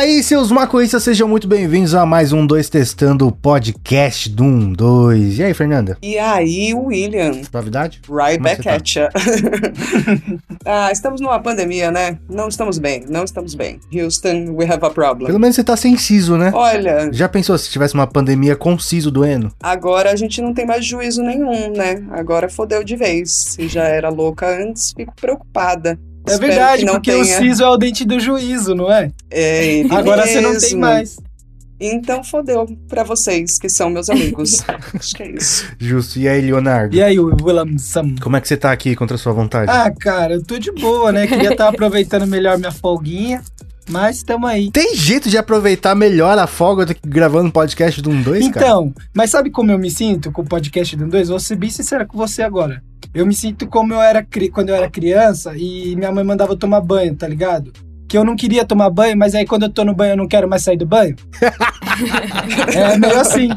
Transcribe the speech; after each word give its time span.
aí, 0.00 0.22
seus 0.22 0.50
maconhistas, 0.50 1.02
sejam 1.02 1.28
muito 1.28 1.46
bem-vindos 1.46 1.94
a 1.94 2.06
mais 2.06 2.32
um 2.32 2.46
2 2.46 2.70
Testando 2.70 3.28
o 3.28 3.32
podcast 3.32 4.30
do 4.30 4.44
1, 4.44 4.72
2. 4.72 5.38
E 5.38 5.42
aí, 5.42 5.52
Fernanda? 5.52 5.98
E 6.00 6.18
aí, 6.18 6.72
William? 6.72 7.32
Suavidade? 7.44 8.00
Right 8.08 8.38
Como 8.38 8.48
é 8.48 8.56
back 8.56 8.62
que 8.62 8.68
at 8.70 8.94
ya. 8.94 9.10
ah, 10.64 10.90
estamos 10.90 11.20
numa 11.20 11.38
pandemia, 11.38 11.90
né? 11.90 12.18
Não 12.30 12.48
estamos 12.48 12.78
bem, 12.78 13.04
não 13.10 13.24
estamos 13.24 13.54
bem. 13.54 13.78
Houston, 13.92 14.54
we 14.54 14.64
have 14.64 14.82
a 14.82 14.88
problem. 14.88 15.26
Pelo 15.26 15.38
menos 15.38 15.56
você 15.56 15.62
tá 15.62 15.76
sem 15.76 15.98
siso, 15.98 16.38
né? 16.38 16.50
Olha, 16.54 17.12
Já 17.12 17.28
pensou 17.28 17.58
se 17.58 17.70
tivesse 17.70 17.92
uma 17.92 18.06
pandemia 18.06 18.56
com 18.56 18.78
siso 18.78 19.10
doendo? 19.10 19.52
agora 19.62 20.10
a 20.10 20.16
gente 20.16 20.40
não 20.40 20.54
tem 20.54 20.64
mais 20.64 20.82
juízo 20.82 21.22
nenhum, 21.22 21.72
né? 21.72 22.02
Agora 22.12 22.48
fodeu 22.48 22.82
de 22.82 22.96
vez. 22.96 23.30
Se 23.50 23.68
já 23.68 23.84
era 23.84 24.08
louca 24.08 24.48
antes, 24.48 24.94
fico 24.96 25.12
preocupada. 25.20 25.98
É 26.26 26.32
Espero 26.32 26.46
verdade, 26.52 26.86
porque 26.86 27.10
tenha. 27.10 27.22
o 27.22 27.24
siso 27.24 27.62
é 27.62 27.68
o 27.68 27.76
dente 27.76 28.04
do 28.04 28.20
juízo, 28.20 28.74
não 28.74 28.92
é? 28.92 29.10
É 29.30 29.66
ele 29.78 29.94
Agora 29.94 30.26
você 30.26 30.40
não 30.40 30.50
tem 30.50 30.60
mesmo. 30.60 30.80
mais. 30.80 31.16
Então 31.82 32.22
fodeu 32.22 32.66
pra 32.88 33.02
vocês, 33.02 33.58
que 33.58 33.68
são 33.70 33.88
meus 33.88 34.10
amigos. 34.10 34.62
Acho 34.94 35.14
que 35.16 35.22
é 35.22 35.30
isso. 35.30 35.66
Justo. 35.78 36.18
E 36.18 36.28
aí, 36.28 36.40
Leonardo? 36.42 36.94
E 36.94 37.02
aí, 37.02 37.18
o 37.18 37.34
William 37.42 37.78
Sam? 37.78 38.16
Como 38.20 38.36
é 38.36 38.40
que 38.40 38.46
você 38.48 38.56
tá 38.56 38.70
aqui 38.70 38.94
contra 38.94 39.14
a 39.14 39.18
sua 39.18 39.32
vontade? 39.32 39.70
Ah, 39.70 39.90
cara, 39.90 40.34
eu 40.34 40.44
tô 40.44 40.58
de 40.58 40.70
boa, 40.72 41.10
né? 41.10 41.26
Queria 41.26 41.52
estar 41.52 41.68
aproveitando 41.72 42.26
melhor 42.26 42.58
minha 42.58 42.70
folguinha, 42.70 43.42
mas 43.88 44.22
tamo 44.22 44.46
aí. 44.46 44.70
Tem 44.70 44.94
jeito 44.94 45.30
de 45.30 45.38
aproveitar 45.38 45.94
melhor 45.94 46.38
a 46.38 46.46
folga 46.46 46.84
do 46.84 46.94
que 46.94 47.00
gravando 47.08 47.48
um 47.48 47.50
podcast 47.50 48.02
do 48.02 48.10
1, 48.10 48.22
2, 48.24 48.48
cara? 48.48 48.66
Então, 48.66 48.94
mas 49.14 49.30
sabe 49.30 49.50
como 49.50 49.72
eu 49.72 49.78
me 49.78 49.90
sinto 49.90 50.30
com 50.30 50.42
o 50.42 50.46
podcast 50.46 50.94
do 50.96 51.06
2? 51.08 51.30
Vou 51.30 51.40
ser 51.40 51.56
bem 51.56 51.70
sincero 51.70 52.06
com 52.06 52.18
você 52.18 52.42
agora. 52.42 52.82
Eu 53.12 53.26
me 53.26 53.34
sinto 53.34 53.66
como 53.66 53.92
eu 53.92 54.00
era 54.00 54.24
quando 54.52 54.68
eu 54.68 54.74
era 54.74 54.88
criança 54.88 55.56
e 55.56 55.96
minha 55.96 56.12
mãe 56.12 56.22
mandava 56.22 56.52
eu 56.52 56.56
tomar 56.56 56.80
banho, 56.80 57.16
tá 57.16 57.26
ligado? 57.26 57.72
Que 58.10 58.18
eu 58.18 58.24
não 58.24 58.34
queria 58.34 58.64
tomar 58.64 58.90
banho, 58.90 59.16
mas 59.16 59.36
aí 59.36 59.46
quando 59.46 59.62
eu 59.62 59.70
tô 59.70 59.84
no 59.84 59.94
banho 59.94 60.14
eu 60.14 60.16
não 60.16 60.26
quero 60.26 60.48
mais 60.48 60.64
sair 60.64 60.76
do 60.76 60.84
banho. 60.84 61.14
é 62.74 62.98
meio 62.98 63.20
assim. 63.20 63.50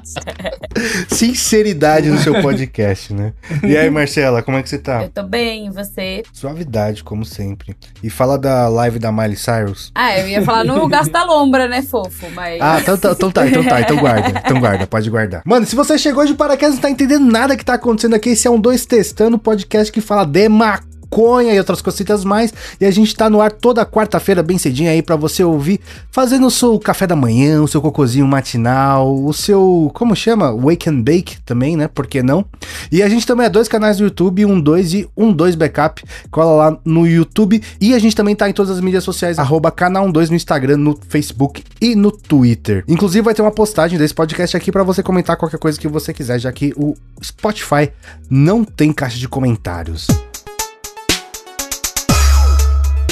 Sinceridade 1.10 2.08
no 2.12 2.20
seu 2.20 2.40
podcast, 2.40 3.12
né? 3.16 3.34
E 3.64 3.76
aí, 3.76 3.90
Marcela, 3.90 4.44
como 4.44 4.56
é 4.56 4.62
que 4.62 4.70
você 4.70 4.78
tá? 4.78 5.06
Eu 5.06 5.10
tô 5.10 5.24
bem, 5.24 5.66
e 5.66 5.70
você? 5.72 6.22
Suavidade, 6.32 7.04
como 7.04 7.26
sempre. 7.26 7.76
E 8.04 8.12
fala 8.12 8.38
da 8.38 8.68
live 8.68 9.00
da 9.00 9.12
Miley 9.12 9.38
Cyrus. 9.38 9.92
Ah, 9.96 10.20
eu 10.20 10.28
ia 10.28 10.44
falar 10.44 10.64
no 10.64 10.88
gasto 10.88 11.12
da 11.12 11.24
lombra, 11.24 11.68
né, 11.68 11.82
fofo? 11.82 12.30
Mas. 12.36 12.62
Ah, 12.62 12.78
então, 12.80 12.96
tá, 12.96 13.12
então 13.12 13.32
tá, 13.32 13.48
então 13.48 13.64
tá, 13.64 13.82
então 13.82 13.98
guarda. 13.98 14.40
Então 14.46 14.60
guarda, 14.60 14.86
pode 14.86 15.10
guardar. 15.10 15.42
Mano, 15.44 15.66
se 15.66 15.76
você 15.76 15.98
chegou 15.98 16.24
de 16.28 16.36
paraquedas 16.36 16.74
e 16.74 16.76
não 16.76 16.82
tá 16.84 16.92
entendendo 16.92 17.26
nada 17.26 17.58
que 17.58 17.66
tá 17.66 17.74
acontecendo 17.74 18.14
aqui, 18.14 18.30
esse 18.30 18.48
é 18.48 18.52
um 18.52 18.62
2 18.62 18.86
Testando, 18.86 19.40
podcast 19.40 19.92
que 19.92 20.00
fala 20.00 20.24
de 20.26 20.48
maconha 20.48 20.93
e 21.54 21.58
outras 21.58 21.82
cositas 21.82 22.24
mais. 22.24 22.54
E 22.80 22.86
a 22.86 22.92
gente 22.92 23.16
tá 23.16 23.30
no 23.30 23.42
ar 23.42 23.52
toda 23.52 23.86
quarta-feira, 23.86 24.42
bem 24.42 24.58
cedinho 24.58 24.90
aí, 24.90 25.02
pra 25.02 25.16
você 25.16 25.44
ouvir, 25.44 25.80
fazendo 26.12 26.48
o 26.48 26.52
seu 26.52 26.80
café 26.80 27.06
da 27.06 27.16
manhã, 27.16 27.62
o 27.62 27.68
seu 27.68 27.82
cocôzinho 27.82 28.28
matinal, 28.28 29.14
o 29.24 29.34
seu, 29.34 29.92
como 29.94 30.16
chama? 30.16 30.52
Wake 30.56 30.90
and 30.90 31.02
Bake 31.02 31.42
também, 31.46 31.78
né? 31.78 31.88
Por 31.88 32.08
que 32.08 32.24
não? 32.24 32.46
E 32.92 33.04
a 33.04 33.10
gente 33.10 33.26
também 33.26 33.46
é 33.46 33.50
dois 33.50 33.68
canais 33.68 33.98
do 33.98 34.06
YouTube, 34.06 34.46
um 34.46 34.60
2 34.60 34.94
e 34.94 35.10
um 35.16 35.32
2 35.32 35.56
Backup. 35.56 36.04
Cola 36.32 36.70
lá 36.70 36.78
no 36.84 37.08
YouTube. 37.08 37.62
E 37.80 37.94
a 37.94 38.00
gente 38.00 38.16
também 38.16 38.36
tá 38.36 38.50
em 38.50 38.54
todas 38.54 38.72
as 38.72 38.82
mídias 38.82 39.04
sociais, 39.04 39.40
arroba 39.40 39.72
canal 39.72 40.12
12 40.12 40.30
no 40.30 40.36
Instagram, 40.36 40.78
no 40.78 40.98
Facebook 41.08 41.64
e 41.82 41.96
no 41.96 42.12
Twitter. 42.12 42.84
Inclusive 42.88 43.22
vai 43.22 43.34
ter 43.34 43.42
uma 43.42 43.52
postagem 43.52 43.98
desse 43.98 44.14
podcast 44.14 44.56
aqui 44.56 44.72
pra 44.72 44.84
você 44.84 45.04
comentar 45.04 45.38
qualquer 45.38 45.60
coisa 45.60 45.80
que 45.80 45.88
você 45.88 46.14
quiser, 46.14 46.40
já 46.40 46.52
que 46.52 46.74
o 46.76 46.96
Spotify 47.24 47.92
não 48.30 48.64
tem 48.64 48.92
caixa 48.92 49.18
de 49.18 49.28
comentários. 49.28 50.08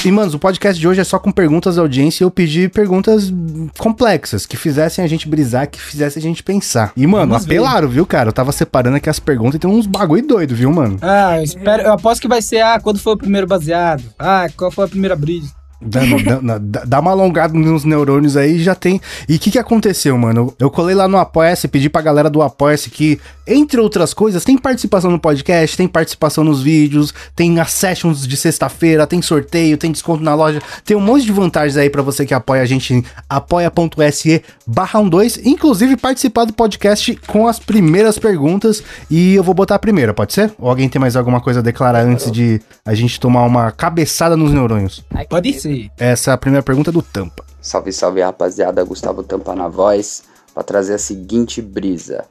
E, 0.04 0.10
manos, 0.10 0.34
o 0.34 0.38
podcast 0.38 0.80
de 0.80 0.88
hoje 0.88 1.00
é 1.00 1.04
só 1.04 1.16
com 1.16 1.30
perguntas 1.30 1.76
da 1.76 1.82
audiência 1.82 2.24
e 2.24 2.26
eu 2.26 2.30
pedi 2.30 2.68
perguntas 2.68 3.32
complexas, 3.78 4.44
que 4.44 4.56
fizessem 4.56 5.04
a 5.04 5.06
gente 5.06 5.28
brisar, 5.28 5.70
que 5.70 5.80
fizessem 5.80 6.20
a 6.20 6.26
gente 6.26 6.42
pensar. 6.42 6.92
E, 6.96 7.06
mano, 7.06 7.28
Vamos 7.28 7.46
ver. 7.46 7.58
apelaram, 7.58 7.88
viu, 7.88 8.04
cara? 8.04 8.30
Eu 8.30 8.32
tava 8.32 8.50
separando 8.50 8.96
aqui 8.96 9.08
as 9.08 9.20
perguntas 9.20 9.54
e 9.54 9.58
tem 9.60 9.70
uns 9.70 9.86
bagulho 9.86 10.26
doido, 10.26 10.56
viu, 10.56 10.72
mano? 10.72 10.98
Ah, 11.00 11.38
eu 11.38 11.44
espero. 11.44 11.84
Eu 11.84 11.92
aposto 11.92 12.20
que 12.20 12.26
vai 12.26 12.42
ser, 12.42 12.62
ah, 12.62 12.80
quando 12.80 12.98
foi 12.98 13.12
o 13.12 13.16
primeiro 13.16 13.46
baseado? 13.46 14.02
Ah, 14.18 14.48
qual 14.56 14.72
foi 14.72 14.86
a 14.86 14.88
primeira 14.88 15.14
brisa? 15.14 15.52
Dá, 15.84 16.00
dá- 16.40 16.58
dá- 16.58 16.84
dá 16.86 17.00
uma 17.00 17.10
alongada 17.10 17.52
nos 17.54 17.84
neurônios 17.84 18.36
aí 18.36 18.58
já 18.62 18.74
tem. 18.74 19.00
E 19.28 19.36
o 19.36 19.38
que, 19.38 19.50
que 19.50 19.58
aconteceu, 19.58 20.16
mano? 20.16 20.54
Eu 20.58 20.70
colei 20.70 20.94
lá 20.94 21.08
no 21.08 21.16
Apoia-se, 21.18 21.68
pedi 21.68 21.88
pra 21.88 22.00
galera 22.02 22.30
do 22.30 22.40
Apoia-se 22.42 22.90
que, 22.90 23.20
entre 23.46 23.80
outras 23.80 24.14
coisas, 24.14 24.44
tem 24.44 24.56
participação 24.56 25.10
no 25.10 25.18
podcast, 25.18 25.76
tem 25.76 25.88
participação 25.88 26.44
nos 26.44 26.62
vídeos, 26.62 27.12
tem 27.34 27.58
as 27.60 27.72
sessions 27.72 28.26
de 28.26 28.36
sexta-feira, 28.36 29.06
tem 29.06 29.20
sorteio, 29.22 29.76
tem 29.76 29.90
desconto 29.92 30.22
na 30.22 30.34
loja, 30.34 30.60
tem 30.84 30.96
um 30.96 31.00
monte 31.00 31.24
de 31.24 31.32
vantagens 31.32 31.76
aí 31.76 31.90
pra 31.90 32.02
você 32.02 32.24
que 32.24 32.34
apoia 32.34 32.62
a 32.62 32.66
gente 32.66 32.94
em 32.94 33.04
apoia.se 33.28 34.42
barra 34.66 35.02
12, 35.02 35.42
inclusive 35.48 35.96
participar 35.96 36.44
do 36.44 36.52
podcast 36.52 37.18
com 37.26 37.46
as 37.46 37.58
primeiras 37.58 38.18
perguntas. 38.18 38.82
E 39.10 39.34
eu 39.34 39.42
vou 39.42 39.54
botar 39.54 39.74
a 39.74 39.78
primeira, 39.78 40.14
pode 40.14 40.32
ser? 40.32 40.52
Ou 40.58 40.68
alguém 40.68 40.88
tem 40.88 41.00
mais 41.00 41.16
alguma 41.16 41.40
coisa 41.40 41.60
a 41.60 41.62
declarar 41.62 42.04
antes 42.04 42.30
de 42.30 42.60
a 42.84 42.94
gente 42.94 43.18
tomar 43.18 43.42
uma 43.44 43.70
cabeçada 43.70 44.36
nos 44.36 44.52
neurônios? 44.52 45.02
Pode 45.28 45.48
medo. 45.50 45.62
Ser. 45.74 45.90
Essa 45.98 46.30
é 46.30 46.34
a 46.34 46.38
primeira 46.38 46.62
pergunta 46.62 46.92
do 46.92 47.02
Tampa. 47.02 47.44
Salve, 47.60 47.92
salve 47.92 48.20
rapaziada, 48.20 48.82
Gustavo 48.84 49.22
Tampa 49.22 49.54
na 49.54 49.68
voz, 49.68 50.24
para 50.54 50.62
trazer 50.62 50.94
a 50.94 50.98
seguinte 50.98 51.62
brisa. 51.62 52.24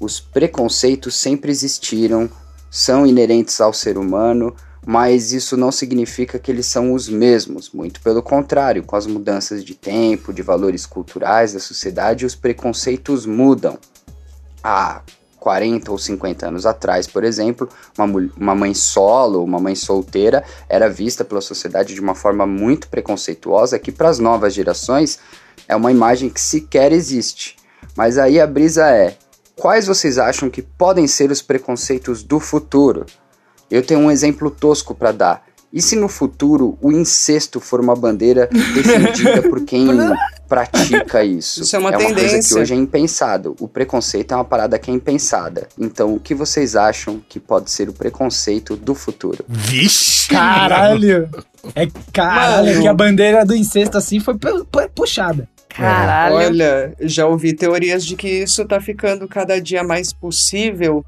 Os 0.00 0.20
preconceitos 0.20 1.14
sempre 1.14 1.50
existiram, 1.50 2.28
são 2.70 3.06
inerentes 3.06 3.60
ao 3.60 3.72
ser 3.72 3.98
humano, 3.98 4.54
mas 4.84 5.32
isso 5.32 5.56
não 5.56 5.70
significa 5.70 6.38
que 6.38 6.50
eles 6.50 6.66
são 6.66 6.92
os 6.92 7.08
mesmos. 7.08 7.70
Muito 7.70 8.00
pelo 8.00 8.22
contrário, 8.22 8.82
com 8.82 8.96
as 8.96 9.06
mudanças 9.06 9.64
de 9.64 9.74
tempo, 9.74 10.32
de 10.32 10.42
valores 10.42 10.86
culturais 10.86 11.52
da 11.52 11.60
sociedade, 11.60 12.26
os 12.26 12.34
preconceitos 12.34 13.26
mudam. 13.26 13.78
Há 14.62 15.02
40 15.42 15.90
ou 15.90 15.98
50 15.98 16.46
anos 16.46 16.64
atrás, 16.64 17.08
por 17.08 17.24
exemplo, 17.24 17.68
uma, 17.98 18.06
uma 18.36 18.54
mãe 18.54 18.72
solo, 18.72 19.42
uma 19.42 19.58
mãe 19.58 19.74
solteira, 19.74 20.44
era 20.68 20.88
vista 20.88 21.24
pela 21.24 21.40
sociedade 21.40 21.94
de 21.94 22.00
uma 22.00 22.14
forma 22.14 22.46
muito 22.46 22.88
preconceituosa 22.88 23.76
que 23.76 23.90
para 23.90 24.08
as 24.08 24.20
novas 24.20 24.54
gerações 24.54 25.18
é 25.66 25.74
uma 25.74 25.90
imagem 25.90 26.30
que 26.30 26.40
sequer 26.40 26.92
existe. 26.92 27.56
Mas 27.96 28.18
aí 28.18 28.40
a 28.40 28.46
brisa 28.46 28.88
é: 28.88 29.16
quais 29.56 29.88
vocês 29.88 30.16
acham 30.16 30.48
que 30.48 30.62
podem 30.62 31.08
ser 31.08 31.32
os 31.32 31.42
preconceitos 31.42 32.22
do 32.22 32.38
futuro? 32.38 33.04
Eu 33.68 33.84
tenho 33.84 33.98
um 33.98 34.12
exemplo 34.12 34.48
tosco 34.48 34.94
para 34.94 35.10
dar. 35.10 35.44
E 35.72 35.80
se 35.80 35.96
no 35.96 36.08
futuro 36.08 36.76
o 36.82 36.92
incesto 36.92 37.58
for 37.58 37.80
uma 37.80 37.96
bandeira 37.96 38.48
defendida 38.74 39.40
por 39.42 39.64
quem 39.64 39.86
pratica 40.48 41.24
isso? 41.24 41.62
Isso 41.62 41.74
é 41.74 41.78
uma 41.78 41.90
coisa 41.92 42.08
que 42.08 42.14
tendência. 42.14 42.60
hoje 42.60 42.74
é 42.74 42.76
impensado. 42.76 43.56
O 43.58 43.66
preconceito 43.66 44.32
é 44.32 44.34
uma 44.36 44.44
parada 44.44 44.78
que 44.78 44.90
é 44.90 44.94
impensada. 44.94 45.66
Então, 45.78 46.14
o 46.14 46.20
que 46.20 46.34
vocês 46.34 46.76
acham 46.76 47.22
que 47.28 47.40
pode 47.40 47.70
ser 47.70 47.88
o 47.88 47.92
preconceito 47.94 48.76
do 48.76 48.94
futuro? 48.94 49.44
Vixe! 49.48 50.28
Caralho! 50.28 51.28
É 51.74 51.88
caralho, 52.12 52.66
Mano. 52.68 52.82
que 52.82 52.88
a 52.88 52.94
bandeira 52.94 53.44
do 53.46 53.54
incesto 53.54 53.96
assim 53.96 54.20
foi 54.20 54.36
pu- 54.36 54.66
pu- 54.66 54.90
puxada. 54.94 55.48
Caralho. 55.68 56.34
Olha, 56.36 56.92
já 57.00 57.26
ouvi 57.26 57.54
teorias 57.54 58.04
de 58.04 58.14
que 58.14 58.28
isso 58.28 58.62
tá 58.66 58.78
ficando 58.78 59.26
cada 59.26 59.58
dia 59.58 59.82
mais 59.82 60.12
possível 60.12 61.02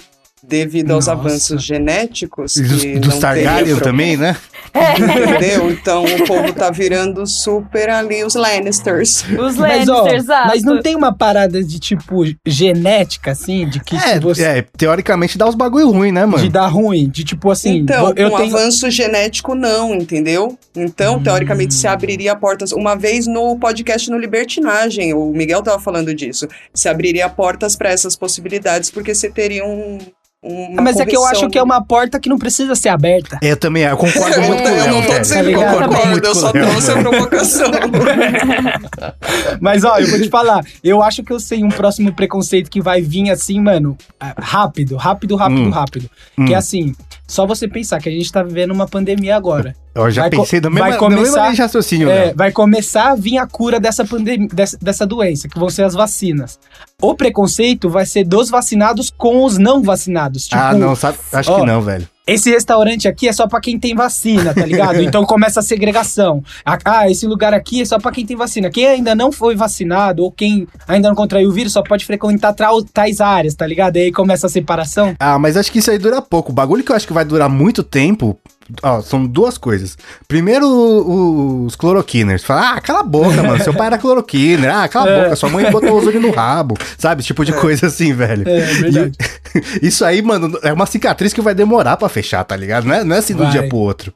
devido 0.46 0.92
aos 0.92 1.06
Nossa. 1.06 1.18
avanços 1.18 1.62
genéticos. 1.62 2.56
E 2.56 2.62
dos, 2.62 2.82
que 2.82 2.98
dos 2.98 3.14
não 3.14 3.20
Targaryen 3.20 3.76
também, 3.80 4.16
né? 4.16 4.36
Entendeu? 4.74 5.70
Então 5.70 6.04
o 6.04 6.26
povo 6.26 6.52
tá 6.52 6.70
virando 6.70 7.26
super 7.26 7.88
ali 7.90 8.24
os 8.24 8.34
Lannisters. 8.34 9.24
Os 9.38 9.56
Mas, 9.56 9.88
ó, 9.88 10.02
Lannisters, 10.02 10.26
mas 10.26 10.62
não 10.62 10.80
tem 10.82 10.96
uma 10.96 11.12
parada 11.16 11.62
de 11.62 11.78
tipo 11.78 12.24
genética 12.46 13.30
assim, 13.32 13.68
de 13.68 13.80
que 13.80 13.96
É, 13.96 14.14
se 14.14 14.20
você 14.20 14.42
é, 14.42 14.66
teoricamente 14.76 15.38
dá 15.38 15.46
uns 15.46 15.54
bagulho 15.54 15.90
ruim, 15.90 16.10
né, 16.12 16.26
mano? 16.26 16.42
de 16.42 16.48
dar 16.48 16.66
ruim, 16.66 17.08
de 17.08 17.24
tipo 17.24 17.50
assim, 17.50 17.78
então, 17.78 18.12
eu 18.16 18.30
com 18.30 18.36
tenho 18.38 18.56
avanço 18.56 18.90
genético, 18.90 19.54
não, 19.54 19.94
entendeu? 19.94 20.58
Então, 20.74 21.16
Hum. 21.16 21.22
teoricamente, 21.22 21.74
se 21.74 21.86
abriria 21.86 22.34
portas. 22.34 22.72
Uma 22.72 22.96
vez 22.96 23.26
no 23.26 23.56
podcast 23.58 24.10
no 24.10 24.18
Libertinagem, 24.18 25.14
o 25.14 25.30
Miguel 25.32 25.62
tava 25.62 25.78
falando 25.80 26.14
disso. 26.14 26.48
Se 26.72 26.88
abriria 26.88 27.28
portas 27.28 27.76
para 27.76 27.90
essas 27.90 28.16
possibilidades, 28.16 28.90
porque 28.90 29.14
você 29.14 29.30
teria 29.30 29.64
um. 29.64 29.98
Uma 30.46 30.82
mas 30.82 31.00
é 31.00 31.06
que 31.06 31.16
eu 31.16 31.24
acho 31.24 31.48
que 31.48 31.56
é 31.58 31.62
uma 31.62 31.82
porta 31.82 32.20
que 32.20 32.28
não 32.28 32.36
precisa 32.38 32.74
ser 32.74 32.90
aberta. 32.90 33.38
Eu 33.40 33.56
também, 33.56 33.82
eu 33.84 33.96
concordo 33.96 34.36
Eu, 34.36 34.42
muito 34.48 34.62
com 34.62 34.68
eu 34.68 34.86
não 34.88 35.00
tô 35.00 35.08
velho. 35.08 35.20
dizendo 35.22 35.48
que 35.48 35.54
eu 35.54 35.60
Tá 35.60 35.88
concordo, 35.88 36.26
eu 36.26 36.34
só 36.34 36.52
trouxe 36.52 36.90
a 36.90 36.96
provocação. 36.98 37.70
Mas 39.60 39.84
ó, 39.84 39.98
eu 39.98 40.06
vou 40.08 40.20
te 40.20 40.28
falar, 40.28 40.62
eu 40.82 41.02
acho 41.02 41.22
que 41.22 41.32
eu 41.32 41.40
sei 41.40 41.62
um 41.64 41.68
próximo 41.68 42.12
preconceito 42.12 42.70
que 42.70 42.80
vai 42.80 43.00
vir 43.00 43.30
assim, 43.30 43.60
mano, 43.60 43.96
ah, 44.20 44.34
rápido, 44.38 44.96
rápido, 44.96 45.36
rápido, 45.36 45.62
Hum. 45.62 45.70
rápido. 45.70 46.10
Hum. 46.38 46.44
Que 46.46 46.54
é 46.54 46.56
assim, 46.56 46.94
só 47.26 47.46
você 47.46 47.66
pensar 47.66 48.00
que 48.00 48.08
a 48.08 48.12
gente 48.12 48.30
tá 48.30 48.42
vivendo 48.42 48.70
uma 48.72 48.86
pandemia 48.86 49.36
agora. 49.36 49.74
Eu 49.94 50.10
já 50.10 50.22
Vai 50.22 50.30
co- 50.30 50.42
pensei 50.42 50.60
no 50.60 50.70
mesmo, 50.70 50.80
vai 50.80 50.90
mesmo 50.90 51.16
começar- 51.16 51.52
de 51.52 51.60
raciocínio, 51.62 52.08
É, 52.10 52.24
Léo. 52.26 52.34
vai 52.36 52.52
começar 52.52 53.12
a 53.12 53.14
vir 53.14 53.38
a 53.38 53.46
cura 53.46 53.78
dessa 53.80 54.04
pandemia, 54.04 54.48
dessa, 54.52 54.76
dessa 54.80 55.06
doença, 55.06 55.48
que 55.48 55.58
vão 55.58 55.70
ser 55.70 55.84
as 55.84 55.94
vacinas. 55.94 56.58
O 57.00 57.14
preconceito 57.14 57.88
vai 57.88 58.04
ser 58.06 58.24
dos 58.24 58.50
vacinados 58.50 59.10
com 59.16 59.44
os 59.44 59.56
não 59.58 59.82
vacinados. 59.82 60.44
Tipo, 60.44 60.60
ah, 60.60 60.74
não, 60.74 60.94
sabe? 60.96 61.18
Acho 61.32 61.52
ó, 61.52 61.60
que 61.60 61.66
não, 61.66 61.80
velho. 61.80 62.08
Esse 62.26 62.50
restaurante 62.50 63.06
aqui 63.06 63.28
é 63.28 63.32
só 63.32 63.46
pra 63.46 63.60
quem 63.60 63.78
tem 63.78 63.94
vacina, 63.94 64.54
tá 64.54 64.64
ligado? 64.64 65.00
Então 65.04 65.24
começa 65.26 65.60
a 65.60 65.62
segregação. 65.62 66.42
Ah, 66.64 66.78
Ah, 66.84 67.10
esse 67.10 67.26
lugar 67.26 67.52
aqui 67.52 67.82
é 67.82 67.84
só 67.84 67.98
pra 67.98 68.10
quem 68.10 68.24
tem 68.24 68.36
vacina. 68.36 68.70
Quem 68.70 68.86
ainda 68.86 69.14
não 69.14 69.30
foi 69.30 69.54
vacinado 69.54 70.22
ou 70.22 70.32
quem 70.32 70.66
ainda 70.88 71.08
não 71.08 71.14
contraiu 71.14 71.48
o 71.48 71.52
vírus 71.52 71.72
só 71.72 71.82
pode 71.82 72.04
frequentar 72.04 72.54
tais 72.92 73.20
áreas, 73.20 73.54
tá 73.54 73.66
ligado? 73.66 73.96
E 73.96 74.02
aí 74.02 74.12
começa 74.12 74.46
a 74.46 74.50
separação. 74.50 75.14
Ah, 75.20 75.38
mas 75.38 75.56
acho 75.56 75.70
que 75.70 75.78
isso 75.78 75.90
aí 75.90 75.98
dura 75.98 76.22
pouco. 76.22 76.50
O 76.52 76.54
bagulho 76.54 76.82
que 76.82 76.90
eu 76.92 76.96
acho 76.96 77.06
que 77.06 77.12
vai 77.12 77.24
durar 77.24 77.48
muito 77.48 77.82
tempo. 77.82 78.38
Ó, 78.82 79.02
são 79.02 79.26
duas 79.26 79.58
coisas. 79.58 79.96
Primeiro, 80.26 80.66
o- 80.66 81.66
os 81.66 81.76
cloroquiners. 81.76 82.42
Fala, 82.44 82.72
ah, 82.76 82.80
cala 82.80 83.00
a 83.00 83.04
boca, 83.04 83.42
mano. 83.42 83.62
Seu 83.62 83.74
pai 83.74 83.88
era 83.88 83.98
cloroquiner. 83.98 84.74
Ah, 84.74 84.88
cala 84.88 85.06
a 85.06 85.08
É. 85.14 85.22
boca. 85.24 85.36
Sua 85.36 85.50
mãe 85.50 85.70
botou 85.70 85.92
ozônio 85.96 86.20
no 86.20 86.30
rabo. 86.30 86.74
Sabe? 86.96 87.20
Esse 87.20 87.26
tipo 87.26 87.44
de 87.44 87.52
coisa 87.52 87.86
assim, 87.88 88.12
velho. 88.14 88.48
É, 88.48 88.60
verdade. 88.60 89.12
E- 89.54 89.78
isso 89.86 90.04
aí, 90.04 90.22
mano, 90.22 90.58
é 90.62 90.72
uma 90.72 90.86
cicatriz 90.86 91.32
que 91.32 91.40
vai 91.42 91.54
demorar 91.54 91.96
pra 91.98 92.08
fechar, 92.08 92.42
tá 92.44 92.56
ligado? 92.56 92.84
Não 92.86 92.94
é, 92.94 93.04
não 93.04 93.14
é 93.14 93.18
assim 93.18 93.34
de 93.34 93.42
um 93.42 93.50
dia 93.50 93.68
pro 93.68 93.76
outro. 93.76 94.12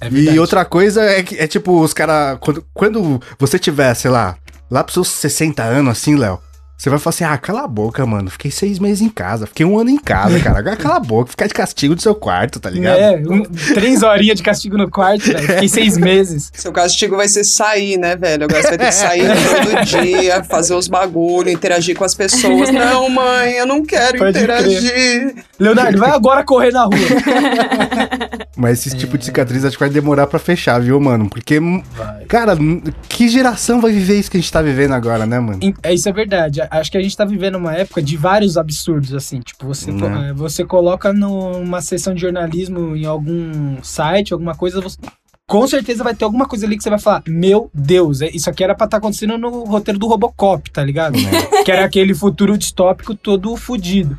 É. 0.00 0.08
E 0.08 0.38
outra 0.38 0.64
coisa 0.64 1.02
é 1.02 1.22
que 1.22 1.36
é 1.36 1.46
tipo, 1.46 1.80
os 1.82 1.92
caras. 1.92 2.38
Quando, 2.40 2.64
quando 2.72 3.20
você 3.38 3.58
tiver, 3.58 3.92
sei 3.94 4.10
lá, 4.10 4.36
lá 4.70 4.82
pros 4.84 4.94
seus 4.94 5.08
60 5.08 5.62
anos, 5.62 5.92
assim, 5.92 6.14
Léo. 6.16 6.38
Você 6.78 6.88
vai 6.88 6.98
falar 7.00 7.10
assim, 7.10 7.24
ah, 7.24 7.36
cala 7.36 7.64
a 7.64 7.66
boca, 7.66 8.06
mano. 8.06 8.30
Fiquei 8.30 8.52
seis 8.52 8.78
meses 8.78 9.00
em 9.00 9.08
casa, 9.08 9.48
fiquei 9.48 9.66
um 9.66 9.76
ano 9.76 9.90
em 9.90 9.98
casa, 9.98 10.38
cara. 10.40 10.60
Agora 10.60 10.76
cala 10.76 10.96
a 10.96 11.00
boca, 11.00 11.28
ficar 11.30 11.48
de 11.48 11.52
castigo 11.54 11.96
do 11.96 12.00
seu 12.00 12.14
quarto, 12.14 12.60
tá 12.60 12.70
ligado? 12.70 12.96
É, 13.00 13.16
um- 13.16 13.42
três 13.74 14.04
horinhas 14.04 14.36
de 14.36 14.44
castigo 14.44 14.78
no 14.78 14.88
quarto, 14.88 15.24
velho. 15.24 15.40
Fiquei 15.40 15.68
seis 15.68 15.96
meses. 15.98 16.52
Seu 16.54 16.70
castigo 16.70 17.16
vai 17.16 17.26
ser 17.26 17.42
sair, 17.42 17.96
né, 17.98 18.14
velho? 18.14 18.44
Agora 18.44 18.62
você 18.62 18.68
vai 18.68 18.78
ter 18.78 18.86
que 18.86 18.92
sair 18.94 19.26
todo 19.26 19.84
dia, 20.04 20.44
fazer 20.44 20.74
os 20.74 20.86
bagulho, 20.86 21.50
interagir 21.50 21.96
com 21.96 22.04
as 22.04 22.14
pessoas. 22.14 22.70
Não, 22.70 23.08
mãe, 23.10 23.54
eu 23.54 23.66
não 23.66 23.84
quero 23.84 24.18
Pode 24.18 24.38
interagir. 24.38 25.34
Leonardo, 25.58 25.98
vai 25.98 26.10
agora 26.12 26.44
correr 26.44 26.70
na 26.70 26.84
rua. 26.84 26.94
Mas 28.60 28.84
esse 28.84 28.96
tipo 28.96 29.16
de 29.16 29.24
cicatriz 29.24 29.64
acho 29.64 29.76
que 29.76 29.84
vai 29.84 29.88
demorar 29.88 30.26
pra 30.26 30.38
fechar, 30.40 30.80
viu, 30.80 30.98
mano? 30.98 31.30
Porque, 31.30 31.60
cara, 32.26 32.56
que 33.08 33.28
geração 33.28 33.80
vai 33.80 33.92
viver 33.92 34.18
isso 34.18 34.28
que 34.28 34.36
a 34.36 34.40
gente 34.40 34.52
tá 34.52 34.60
vivendo 34.60 34.92
agora, 34.94 35.24
né, 35.24 35.38
mano? 35.38 35.60
É, 35.82 35.94
isso 35.94 36.08
é 36.08 36.12
verdade. 36.12 36.60
Acho 36.68 36.90
que 36.90 36.98
a 36.98 37.02
gente 37.02 37.16
tá 37.16 37.24
vivendo 37.24 37.54
uma 37.54 37.72
época 37.74 38.02
de 38.02 38.16
vários 38.16 38.56
absurdos, 38.56 39.14
assim. 39.14 39.38
Tipo, 39.40 39.64
você, 39.66 39.92
Né. 39.92 40.30
eh, 40.30 40.32
você 40.32 40.64
coloca 40.64 41.12
numa 41.12 41.80
sessão 41.80 42.12
de 42.12 42.20
jornalismo 42.20 42.96
em 42.96 43.04
algum 43.06 43.76
site, 43.82 44.32
alguma 44.32 44.56
coisa, 44.56 44.80
você- 44.80 44.98
com 45.46 45.66
certeza 45.66 46.04
vai 46.04 46.14
ter 46.14 46.24
alguma 46.24 46.46
coisa 46.46 46.66
ali 46.66 46.76
que 46.76 46.82
você 46.82 46.90
vai 46.90 46.98
falar: 46.98 47.22
Meu 47.26 47.70
Deus, 47.72 48.20
é- 48.20 48.28
isso 48.34 48.50
aqui 48.50 48.62
era 48.64 48.74
pra 48.74 48.84
estar 48.86 48.96
acontecendo 48.98 49.38
no 49.38 49.64
roteiro 49.64 49.98
do 49.98 50.06
Robocop, 50.08 50.68
tá 50.70 50.82
ligado? 50.84 51.14
que 51.64 51.70
era 51.72 51.84
aquele 51.86 52.12
futuro 52.12 52.58
distópico 52.58 53.14
todo 53.14 53.56
fudido. 53.56 54.18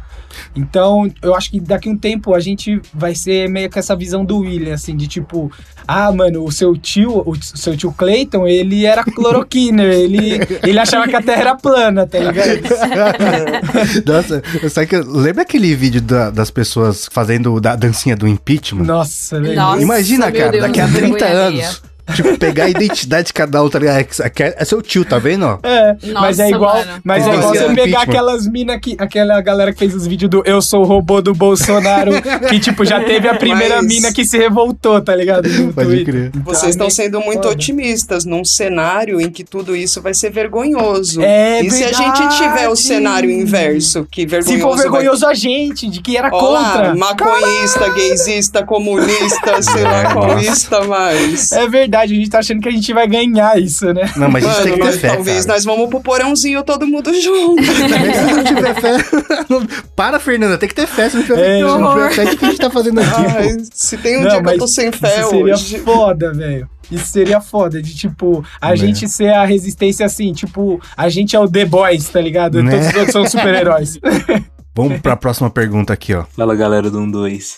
Então, 0.55 1.09
eu 1.21 1.35
acho 1.35 1.51
que 1.51 1.59
daqui 1.59 1.89
a 1.89 1.91
um 1.91 1.97
tempo 1.97 2.33
a 2.35 2.39
gente 2.39 2.81
vai 2.93 3.15
ser 3.15 3.49
meio 3.49 3.69
com 3.69 3.79
essa 3.79 3.95
visão 3.95 4.23
do 4.25 4.39
William, 4.39 4.73
assim, 4.73 4.95
de 4.95 5.07
tipo, 5.07 5.51
ah, 5.87 6.11
mano, 6.11 6.43
o 6.43 6.51
seu 6.51 6.75
tio, 6.77 7.23
o 7.25 7.35
seu 7.41 7.75
tio 7.75 7.91
Clayton, 7.91 8.47
ele 8.47 8.85
era 8.85 9.03
cloroquiner, 9.03 9.91
ele, 9.93 10.39
ele 10.63 10.79
achava 10.79 11.07
que 11.07 11.15
a 11.15 11.21
Terra 11.21 11.41
era 11.41 11.55
plana, 11.55 12.05
tá 12.07 12.19
ligado? 12.19 12.59
Nossa, 14.05 14.41
sabe 14.69 14.87
que, 14.87 14.97
lembra 14.97 15.43
aquele 15.43 15.75
vídeo 15.75 16.01
da- 16.01 16.29
das 16.29 16.49
pessoas 16.51 17.07
fazendo 17.11 17.59
da 17.59 17.75
dancinha 17.75 18.15
do 18.15 18.27
impeachment? 18.27 18.85
Nossa, 18.85 19.39
velho. 19.39 19.55
Nossa, 19.55 19.81
Imagina, 19.81 20.31
cara, 20.31 20.51
Deus, 20.51 20.63
daqui 20.63 20.81
a 20.81 20.85
vergonha 20.85 21.17
30 21.17 21.25
alheia. 21.25 21.65
anos. 21.65 21.81
Tipo, 22.15 22.37
pegar 22.37 22.65
a 22.65 22.69
identidade 22.69 23.27
de 23.27 23.33
cada 23.33 23.63
um, 23.63 23.69
tá 23.69 23.79
ligado? 23.79 23.97
É, 23.97 24.29
que- 24.29 24.43
é 24.43 24.65
seu 24.65 24.81
tio, 24.81 25.05
tá 25.05 25.17
vendo? 25.19 25.45
ó? 25.45 25.59
É, 25.63 25.93
Nossa, 26.07 26.19
mas 26.21 26.39
é 26.39 26.49
igual, 26.49 26.75
mano. 26.77 27.01
mas 27.03 27.27
é 27.27 27.35
igual 27.35 27.49
você 27.53 27.57
é 27.63 27.67
pegar 27.69 27.81
impeachment. 27.83 28.01
aquelas 28.01 28.47
minas 28.47 28.79
que, 28.81 28.95
aquela 28.99 29.41
galera 29.41 29.71
que 29.73 29.79
fez 29.79 29.93
os 29.95 30.05
vídeos 30.07 30.29
do 30.29 30.43
Eu 30.45 30.61
sou 30.61 30.81
o 30.81 30.85
robô 30.85 31.21
do 31.21 31.33
Bolsonaro, 31.33 32.11
que 32.49 32.59
tipo, 32.59 32.83
já 32.85 33.03
teve 33.03 33.27
a 33.27 33.35
primeira 33.35 33.77
Mas- 33.77 33.85
mina 33.87 34.13
que 34.13 34.25
se 34.25 34.37
revoltou, 34.37 34.99
tá 35.01 35.15
ligado? 35.15 35.47
Pode 35.73 36.03
crer. 36.05 36.31
Vocês 36.43 36.71
estão 36.71 36.87
é 36.87 36.89
sendo 36.89 37.19
muito 37.21 37.43
foda. 37.43 37.49
otimistas 37.49 38.25
num 38.25 38.43
cenário 38.45 39.19
em 39.21 39.29
que 39.29 39.43
tudo 39.43 39.75
isso 39.75 40.01
vai 40.01 40.13
ser 40.13 40.31
vergonhoso. 40.31 41.21
É 41.21 41.61
e 41.63 41.69
se 41.69 41.83
a 41.83 41.91
gente 41.91 42.19
verdade. 42.19 42.37
tiver 42.37 42.69
o 42.69 42.75
cenário 42.75 43.29
inverso, 43.29 44.07
que 44.09 44.25
vergonhoso 44.25 44.55
Se 44.57 44.61
for 44.61 44.75
vai 44.75 44.83
vergonhoso 44.89 45.25
a 45.27 45.33
gente, 45.33 45.89
de 45.89 46.01
que 46.01 46.17
era 46.17 46.29
Olá, 46.33 46.71
contra. 46.71 46.95
maconhista, 46.95 47.89
gaysista, 47.89 48.65
comunista, 48.65 49.61
sei 49.61 49.83
lá 49.83 50.01
É, 50.03 50.13
qualista 50.13 50.81
mais. 50.85 51.51
É 51.51 51.67
verdade, 51.67 51.98
a 52.01 52.07
gente 52.07 52.29
tá 52.29 52.39
achando 52.39 52.61
que 52.61 52.69
a 52.69 52.71
gente 52.71 52.91
vai 52.93 53.07
ganhar 53.07 53.59
isso, 53.59 53.93
né? 53.93 54.11
Não, 54.15 54.29
mas 54.29 54.45
a 54.45 54.49
gente 54.49 54.57
Mano, 54.59 54.63
tem 54.63 54.73
que 54.73 54.79
ter 54.79 54.85
nós- 54.85 54.95
fé, 55.01 55.07
talvez 55.15 55.45
cara. 55.45 55.55
nós 55.57 55.65
vamos 55.65 55.89
pro 55.89 56.01
porãozinho 56.01 56.63
todo 56.63 56.87
mundo 56.87 57.13
junto. 57.21 57.61
Mas 57.63 58.15
se 58.17 58.33
não 58.33 58.43
tiver 58.43 58.75
fé... 58.81 58.97
não- 59.49 59.67
Para, 59.95 60.19
Fernanda, 60.19 60.57
tem 60.57 60.69
que 60.69 60.75
ter 60.75 60.87
fé. 60.87 61.09
Se 61.09 61.17
não 61.17 61.23
tiver, 61.23 61.57
É, 61.57 61.61
não 61.61 61.93
tiver 61.93 62.11
fé, 62.11 62.23
o 62.25 62.37
que 62.37 62.45
a 62.45 62.49
gente 62.49 62.59
tá 62.59 62.69
fazendo 62.69 62.99
aqui? 62.99 63.09
Ai, 63.37 63.57
se 63.73 63.97
tem 63.97 64.17
um 64.17 64.21
Não, 64.23 64.29
dia 64.29 64.43
que 64.43 64.49
eu 64.49 64.57
tô 64.57 64.67
sem 64.67 64.91
fé 64.91 65.19
Isso 65.21 65.29
seria 65.29 65.53
hoje. 65.53 65.79
foda, 65.79 66.33
velho. 66.33 66.69
Isso 66.91 67.05
seria 67.05 67.39
foda, 67.39 67.81
de 67.81 67.95
tipo, 67.95 68.43
a 68.59 68.69
Né. 68.69 68.75
gente 68.77 69.07
ser 69.07 69.29
a 69.33 69.45
resistência 69.45 70.05
assim, 70.05 70.33
tipo, 70.33 70.81
a 70.97 71.07
gente 71.09 71.35
é 71.35 71.39
o 71.39 71.47
The 71.47 71.65
Boys, 71.65 72.09
tá 72.09 72.19
ligado? 72.19 72.63
Né? 72.63 72.71
Todos 72.71 72.87
os 72.87 72.93
outros 72.95 73.11
são 73.13 73.27
super-heróis. 73.27 73.99
Vamos 74.75 74.99
pra 75.01 75.15
próxima 75.15 75.49
pergunta 75.49 75.93
aqui, 75.93 76.13
ó. 76.15 76.23
Fala 76.35 76.55
galera 76.55 76.89
do 76.89 77.05
12. 77.11 77.57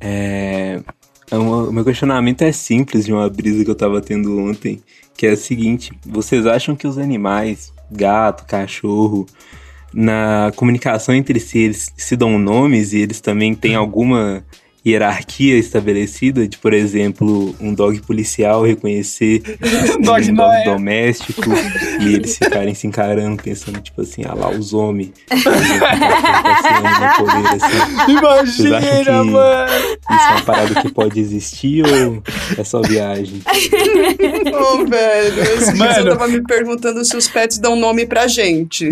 É... 0.00 0.80
é 1.30 1.36
O 1.36 1.72
meu 1.72 1.84
questionamento 1.84 2.42
é 2.42 2.52
simples 2.52 3.04
de 3.04 3.12
uma 3.12 3.28
brisa 3.28 3.64
que 3.64 3.70
eu 3.70 3.74
tava 3.74 4.00
tendo 4.00 4.38
ontem, 4.38 4.80
que 5.16 5.26
é 5.26 5.30
a 5.30 5.36
seguinte: 5.36 5.92
vocês 6.04 6.46
acham 6.46 6.76
que 6.76 6.86
os 6.86 6.98
animais, 6.98 7.72
gato, 7.90 8.46
cachorro, 8.46 9.26
na 9.92 10.52
comunicação 10.56 11.14
entre 11.14 11.40
si, 11.40 11.58
eles 11.58 11.92
se 11.96 12.16
dão 12.16 12.38
nomes 12.38 12.92
e 12.92 12.98
eles 12.98 13.20
também 13.20 13.54
têm 13.54 13.74
alguma 13.76 14.44
hierarquia 14.90 15.56
estabelecida 15.58 16.46
de, 16.46 16.56
por 16.58 16.72
exemplo, 16.72 17.54
um 17.60 17.72
dog 17.74 18.00
policial 18.02 18.64
reconhecer 18.64 19.42
um 19.98 20.02
Dog 20.02 20.32
doméstico 20.64 21.42
e 22.00 22.14
eles 22.14 22.36
ficarem 22.36 22.74
se 22.74 22.86
encarando, 22.86 23.42
pensando, 23.42 23.80
tipo 23.80 24.00
assim, 24.02 24.22
ah 24.26 24.34
lá, 24.34 24.50
os 24.50 24.72
homens. 24.72 25.10
assim. 27.48 28.12
Imagina, 28.12 28.80
que- 28.80 29.30
mano. 29.30 29.72
Isso 30.10 30.28
é 30.28 30.30
uma 30.32 30.40
parada 30.42 30.80
que 30.80 30.92
pode 30.92 31.20
existir 31.20 31.84
ou 31.84 32.22
é 32.56 32.64
só 32.64 32.80
viagem? 32.80 33.42
Ô, 34.54 34.86
velho, 34.86 35.42
esse 35.42 35.72
dia 35.72 35.84
Mano. 35.84 35.98
eu 36.10 36.16
tava 36.18 36.28
me 36.28 36.42
perguntando 36.42 37.04
se 37.04 37.16
os 37.16 37.28
pets 37.28 37.58
dão 37.58 37.76
nome 37.76 38.06
pra 38.06 38.26
gente. 38.26 38.88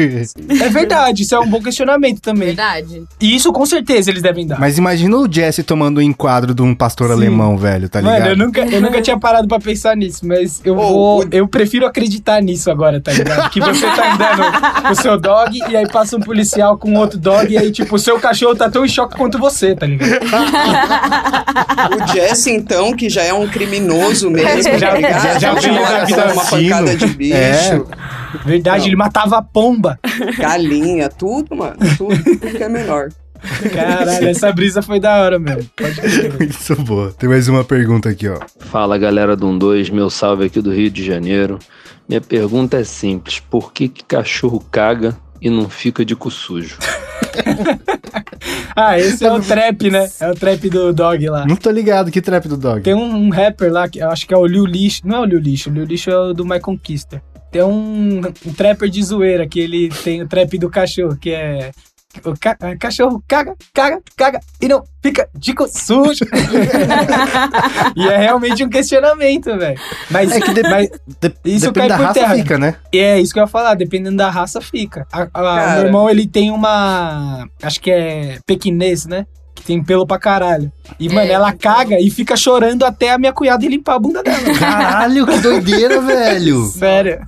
É 0.60 0.68
verdade, 0.68 1.22
isso 1.22 1.34
é 1.34 1.40
um 1.40 1.48
bom 1.48 1.62
questionamento 1.62 2.20
também. 2.20 2.48
Verdade. 2.48 3.04
E 3.20 3.34
isso 3.34 3.52
com 3.52 3.64
certeza 3.64 4.10
eles 4.10 4.22
devem 4.22 4.46
dar. 4.46 4.58
Mas 4.58 4.78
imagina 4.78 5.16
o 5.16 5.30
Jesse 5.30 5.62
tomando 5.62 5.85
o 5.98 6.02
enquadro 6.02 6.54
de 6.54 6.62
um 6.62 6.74
pastor 6.74 7.08
Sim. 7.08 7.12
alemão, 7.14 7.56
velho, 7.56 7.88
tá 7.88 8.00
ligado? 8.00 8.18
Mano, 8.20 8.30
eu 8.32 8.36
nunca, 8.36 8.60
eu 8.66 8.80
nunca 8.80 9.00
tinha 9.02 9.18
parado 9.18 9.46
pra 9.48 9.58
pensar 9.58 9.96
nisso, 9.96 10.26
mas 10.26 10.60
eu 10.64 10.74
Ô, 10.74 10.76
vou. 10.76 11.20
o- 11.20 11.28
Eu 11.30 11.46
prefiro 11.48 11.86
acreditar 11.86 12.40
nisso 12.42 12.70
agora, 12.70 13.00
tá 13.00 13.12
ligado? 13.12 13.50
Que 13.50 13.60
você 13.60 13.86
tá 13.86 14.14
andando 14.14 14.82
com 14.86 14.92
o 14.92 14.94
seu 14.96 15.18
dog 15.20 15.58
e 15.68 15.76
aí 15.76 15.88
passa 15.88 16.16
um 16.16 16.20
policial 16.20 16.76
com 16.78 16.94
outro 16.94 17.18
dog 17.18 17.52
e 17.52 17.58
aí, 17.58 17.70
tipo, 17.70 17.94
o 17.94 17.98
seu 17.98 18.18
cachorro 18.18 18.54
tá 18.56 18.68
tão 18.70 18.84
em 18.84 18.88
choque 18.88 19.16
quanto 19.16 19.38
você, 19.38 19.74
tá 19.74 19.86
ligado? 19.86 20.20
O 22.02 22.12
Jesse, 22.12 22.50
então, 22.50 22.92
que 22.94 23.08
já 23.08 23.22
é 23.22 23.32
um 23.32 23.46
criminoso 23.48 24.30
mesmo, 24.30 24.78
Já- 24.78 24.90
tá 24.90 24.94
ligado? 24.96 25.22
já- 25.22 25.38
já 25.38 25.54
veio 25.54 25.74
mora 25.74 25.98
da 25.98 26.04
vida 26.04 26.32
uma 26.32 26.44
pancada 26.44 26.96
de 26.96 27.06
bicho, 27.06 27.34
É. 27.36 27.80
Verdade, 28.44 28.80
Não. 28.80 28.86
ele 28.88 28.96
matava 28.96 29.38
a 29.38 29.42
pomba. 29.42 29.98
galinha, 30.38 31.08
tudo, 31.08 31.56
mano. 31.56 31.76
Tudo, 31.96 32.22
tudo 32.22 32.38
que 32.50 32.62
é 32.62 32.68
menor. 32.68 33.08
Caralho, 33.72 34.28
essa 34.28 34.52
brisa 34.52 34.82
foi 34.82 35.00
da 35.00 35.16
hora 35.20 35.38
mesmo. 35.38 35.68
Pode 35.76 36.00
crer. 36.00 36.42
Isso 36.48 36.76
boa. 36.76 37.12
Tem 37.12 37.28
mais 37.28 37.48
uma 37.48 37.64
pergunta 37.64 38.08
aqui, 38.08 38.28
ó. 38.28 38.38
Fala 38.58 38.98
galera 38.98 39.36
do 39.36 39.56
12, 39.56 39.92
meu 39.92 40.10
salve 40.10 40.46
aqui 40.46 40.60
do 40.60 40.72
Rio 40.72 40.90
de 40.90 41.04
Janeiro. 41.04 41.58
Minha 42.08 42.20
pergunta 42.20 42.78
é 42.78 42.84
simples: 42.84 43.40
por 43.40 43.72
que, 43.72 43.88
que 43.88 44.04
cachorro 44.04 44.64
caga 44.70 45.16
e 45.40 45.50
não 45.50 45.68
fica 45.68 46.04
de 46.04 46.14
cu 46.14 46.30
sujo? 46.30 46.78
Ah, 48.78 48.98
esse 48.98 49.24
é 49.24 49.32
o 49.32 49.40
trap, 49.40 49.90
né? 49.90 50.06
É 50.20 50.30
o 50.30 50.34
trap 50.34 50.68
do 50.68 50.92
dog 50.92 51.26
lá. 51.30 51.46
Não 51.46 51.56
tô 51.56 51.70
ligado, 51.70 52.10
que 52.10 52.20
trap 52.20 52.46
do 52.46 52.58
dog? 52.58 52.82
Tem 52.82 52.92
um, 52.92 53.16
um 53.16 53.30
rapper 53.30 53.72
lá, 53.72 53.88
que 53.88 54.00
eu 54.00 54.10
acho 54.10 54.26
que 54.26 54.34
é 54.34 54.36
o 54.36 54.44
Liu 54.44 54.66
Lixo. 54.66 55.00
Não 55.02 55.16
é 55.16 55.20
o 55.20 55.24
Liu 55.24 55.38
Lixo, 55.38 55.70
o 55.70 55.72
Liu 55.72 55.84
Lixo 55.84 56.10
é 56.10 56.18
o 56.18 56.34
do 56.34 56.44
My 56.44 56.60
Conquista. 56.60 57.22
Tem 57.50 57.62
um, 57.62 58.20
um 58.20 58.52
trapper 58.52 58.90
de 58.90 59.02
zoeira, 59.02 59.48
que 59.48 59.60
ele 59.60 59.88
tem 60.04 60.20
o 60.20 60.28
trap 60.28 60.58
do 60.58 60.68
cachorro, 60.68 61.16
que 61.16 61.30
é... 61.30 61.70
O 62.24 62.34
ca- 62.38 62.56
é, 62.60 62.76
cachorro 62.76 63.22
caga, 63.28 63.54
caga, 63.74 64.00
caga 64.16 64.40
e 64.60 64.68
não 64.68 64.82
fica 65.02 65.28
de 65.34 65.54
sujo. 65.68 66.24
e 67.96 68.08
é 68.08 68.16
realmente 68.16 68.64
um 68.64 68.68
questionamento, 68.68 69.56
velho. 69.56 69.78
Mas, 70.10 70.32
É 70.32 70.40
que 70.40 70.52
de- 70.54 70.62
mas 70.62 70.88
De- 71.20 71.34
Isso 71.44 71.66
depende 71.72 71.72
cai 71.72 71.88
da 71.88 71.96
por 71.96 72.04
raça, 72.06 72.20
terra. 72.20 72.34
fica, 72.34 72.58
né? 72.58 72.74
é 72.92 73.20
isso 73.20 73.32
que 73.32 73.38
eu 73.38 73.44
ia 73.44 73.46
falar, 73.48 73.74
dependendo 73.74 74.16
da 74.16 74.30
raça, 74.30 74.60
fica. 74.60 75.06
A- 75.12 75.28
a- 75.32 75.40
o 75.42 75.72
meu 75.76 75.86
irmão, 75.86 76.10
ele 76.10 76.26
tem 76.26 76.50
uma. 76.50 77.48
Acho 77.62 77.80
que 77.80 77.90
é 77.90 78.38
pequinês, 78.46 79.06
né? 79.06 79.26
Que 79.54 79.62
tem 79.62 79.82
pelo 79.82 80.06
pra 80.06 80.18
caralho. 80.18 80.70
E, 81.00 81.08
mano, 81.08 81.20
É, 81.28 81.32
ela 81.32 81.48
então. 81.48 81.58
caga 81.72 81.98
e 82.00 82.10
fica 82.10 82.36
chorando 82.36 82.84
até 82.84 83.10
a 83.12 83.18
minha 83.18 83.32
cunhada 83.32 83.64
ir 83.64 83.68
limpar 83.68 83.94
a 83.94 83.98
bunda 83.98 84.22
dela. 84.22 84.54
Caralho, 84.58 85.26
que 85.26 85.38
doideira, 85.38 86.00
velho. 86.00 86.64
Sério. 86.76 87.20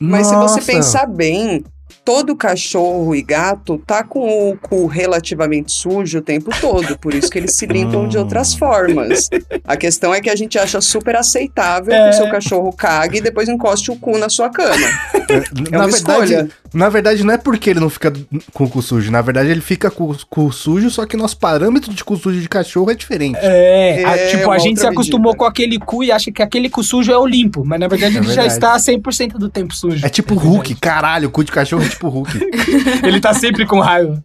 Mas 0.00 0.30
Nossa. 0.30 0.54
se 0.60 0.60
você 0.60 0.72
pensar 0.72 1.06
bem, 1.06 1.64
todo 2.04 2.36
cachorro 2.36 3.14
e 3.14 3.22
gato 3.22 3.78
tá 3.84 4.04
com 4.04 4.50
o 4.50 4.56
cu 4.56 4.86
relativamente 4.86 5.72
sujo 5.72 6.18
o 6.18 6.22
tempo 6.22 6.50
todo, 6.60 6.96
por 6.98 7.12
isso 7.14 7.28
que 7.30 7.38
eles 7.38 7.56
se 7.56 7.66
limpam 7.66 8.06
de 8.08 8.16
outras 8.16 8.54
formas. 8.54 9.28
A 9.64 9.76
questão 9.76 10.14
é 10.14 10.20
que 10.20 10.30
a 10.30 10.36
gente 10.36 10.56
acha 10.58 10.80
super 10.80 11.16
aceitável 11.16 11.88
que 11.88 11.94
É. 11.94 12.10
o 12.10 12.12
seu 12.12 12.30
cachorro 12.30 12.72
cague 12.72 13.18
e 13.18 13.20
depois 13.20 13.48
encoste 13.48 13.90
o 13.90 13.96
cu 13.96 14.18
na 14.18 14.28
sua 14.28 14.50
cama. 14.50 14.76
É 15.28 15.70
na 15.70 15.78
uma 15.78 15.88
verdade, 15.88 15.96
escolha. 16.34 16.48
Na 16.76 16.88
verdade, 16.88 17.24
não 17.24 17.32
é 17.34 17.38
porque 17.38 17.70
ele 17.70 17.80
não 17.80 17.88
fica 17.90 18.12
com 18.52 18.64
o 18.64 18.68
cu 18.68 18.82
sujo. 18.82 19.10
Na 19.10 19.22
verdade, 19.22 19.50
ele 19.50 19.60
fica 19.60 19.90
com 19.90 20.10
o 20.10 20.16
cu 20.28 20.52
sujo, 20.52 20.90
só 20.90 21.06
que 21.06 21.16
nosso 21.16 21.38
parâmetro 21.38 21.92
de 21.92 22.04
cu 22.04 22.16
sujo 22.16 22.40
de 22.40 22.48
cachorro 22.48 22.90
é 22.90 22.94
diferente. 22.94 23.38
É, 23.40 24.04
a- 24.04 24.16
É, 24.16 24.26
tipo, 24.28 24.50
a 24.50 24.58
gente 24.58 24.80
se 24.80 24.86
acostumou 24.86 25.32
medida. 25.32 25.38
com 25.38 25.44
aquele 25.44 25.78
cu 25.78 26.04
e 26.04 26.12
acha 26.12 26.30
que 26.30 26.42
aquele 26.42 26.68
cu 26.68 26.82
sujo 26.82 27.10
é 27.10 27.18
o 27.18 27.26
limpo, 27.26 27.64
mas 27.64 27.80
na 27.80 27.88
verdade 27.88 28.16
É 28.16 28.18
ele 28.18 28.26
já 28.28 28.42
verdade. 28.42 28.52
está 28.52 28.76
100% 28.78 29.38
do 29.38 29.48
tempo 29.48 29.74
sujo. 29.74 30.04
É 30.04 30.08
tipo 30.08 30.34
Hulk, 30.34 30.74
caralho, 30.76 31.28
o 31.28 31.30
cu 31.30 31.42
de 31.44 31.50
cachorro 31.52 31.82
é 31.84 31.88
tipo 31.88 32.08
Hulk. 32.08 32.38
Ele 33.02 33.20
tá 33.20 33.32
sempre 33.34 33.64
com 33.66 33.80
raiva. 33.80 34.22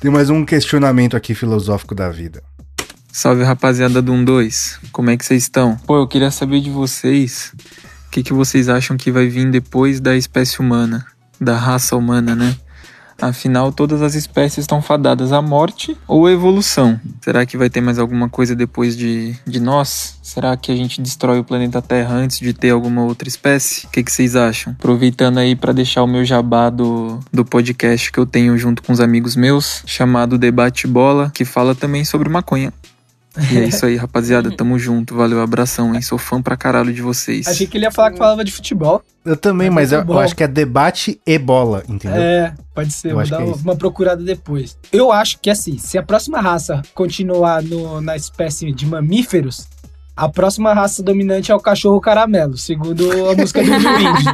Tem 0.00 0.10
mais 0.10 0.28
um 0.30 0.44
questionamento 0.44 1.16
aqui 1.16 1.34
filosófico 1.34 1.94
da 1.94 2.10
vida. 2.10 2.42
Salve 3.12 3.42
rapaziada 3.42 4.00
do 4.00 4.24
12, 4.24 4.76
como 4.92 5.10
é 5.10 5.16
que 5.16 5.24
vocês 5.24 5.42
estão? 5.42 5.76
Pô, 5.86 5.96
eu 5.98 6.06
queria 6.06 6.30
saber 6.30 6.60
de 6.60 6.70
vocês 6.70 7.52
o 8.06 8.10
que, 8.10 8.22
que 8.22 8.32
vocês 8.32 8.68
acham 8.68 8.96
que 8.96 9.10
vai 9.10 9.26
vir 9.26 9.50
depois 9.50 10.00
da 10.00 10.16
espécie 10.16 10.60
humana, 10.60 11.04
da 11.40 11.56
raça 11.56 11.96
humana, 11.96 12.34
né? 12.34 12.56
Afinal, 13.20 13.70
todas 13.70 14.00
as 14.00 14.14
espécies 14.14 14.58
estão 14.58 14.80
fadadas 14.80 15.32
à 15.32 15.42
morte 15.42 15.96
ou 16.08 16.26
à 16.26 16.32
evolução. 16.32 16.98
Será 17.20 17.44
que 17.44 17.56
vai 17.56 17.68
ter 17.68 17.80
mais 17.80 17.98
alguma 17.98 18.28
coisa 18.28 18.56
depois 18.56 18.96
de, 18.96 19.34
de 19.46 19.60
nós? 19.60 20.18
Será 20.22 20.56
que 20.56 20.72
a 20.72 20.76
gente 20.76 21.02
destrói 21.02 21.38
o 21.38 21.44
planeta 21.44 21.82
Terra 21.82 22.14
antes 22.14 22.38
de 22.38 22.52
ter 22.54 22.70
alguma 22.70 23.02
outra 23.02 23.28
espécie? 23.28 23.86
O 23.86 23.90
que, 23.90 24.02
que 24.02 24.10
vocês 24.10 24.36
acham? 24.36 24.72
Aproveitando 24.78 25.38
aí 25.38 25.54
para 25.54 25.72
deixar 25.72 26.02
o 26.02 26.06
meu 26.06 26.24
jabá 26.24 26.70
do, 26.70 27.20
do 27.32 27.44
podcast 27.44 28.10
que 28.10 28.18
eu 28.18 28.24
tenho 28.24 28.56
junto 28.56 28.82
com 28.82 28.92
os 28.92 29.00
amigos 29.00 29.36
meus, 29.36 29.82
chamado 29.86 30.38
Debate 30.38 30.86
Bola, 30.86 31.30
que 31.34 31.44
fala 31.44 31.74
também 31.74 32.04
sobre 32.04 32.28
maconha. 32.28 32.72
E 33.52 33.58
é 33.58 33.64
isso 33.64 33.86
aí, 33.86 33.96
rapaziada. 33.96 34.50
Tamo 34.56 34.78
junto. 34.78 35.14
Valeu, 35.14 35.40
abração, 35.40 35.94
hein? 35.94 36.02
Sou 36.02 36.18
fã 36.18 36.42
pra 36.42 36.56
caralho 36.56 36.92
de 36.92 37.00
vocês. 37.02 37.46
Achei 37.46 37.66
que 37.66 37.76
ele 37.78 37.84
ia 37.84 37.90
falar 37.90 38.10
que 38.10 38.18
falava 38.18 38.44
de 38.44 38.50
futebol. 38.52 39.02
Eu 39.24 39.36
também, 39.36 39.68
Mas 39.70 39.92
mas 39.92 39.92
eu, 39.92 40.14
eu 40.14 40.18
acho 40.18 40.34
que 40.34 40.42
é 40.42 40.48
debate 40.48 41.20
e 41.26 41.38
bola, 41.38 41.82
entendeu? 41.88 42.20
É, 42.20 42.54
pode 42.74 42.92
ser. 42.92 43.08
Eu 43.08 43.12
Vou 43.12 43.20
acho 43.20 43.30
dar 43.30 43.36
que 43.36 43.42
é 43.42 43.46
uma, 43.46 43.54
isso. 43.54 43.64
uma 43.64 43.76
procurada 43.76 44.22
depois. 44.22 44.76
Eu 44.92 45.12
acho 45.12 45.38
que 45.40 45.50
assim, 45.50 45.76
se 45.78 45.96
a 45.98 46.02
próxima 46.02 46.40
raça 46.40 46.80
continuar 46.94 47.62
no- 47.62 48.00
na 48.00 48.16
espécie 48.16 48.72
de 48.72 48.86
mamíferos, 48.86 49.66
a 50.16 50.28
próxima 50.28 50.74
raça 50.74 51.02
dominante 51.02 51.50
é 51.50 51.54
o 51.54 51.60
cachorro 51.60 52.00
caramelo, 52.00 52.56
segundo 52.58 53.10
a 53.30 53.34
música 53.34 53.62
do 53.62 53.70
Índio. 53.70 54.32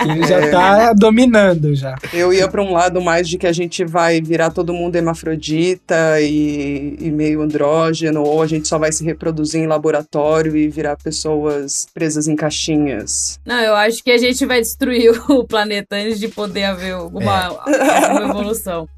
Ele 0.08 0.26
já 0.26 0.36
É. 0.36 0.50
tá 0.50 0.92
dominando 0.92 1.74
já. 1.74 1.96
Eu 2.12 2.32
ia 2.32 2.46
pra 2.48 2.62
um 2.62 2.72
lado 2.72 3.00
mais 3.00 3.28
de 3.28 3.36
que 3.38 3.46
a 3.46 3.52
gente 3.52 3.84
vai 3.84 4.20
virar 4.20 4.50
todo 4.50 4.72
mundo 4.72 4.94
hermafrodita 4.96 6.20
e, 6.20 6.96
e 7.00 7.10
meio 7.10 7.42
andrógeno, 7.42 8.22
ou 8.22 8.42
a 8.42 8.46
gente 8.46 8.68
só 8.68 8.78
vai 8.78 8.92
se 8.92 9.04
reproduzir 9.04 9.60
em 9.60 9.66
laboratório 9.66 10.56
e 10.56 10.68
virar 10.68 10.96
pessoas 10.96 11.86
presas 11.92 12.28
em 12.28 12.36
caixinhas. 12.36 13.38
Não, 13.44 13.58
eu 13.60 13.74
acho 13.74 14.02
que 14.04 14.10
a 14.10 14.18
gente 14.18 14.44
vai 14.46 14.60
destruir 14.60 15.10
o 15.28 15.44
planeta 15.44 15.96
antes 15.96 16.20
de 16.20 16.28
poder 16.28 16.64
haver 16.64 16.92
alguma, 16.94 17.46
alguma 17.46 18.28
evolução. 18.30 18.88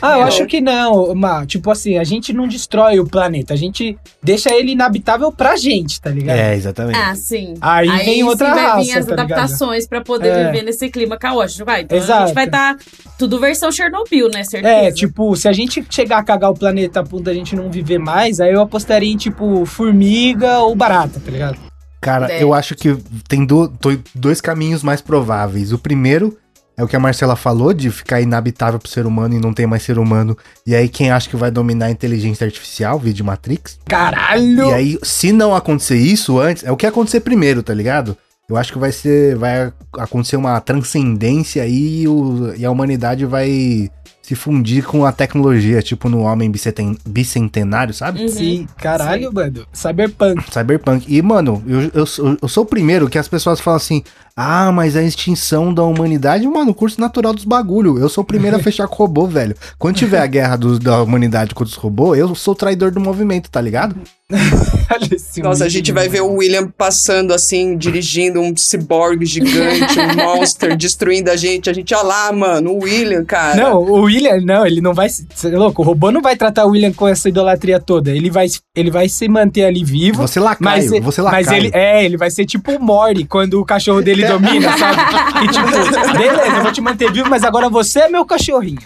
Ah, 0.00 0.18
eu 0.18 0.22
acho 0.24 0.46
que 0.46 0.60
não, 0.60 1.14
Ma. 1.14 1.44
Tipo 1.46 1.70
assim, 1.70 1.98
a 1.98 2.04
gente 2.04 2.32
não 2.32 2.46
destrói 2.48 2.98
o 3.00 3.06
planeta, 3.06 3.52
a 3.54 3.56
gente 3.56 3.96
deixa 4.22 4.50
ele 4.54 4.72
inabitável 4.72 5.30
pra 5.32 5.56
gente, 5.56 6.00
tá 6.00 6.10
ligado? 6.10 6.36
É, 6.38 6.54
exatamente. 6.54 6.98
Ah, 6.98 7.14
sim. 7.14 7.54
Aí 7.60 7.88
vem 8.04 8.24
outra 8.24 8.48
sim 8.48 8.54
vai 8.54 8.64
raça, 8.64 8.82
vir 8.82 8.98
as 8.98 9.06
tá 9.06 9.10
ligado? 9.12 9.32
adaptações 9.32 9.86
pra 9.86 10.00
poder 10.00 10.28
É. 10.28 10.46
viver 10.46 10.62
nesse 10.62 10.88
clima 10.88 11.16
caótico. 11.16 11.64
Vai, 11.64 11.82
então 11.82 11.98
a 11.98 12.00
Exato. 12.00 12.26
gente 12.26 12.34
vai 12.34 12.44
estar 12.46 12.76
tudo 13.18 13.38
versão 13.38 13.70
Chernobyl, 13.70 14.28
né? 14.28 14.44
Certeza. 14.44 14.72
É, 14.74 14.90
tipo, 14.92 15.34
se 15.36 15.48
a 15.48 15.52
gente 15.52 15.84
chegar 15.90 16.18
a 16.18 16.22
cagar 16.24 16.50
o 16.50 16.54
planeta 16.54 17.00
a 17.00 17.02
ponto 17.02 17.22
da 17.24 17.34
gente 17.34 17.54
não 17.56 17.70
viver 17.70 17.98
mais, 17.98 18.40
aí 18.40 18.52
eu 18.52 18.60
apostaria 18.60 19.10
em, 19.12 19.16
tipo, 19.16 19.64
formiga 19.66 20.58
ou 20.60 20.74
barata, 20.74 21.20
tá 21.24 21.30
ligado? 21.30 21.58
Cara, 22.00 22.32
É. 22.32 22.42
eu 22.42 22.52
acho 22.52 22.74
que 22.74 22.96
tem 23.28 23.44
do- 23.46 23.72
dois 24.14 24.40
caminhos 24.40 24.82
mais 24.82 25.00
prováveis. 25.00 25.72
O 25.72 25.78
primeiro 25.78 26.36
é 26.76 26.82
o 26.82 26.88
que 26.88 26.96
a 26.96 27.00
Marcela 27.00 27.36
falou, 27.36 27.72
de 27.72 27.90
ficar 27.90 28.20
inabitável 28.20 28.78
pro 28.78 28.88
ser 28.90 29.06
humano 29.06 29.34
e 29.34 29.38
não 29.40 29.52
ter 29.52 29.66
mais 29.66 29.82
ser 29.82 29.98
humano. 29.98 30.36
E 30.66 30.74
aí 30.74 30.88
quem 30.88 31.10
acha 31.10 31.28
que 31.28 31.36
vai 31.36 31.50
dominar 31.50 31.86
a 31.86 31.90
inteligência 31.90 32.44
artificial, 32.46 32.98
vídeo 32.98 33.24
Matrix. 33.24 33.78
Caralho! 33.86 34.68
E 34.70 34.72
aí, 34.72 34.98
se 35.02 35.32
não 35.32 35.54
acontecer 35.54 35.96
isso 35.96 36.38
antes, 36.38 36.64
é 36.64 36.72
o 36.72 36.76
que 36.76 36.86
acontecer 36.86 37.20
primeiro, 37.20 37.62
tá 37.62 37.74
ligado? 37.74 38.16
Eu 38.48 38.56
acho 38.56 38.72
que 38.72 38.78
vai 38.78 38.92
ser. 38.92 39.36
Vai 39.36 39.72
acontecer 39.98 40.36
uma 40.36 40.60
transcendência 40.60 41.62
aí 41.62 42.02
e, 42.02 42.08
o- 42.08 42.52
e 42.56 42.64
a 42.64 42.70
humanidade 42.70 43.24
vai 43.24 43.90
se 44.22 44.34
fundir 44.36 44.84
com 44.84 45.04
a 45.04 45.10
tecnologia, 45.10 45.82
tipo 45.82 46.08
no 46.08 46.20
Homem 46.20 46.48
Bicenten- 46.50 46.96
Bicentenário, 47.06 47.92
sabe? 47.92 48.22
Uhum. 48.22 48.28
Sim, 48.28 48.68
caralho, 48.78 49.32
mano. 49.32 49.66
Cyberpunk. 49.72 50.44
Cyberpunk. 50.52 51.04
E, 51.12 51.20
mano, 51.20 51.62
eu, 51.66 51.90
eu, 51.92 52.06
sou- 52.06 52.36
eu 52.40 52.48
sou 52.48 52.62
o 52.62 52.66
primeiro 52.66 53.08
que 53.08 53.18
as 53.18 53.26
pessoas 53.26 53.58
falam 53.60 53.76
assim: 53.78 54.02
ah, 54.36 54.70
mas 54.70 54.96
a 54.96 55.02
extinção 55.02 55.74
da 55.74 55.82
humanidade, 55.82 56.46
mano, 56.46 56.72
curso 56.72 57.00
natural 57.00 57.34
dos 57.34 57.44
bagulho. 57.44 57.98
Eu 57.98 58.08
sou 58.08 58.22
o 58.22 58.26
primeiro 58.26 58.56
a 58.56 58.60
fechar 58.62 58.86
com 58.86 58.94
robô, 58.94 59.26
velho. 59.26 59.56
Quando 59.78 59.96
tiver 59.96 60.20
a 60.20 60.26
guerra 60.26 60.56
dos- 60.56 60.78
da 60.78 61.02
humanidade 61.02 61.54
contra 61.54 61.70
os 61.72 61.76
robôs, 61.76 62.18
eu 62.18 62.32
sou 62.36 62.52
o 62.52 62.56
traidor 62.56 62.92
do 62.92 63.00
movimento, 63.00 63.50
tá 63.50 63.60
ligado? 63.60 63.96
Nossa, 65.42 65.64
a 65.64 65.68
gente 65.68 65.90
vai 65.92 66.08
ver 66.08 66.20
o 66.22 66.34
William 66.34 66.68
passando 66.68 67.32
assim, 67.32 67.76
dirigindo 67.76 68.40
um 68.40 68.56
ciborgue 68.56 69.24
gigante, 69.26 69.98
um 69.98 70.14
monster 70.22 70.76
destruindo 70.76 71.30
a 71.30 71.36
gente. 71.36 71.70
A 71.70 71.72
gente, 71.72 71.94
olha 71.94 72.02
lá, 72.04 72.32
mano, 72.32 72.72
o 72.72 72.82
William, 72.84 73.24
cara. 73.24 73.56
Não, 73.56 73.78
o 73.78 74.02
William, 74.02 74.40
não, 74.40 74.66
ele 74.66 74.80
não 74.80 74.92
vai. 74.94 75.08
Você 75.08 75.48
é 75.48 75.56
louco? 75.56 75.82
O 75.82 75.84
robô 75.84 76.10
não 76.10 76.20
vai 76.20 76.36
tratar 76.36 76.64
o 76.66 76.70
William 76.70 76.92
com 76.92 77.08
essa 77.08 77.28
idolatria 77.28 77.80
toda. 77.80 78.10
Ele 78.10 78.30
vai, 78.30 78.46
ele 78.76 78.90
vai 78.90 79.08
se 79.08 79.26
manter 79.28 79.64
ali 79.64 79.84
vivo. 79.84 80.22
Você 80.26 80.38
lacaio, 80.40 80.90
Mas, 80.90 81.02
você 81.02 81.22
mas 81.22 81.50
ele 81.50 81.70
é, 81.72 82.04
ele 82.04 82.16
vai 82.16 82.30
ser 82.30 82.44
tipo 82.44 82.72
o 82.72 82.82
Mori 82.82 83.24
quando 83.24 83.60
o 83.60 83.64
cachorro 83.64 84.02
dele 84.02 84.26
domina, 84.26 84.76
sabe? 84.76 84.98
E 85.44 85.48
tipo, 85.48 85.68
beleza, 86.18 86.56
eu 86.56 86.62
vou 86.62 86.72
te 86.72 86.80
manter 86.80 87.10
vivo, 87.12 87.28
mas 87.30 87.44
agora 87.44 87.68
você 87.68 88.00
é 88.00 88.08
meu 88.08 88.24
cachorrinho, 88.24 88.78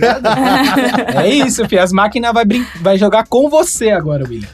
tá? 0.00 1.22
É 1.22 1.28
isso, 1.28 1.66
filho. 1.68 1.82
As 1.82 1.92
máquinas 1.92 2.32
vai, 2.32 2.44
brin- 2.44 2.66
vai 2.80 2.98
jogar 2.98 3.26
com 3.26 3.48
você 3.48 3.90
agora, 3.90 4.24
William. 4.28 4.48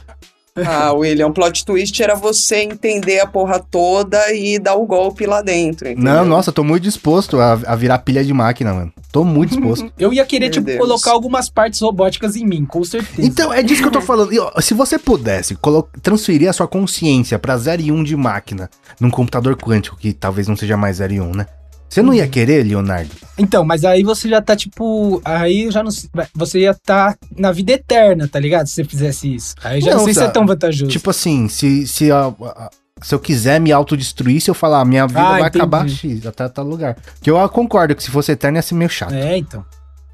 Ah, 0.65 0.91
William, 0.93 1.27
o 1.27 1.33
plot 1.33 1.65
twist 1.65 2.01
era 2.01 2.15
você 2.15 2.57
entender 2.63 3.19
a 3.19 3.27
porra 3.27 3.59
toda 3.59 4.33
e 4.33 4.57
dar 4.59 4.75
o 4.75 4.85
golpe 4.85 5.25
lá 5.25 5.41
dentro. 5.41 5.87
entendeu? 5.87 6.13
Não, 6.13 6.25
nossa, 6.25 6.51
tô 6.51 6.63
muito 6.63 6.83
disposto 6.83 7.39
a, 7.39 7.53
a 7.53 7.75
virar 7.75 7.99
pilha 7.99 8.23
de 8.23 8.33
máquina, 8.33 8.73
mano. 8.73 8.93
Tô 9.11 9.23
muito 9.23 9.51
disposto. 9.51 9.91
Eu 9.97 10.13
ia 10.13 10.25
querer, 10.25 10.45
Meu 10.45 10.51
tipo, 10.53 10.65
Deus. 10.67 10.79
colocar 10.79 11.11
algumas 11.11 11.49
partes 11.49 11.79
robóticas 11.81 12.35
em 12.35 12.45
mim, 12.45 12.65
com 12.65 12.83
certeza. 12.83 13.27
Então, 13.27 13.51
é 13.51 13.63
disso 13.63 13.81
que 13.81 13.87
eu 13.87 13.91
tô 13.91 14.01
falando. 14.01 14.31
E, 14.33 14.39
ó, 14.39 14.51
se 14.61 14.73
você 14.73 14.99
pudesse 14.99 15.57
transferir 16.01 16.49
a 16.49 16.53
sua 16.53 16.67
consciência 16.67 17.39
pra 17.39 17.57
0 17.57 17.81
e 17.81 17.91
1 17.91 18.03
de 18.03 18.15
máquina 18.15 18.69
num 18.99 19.09
computador 19.09 19.55
quântico, 19.57 19.97
que 19.97 20.13
talvez 20.13 20.47
não 20.47 20.55
seja 20.55 20.77
mais 20.77 20.97
0 20.97 21.13
e 21.13 21.21
1, 21.21 21.31
né? 21.35 21.45
Você 21.89 22.01
não 22.01 22.13
ia 22.13 22.27
querer, 22.27 22.63
Leonardo? 22.65 23.09
Então, 23.37 23.65
mas 23.65 23.83
aí 23.83 24.03
você 24.03 24.29
já 24.29 24.41
tá, 24.41 24.55
tipo. 24.55 25.21
Aí 25.25 25.63
eu 25.63 25.71
já 25.71 25.81
não 25.81 25.89
sei. 25.91 26.09
Você 26.35 26.59
ia 26.59 26.73
tá 26.73 27.15
na 27.35 27.51
vida 27.51 27.71
eterna, 27.73 28.27
tá 28.27 28.39
ligado? 28.39 28.67
Se 28.67 28.75
você 28.75 28.83
fizesse 28.83 29.33
isso. 29.33 29.55
Aí 29.63 29.81
já 29.81 29.91
não, 29.91 29.97
Não, 29.99 30.05
sei 30.05 30.13
se 30.13 30.19
é 30.21 30.25
tá. 30.25 30.31
tão 30.31 30.45
vantajoso. 30.45 30.91
Tipo 30.91 31.09
assim, 31.09 31.47
se, 31.47 31.87
se, 31.87 32.11
a- 32.11 32.27
a- 32.41 32.69
se 33.01 33.15
eu 33.15 33.19
quiser 33.19 33.59
me 33.59 33.71
autodestruir, 33.71 34.41
se 34.41 34.49
eu 34.51 34.53
falar, 34.53 34.83
minha 34.85 35.07
vida 35.07 35.19
Ah, 35.19 35.29
vai 35.31 35.41
entendi. 35.41 35.57
acabar 35.57 35.89
X, 35.89 36.25
até 36.25 36.47
tal 36.49 36.65
lugar. 36.65 36.95
Que 37.21 37.31
eu 37.31 37.49
concordo 37.49 37.95
que 37.95 38.03
se 38.03 38.11
fosse 38.11 38.31
eterno 38.33 38.57
ia 38.57 38.61
ser 38.61 38.75
meio 38.75 38.89
chato. 38.89 39.13
É, 39.13 39.37
então. 39.37 39.65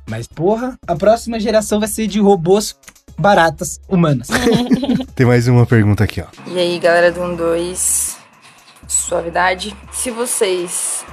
Mas, 0.08 0.28
porra, 0.28 0.78
a 0.88 0.96
próxima 0.96 1.40
geração 1.40 1.80
vai 1.80 1.90
ser 1.90 2.06
de 2.08 2.20
robôs 2.20 2.76
baratas 3.18 3.80
humanas. 3.90 4.28
Tem 5.16 5.26
mais 5.26 5.48
uma 5.48 5.66
pergunta 5.66 6.04
aqui, 6.04 6.22
ó. 6.22 6.26
E 6.52 6.60
aí, 6.60 6.78
galera 6.80 7.12
do 7.12 7.36
12, 7.36 8.14
suavidade. 8.88 9.76
Se 9.92 10.12
vocês 10.12 11.05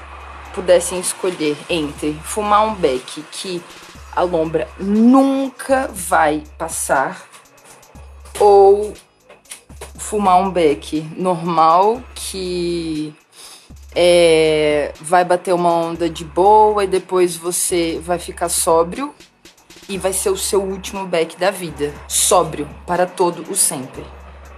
pudessem 0.55 1.01
escolher 1.01 1.57
entre 1.69 2.15
fumar 2.25 2.67
um 2.67 2.75
beck 2.75 3.23
que 3.31 3.63
a 4.15 4.23
lombra 4.23 4.69
nunca 4.79 5.89
vai 5.89 6.43
passar 6.59 7.27
ou 8.39 8.93
fumar 9.97 10.41
um 10.41 10.51
beck 10.51 11.01
normal 11.17 12.03
que 12.15 13.15
é, 13.95 14.93
vai 15.01 15.25
bater 15.25 15.55
uma 15.55 15.71
onda 15.71 16.09
de 16.09 16.25
boa 16.25 16.85
e 16.85 16.87
depois 16.87 17.37
você 17.37 18.01
vai 18.03 18.19
ficar 18.19 18.49
sóbrio 18.49 19.15
e 19.89 19.99
vai 19.99 20.13
ser 20.13 20.31
o 20.31 20.37
seu 20.37 20.63
último 20.63 21.07
beck 21.07 21.37
da 21.37 21.51
vida. 21.51 21.93
Sóbrio 22.09 22.69
para 22.87 23.07
todo 23.07 23.51
o 23.51 23.55
sempre. 23.55 24.05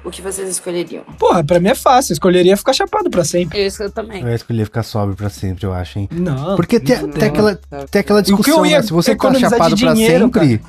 O 0.04 0.10
que 0.10 0.20
vocês 0.20 0.48
escolheriam? 0.48 1.02
Porra, 1.18 1.42
pra 1.42 1.58
mim 1.58 1.68
é 1.70 1.74
fácil. 1.74 2.12
Eu 2.12 2.14
escolheria 2.14 2.56
ficar 2.56 2.72
chapado 2.74 3.08
pra 3.08 3.24
sempre. 3.24 3.58
Eu, 3.58 3.66
isso 3.66 3.82
eu 3.82 3.90
também. 3.90 4.20
Eu 4.22 4.28
ia 4.28 4.34
escolher 4.34 4.64
ficar 4.66 4.82
sóbrio 4.82 5.16
pra 5.16 5.30
sempre, 5.30 5.64
eu 5.66 5.72
acho, 5.72 5.98
hein? 5.98 6.08
Não. 6.12 6.56
Porque 6.56 6.78
tem, 6.78 7.00
não. 7.00 7.08
tem 7.08 7.28
aquela, 7.28 7.58
tem 7.90 8.00
aquela 8.00 8.22
discussão, 8.22 8.62
né? 8.62 8.82
Se 8.82 8.92
você 8.92 9.10
tá 9.12 9.14
economizar 9.14 9.50
de 9.50 9.56
chapado 9.56 9.78
pra 9.80 9.94
dinheiro, 9.94 10.24
sempre. 10.24 10.60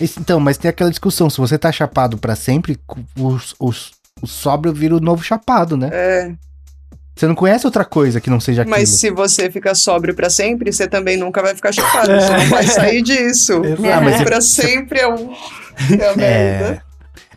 Esse- 0.00 0.20
então, 0.20 0.38
mas 0.38 0.58
tem 0.58 0.68
aquela 0.68 0.90
discussão, 0.90 1.30
se 1.30 1.38
você 1.38 1.56
tá 1.56 1.72
chapado 1.72 2.18
pra 2.18 2.36
sempre, 2.36 2.78
os, 3.18 3.54
os, 3.58 3.92
o 4.20 4.26
sóbrio 4.26 4.72
vira 4.74 4.94
o 4.96 5.00
novo 5.00 5.22
chapado, 5.24 5.76
né? 5.76 5.88
É. 5.92 6.32
Você 7.16 7.28
não 7.28 7.34
conhece 7.36 7.64
outra 7.64 7.84
coisa 7.84 8.20
que 8.20 8.28
não 8.28 8.40
seja 8.40 8.62
aquilo. 8.62 8.76
Mas 8.76 8.88
se 8.88 9.08
você 9.08 9.48
fica 9.48 9.72
sóbrio 9.74 10.14
pra 10.16 10.28
sempre, 10.28 10.72
você 10.72 10.88
também 10.88 11.16
nunca 11.16 11.40
vai 11.40 11.54
ficar 11.54 11.70
chapado. 11.72 12.08
Você 12.10 12.36
não 12.36 12.46
vai 12.50 12.66
sair 12.66 13.02
disso. 13.02 13.62
Ah, 13.94 14.00
mas 14.00 14.20
pra 14.24 14.40
sempre 14.40 14.98
é 14.98 15.06
um. 15.08 15.32
É 15.98 16.08
a 16.10 16.16
merda. 16.16 16.83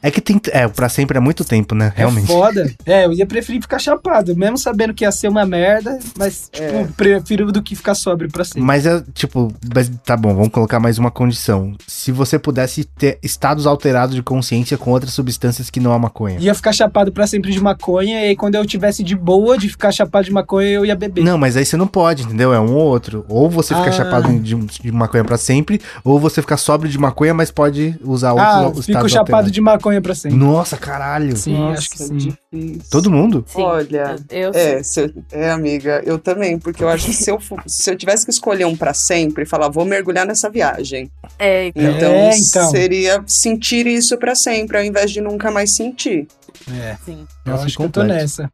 É 0.01 0.11
que 0.11 0.21
tem. 0.21 0.39
É, 0.51 0.67
pra 0.67 0.89
sempre 0.89 1.17
é 1.17 1.19
muito 1.21 1.43
tempo, 1.43 1.73
né? 1.75 1.91
Realmente. 1.95 2.25
É 2.31 2.35
foda. 2.35 2.71
É, 2.85 3.05
eu 3.05 3.13
ia 3.13 3.25
preferir 3.25 3.61
ficar 3.61 3.79
chapado, 3.79 4.35
mesmo 4.35 4.57
sabendo 4.57 4.93
que 4.93 5.03
ia 5.03 5.11
ser 5.11 5.27
uma 5.27 5.45
merda, 5.45 5.97
mas, 6.17 6.49
tipo, 6.51 6.67
É. 6.67 6.87
prefiro 6.95 7.51
do 7.51 7.61
que 7.61 7.75
ficar 7.75 7.95
sóbrio 7.95 8.29
pra 8.31 8.43
sempre. 8.43 8.61
Mas 8.61 8.85
é, 8.85 9.03
tipo, 9.13 9.53
mas 9.73 9.89
tá 10.05 10.15
bom, 10.15 10.33
vamos 10.33 10.49
colocar 10.49 10.79
mais 10.79 10.97
uma 10.97 11.09
condição. 11.11 11.73
Se 11.87 12.11
você 12.11 12.37
pudesse 12.37 12.83
ter 12.83 13.17
estados 13.23 13.65
alterados 13.67 14.15
de 14.15 14.21
consciência 14.23 14.77
com 14.77 14.91
outras 14.91 15.13
substâncias 15.13 15.69
que 15.69 15.79
não 15.79 15.91
a 15.93 15.99
maconha. 15.99 16.37
Ia 16.39 16.53
ficar 16.53 16.71
chapado 16.73 17.11
pra 17.11 17.25
sempre 17.27 17.51
de 17.51 17.59
maconha, 17.59 18.21
e 18.21 18.27
aí 18.29 18.35
quando 18.35 18.55
eu 18.55 18.65
tivesse 18.65 19.03
de 19.03 19.15
boa 19.15 19.57
de 19.57 19.69
ficar 19.69 19.91
chapado 19.91 20.25
de 20.25 20.31
maconha, 20.31 20.69
eu 20.69 20.85
ia 20.85 20.95
beber. 20.95 21.23
Não, 21.23 21.37
mas 21.37 21.57
aí 21.57 21.65
você 21.65 21.75
não 21.77 21.87
pode, 21.87 22.23
entendeu? 22.23 22.53
É 22.53 22.59
um 22.59 22.73
ou 22.75 22.85
outro. 22.85 23.25
Ou 23.27 23.49
você 23.49 23.73
fica 23.75 23.89
Ah. 23.89 23.91
chapado 23.91 24.39
de, 24.39 24.55
de 24.55 24.91
maconha 24.91 25.23
pra 25.23 25.37
sempre, 25.37 25.81
ou 26.03 26.19
você 26.19 26.41
fica 26.41 26.57
sóbrio 26.57 26.89
de 26.91 26.97
maconha, 26.97 27.33
mas 27.33 27.49
pode 27.51 27.95
usar 28.03 28.29
ah, 28.31 28.61
outros 28.65 28.85
fico 28.85 28.91
estados 28.97 29.11
chapado 29.11 29.29
alterados. 29.31 29.51
de 29.51 29.61
maconha 29.61 29.86
pra 30.01 30.13
sempre. 30.15 30.37
Nossa, 30.37 30.77
caralho. 30.77 31.35
Sim, 31.35 31.53
Nossa, 31.53 31.79
acho 31.79 31.89
que 31.91 31.97
sim. 31.97 32.17
difícil. 32.17 32.81
Todo 32.91 33.09
mundo? 33.11 33.43
Sim, 33.47 33.61
Olha, 33.61 34.15
eu, 34.29 34.51
eu 34.51 34.51
É, 34.53 34.81
eu- 34.97 35.13
é, 35.31 35.49
amiga, 35.51 36.01
eu 36.05 36.19
também, 36.19 36.59
porque 36.59 36.83
eu 36.83 36.89
acho 36.89 37.05
que 37.07 37.13
se 37.13 37.29
eu, 37.31 37.39
se 37.65 37.89
eu 37.89 37.95
tivesse 37.95 38.25
que 38.25 38.31
escolher 38.31 38.65
um 38.65 38.75
pra 38.75 38.93
sempre, 38.93 39.45
falar, 39.45 39.69
vou 39.69 39.85
mergulhar 39.85 40.25
nessa 40.25 40.49
viagem. 40.49 41.09
É, 41.39 41.67
Então, 41.75 42.11
É, 42.13 42.37
então. 42.37 42.69
seria 42.71 43.23
sentir 43.25 43.87
isso 43.87 44.17
pra 44.17 44.35
sempre, 44.35 44.77
ao 44.77 44.83
invés 44.83 45.11
de 45.11 45.21
nunca 45.21 45.49
mais 45.51 45.75
sentir. 45.75 46.27
É, 46.71 46.97
sim. 47.05 47.25
eu 47.45 47.51
Nossa, 47.51 47.65
acho 47.65 47.77
que 47.77 47.83
eu 47.83 47.89
tô 47.89 48.03
nessa. 48.03 48.49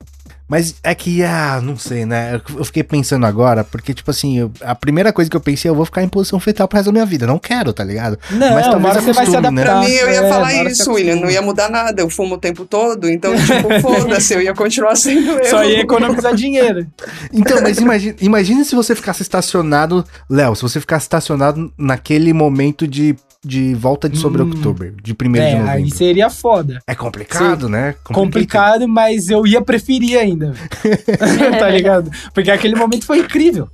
Mas 0.48 0.76
é 0.84 0.94
que, 0.94 1.24
ah, 1.24 1.60
não 1.64 1.78
sei, 1.78 2.06
né? 2.06 2.40
Eu- 2.56 2.66
fiquei 2.66 2.84
pensando 2.84 3.26
agora, 3.26 3.64
porque, 3.64 3.94
tipo 3.94 4.12
assim, 4.12 4.38
eu- 4.40 4.52
a 4.62 4.76
primeira 4.76 5.12
coisa 5.12 5.32
que 5.32 5.36
eu 5.38 5.42
pensei, 5.42 5.72
eu 5.72 5.74
vou 5.74 5.86
ficar 5.86 6.04
em 6.04 6.08
posição 6.08 6.40
fetal 6.40 6.68
pro 6.68 6.78
resto 6.78 6.88
da 6.88 6.92
minha 6.92 7.06
vida. 7.06 7.26
Não 7.26 7.40
quero, 7.40 7.72
tá 7.74 7.84
ligado? 7.84 8.20
Não, 8.30 8.54
Mas 8.54 8.68
talvez 8.68 8.94
você 8.96 9.14
vai 9.14 9.26
se 9.26 9.32
né? 9.32 9.38
adaptar. 9.38 9.64
Pra 9.64 9.80
mim, 9.80 9.92
eu 9.92 10.12
ia 10.12 10.26
é, 10.26 10.30
falar 10.30 10.54
isso, 10.66 10.92
William, 10.92 11.16
não 11.16 11.30
ia 11.30 11.42
mudar 11.42 11.70
nada, 11.70 12.02
eu 12.02 12.10
fumo 12.10 12.36
o 12.36 12.38
tempo 12.38 12.66
todo, 12.66 13.10
então, 13.10 13.34
tipo, 13.36 13.80
foda-se, 13.82 14.34
eu 14.34 14.42
ia 14.42 14.54
continuar 14.54 14.96
sendo 14.96 15.32
eu. 15.32 15.46
Só 15.46 15.64
ia 15.64 15.80
economizar 15.80 16.36
dinheiro. 16.36 16.86
Então, 17.32 17.62
mas 17.62 17.78
imagina, 17.80 18.16
imagina 18.20 18.64
se 18.64 18.76
você 18.76 18.96
ficasse 18.96 19.22
estacionado, 19.24 20.06
Léo, 20.30 20.56
se 20.56 20.62
você 20.62 20.80
ficasse 20.80 21.06
estacionado 21.06 21.74
naquele 21.78 22.32
momento 22.34 22.86
de, 22.88 23.16
de 23.44 23.74
volta 23.76 24.08
de 24.08 24.18
sobre 24.18 24.42
Hum. 24.42 24.48
outubro, 24.48 24.94
de 25.04 25.14
1 25.14 25.32
de 25.34 25.40
É, 25.40 25.52
novembro. 25.54 25.72
aí 25.72 25.92
seria 25.92 26.30
foda. 26.30 26.80
É 26.88 26.96
complicado, 26.96 27.68
né? 27.68 27.94
Complicated. 28.04 28.14
Complicado, 28.14 28.88
mas 28.88 29.30
eu 29.30 29.46
ia 29.46 29.62
preferir 29.62 30.18
ainda. 30.18 30.54
tá 31.60 31.70
ligado? 31.70 32.10
Porque 32.34 32.50
aquele 32.52 32.76
momento 32.76 33.06
foi 33.06 33.20
incrível. 33.20 33.68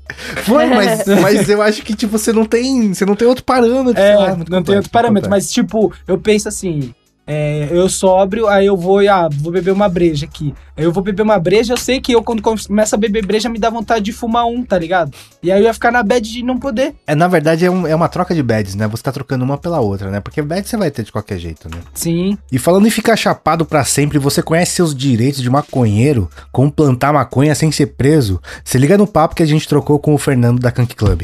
Foi, 0.43 0.65
mas, 0.65 1.05
mas 1.21 1.49
eu 1.49 1.61
acho 1.61 1.83
que, 1.83 1.93
tipo, 1.95 2.17
você 2.17 2.33
não 2.33 2.45
tem. 2.45 2.93
Você 2.93 3.05
não 3.05 3.15
tem 3.15 3.27
outro 3.27 3.43
parâmetro. 3.43 4.01
É, 4.01 4.15
lá, 4.15 4.37
não 4.49 4.63
tem 4.63 4.75
outro 4.75 4.91
parâmetro, 4.91 5.29
mas 5.29 5.51
tipo, 5.51 5.93
eu 6.07 6.17
penso 6.17 6.47
assim. 6.47 6.93
É, 7.31 7.67
eu 7.71 7.87
sóbrio, 7.87 8.47
aí 8.47 8.65
eu 8.65 8.75
vou, 8.75 9.03
e, 9.03 9.07
ah, 9.07 9.29
vou 9.31 9.51
beber 9.51 9.69
uma 9.69 9.87
breja 9.87 10.25
aqui. 10.25 10.51
Aí 10.75 10.83
eu 10.83 10.91
vou 10.91 11.03
beber 11.03 11.21
uma 11.21 11.37
breja, 11.37 11.73
eu 11.73 11.77
sei 11.77 12.01
que 12.01 12.11
eu, 12.11 12.23
quando 12.23 12.41
começo 12.41 12.95
a 12.95 12.97
beber 12.97 13.23
breja, 13.23 13.47
me 13.49 13.59
dá 13.59 13.69
vontade 13.69 14.03
de 14.05 14.11
fumar 14.11 14.47
um, 14.47 14.63
tá 14.65 14.79
ligado? 14.79 15.11
E 15.43 15.51
aí 15.51 15.59
eu 15.61 15.65
ia 15.65 15.73
ficar 15.73 15.91
na 15.91 16.01
bad 16.01 16.27
de 16.27 16.41
não 16.41 16.57
poder. 16.57 16.95
É, 17.05 17.13
na 17.13 17.27
verdade, 17.27 17.63
é, 17.65 17.69
um- 17.69 17.85
é 17.85 17.93
uma 17.93 18.09
troca 18.09 18.33
de 18.33 18.41
beds, 18.41 18.73
né? 18.73 18.87
Você 18.87 19.03
tá 19.03 19.11
trocando 19.11 19.43
uma 19.45 19.57
pela 19.59 19.79
outra, 19.79 20.09
né? 20.09 20.19
Porque 20.19 20.41
bad 20.41 20.67
você 20.67 20.75
vai 20.75 20.89
ter 20.89 21.03
de 21.03 21.11
qualquer 21.11 21.37
jeito, 21.37 21.69
né? 21.69 21.77
Sim. 21.93 22.35
E 22.51 22.57
falando 22.57 22.87
em 22.87 22.91
ficar 22.91 23.15
chapado 23.15 23.63
pra 23.63 23.83
sempre, 23.85 24.17
você 24.17 24.41
conhece 24.41 24.71
seus 24.71 24.95
direitos 24.95 25.41
de 25.41 25.49
maconheiro, 25.51 26.27
como 26.51 26.71
plantar 26.71 27.13
maconha 27.13 27.53
sem 27.53 27.71
ser 27.71 27.87
preso? 27.87 28.41
Se 28.63 28.77
liga 28.79 28.97
no 28.97 29.05
papo 29.05 29.35
que 29.35 29.43
a 29.43 29.45
gente 29.45 29.67
trocou 29.67 29.99
com 29.99 30.15
o 30.15 30.17
Fernando 30.17 30.59
da 30.59 30.71
Kank 30.71 30.95
Club. 30.95 31.23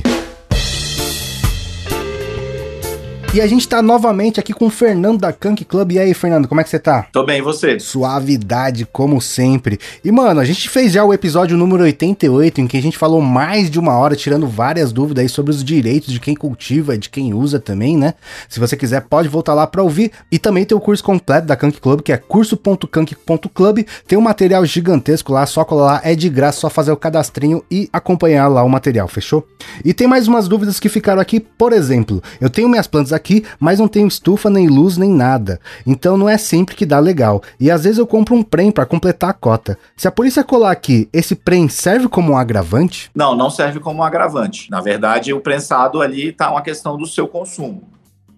E 3.36 3.42
a 3.42 3.48
gente 3.48 3.68
tá 3.68 3.82
novamente 3.82 4.40
aqui 4.40 4.54
com 4.54 4.68
o 4.68 4.70
Fernando 4.70 5.20
da 5.20 5.34
Kank 5.34 5.66
Club. 5.66 5.92
E 5.92 6.00
aí, 6.00 6.14
Fernando, 6.14 6.48
como 6.48 6.62
é 6.62 6.64
que 6.64 6.70
você 6.70 6.80
tá? 6.80 7.06
Tô 7.12 7.26
bem, 7.26 7.40
e 7.40 7.42
você? 7.42 7.78
Suavidade, 7.78 8.88
como 8.90 9.20
sempre. 9.20 9.78
E, 10.06 10.10
mano, 10.10 10.40
a 10.40 10.46
gente 10.46 10.70
fez 10.70 10.94
já 10.94 11.04
o 11.04 11.14
episódio 11.14 11.58
número 11.58 11.84
88, 11.84 12.62
em 12.62 12.66
que 12.66 12.78
a 12.78 12.82
gente 12.82 12.98
falou 12.98 13.20
mais 13.20 13.70
de 13.70 13.78
uma 13.78 13.98
hora, 13.98 14.16
tirando 14.16 14.48
várias 14.48 14.94
dúvidas 14.94 15.22
aí 15.22 15.28
sobre 15.28 15.52
os 15.52 15.66
direitos 15.66 16.14
de 16.14 16.20
quem 16.22 16.34
cultiva 16.34 16.96
e 16.96 16.98
de 16.98 17.10
quem 17.10 17.34
usa 17.34 17.60
também, 17.60 17.98
né? 17.98 18.14
Se 18.48 18.58
você 18.58 18.78
quiser, 18.78 19.02
pode 19.02 19.28
voltar 19.28 19.54
lá 19.54 19.68
pra 19.68 19.84
ouvir. 19.84 20.14
E 20.32 20.40
também 20.40 20.64
tem 20.64 20.78
o 20.78 20.80
curso 20.80 21.04
completo 21.04 21.46
da 21.46 21.58
Kank 21.58 21.82
Club, 21.82 22.04
que 22.04 22.14
é 22.14 22.18
curso.kank.club. 22.18 23.86
Tem 24.08 24.18
um 24.18 24.22
material 24.22 24.66
gigantesco 24.66 25.34
lá, 25.34 25.46
só 25.46 25.66
colar 25.66 25.86
lá, 25.86 26.02
é 26.06 26.16
de 26.16 26.30
graça, 26.30 26.62
só 26.62 26.70
fazer 26.70 26.94
o 26.94 26.98
cadastrinho 26.98 27.62
e 27.70 27.90
acompanhar 27.92 28.48
lá 28.48 28.64
o 28.64 28.70
material, 28.70 29.10
fechou? 29.10 29.46
E 29.84 29.94
tem 29.94 30.08
mais 30.08 30.26
umas 30.26 30.48
dúvidas 30.48 30.80
que 30.80 30.88
ficaram 30.88 31.22
aqui, 31.22 31.42
por 31.42 31.74
exemplo, 31.74 32.24
eu 32.40 32.50
tenho 32.50 32.70
minhas 32.70 32.88
plantas 32.88 33.12
aqui, 33.12 33.25
mas 33.60 33.80
não 33.80 33.88
tenho 33.88 34.08
estufa, 34.08 34.50
nem 34.50 34.68
luz, 34.68 34.98
nem 34.98 35.10
nada. 35.10 35.60
Então 35.86 36.18
não 36.18 36.28
é 36.30 36.38
sempre 36.38 36.76
que 36.76 36.86
dá 36.86 37.00
legal. 37.00 37.42
E 37.60 37.72
às 37.72 37.84
vezes 37.84 37.98
eu 37.98 38.06
compro 38.08 38.36
um 38.36 38.44
prem 38.44 38.72
pra 38.72 38.86
completar 38.86 39.30
a 39.30 39.34
cota. 39.34 39.78
Se 39.96 40.08
a 40.08 40.12
polícia 40.12 40.44
colar 40.44 40.72
aqui, 40.72 41.10
esse 41.12 41.36
prem 41.36 41.68
serve 41.70 42.08
como 42.08 42.34
um 42.34 42.38
agravante? 42.38 43.10
Não, 43.16 43.36
não 43.36 43.50
serve 43.50 43.80
como 43.80 44.00
um 44.00 44.04
agravante. 44.04 44.70
Na 44.70 44.82
verdade, 44.82 45.34
o 45.34 45.40
prensado 45.40 46.02
ali 46.02 46.32
tá 46.32 46.52
uma 46.52 46.62
questão 46.62 46.98
do 46.98 47.06
seu 47.08 47.28
consumo. 47.28 47.84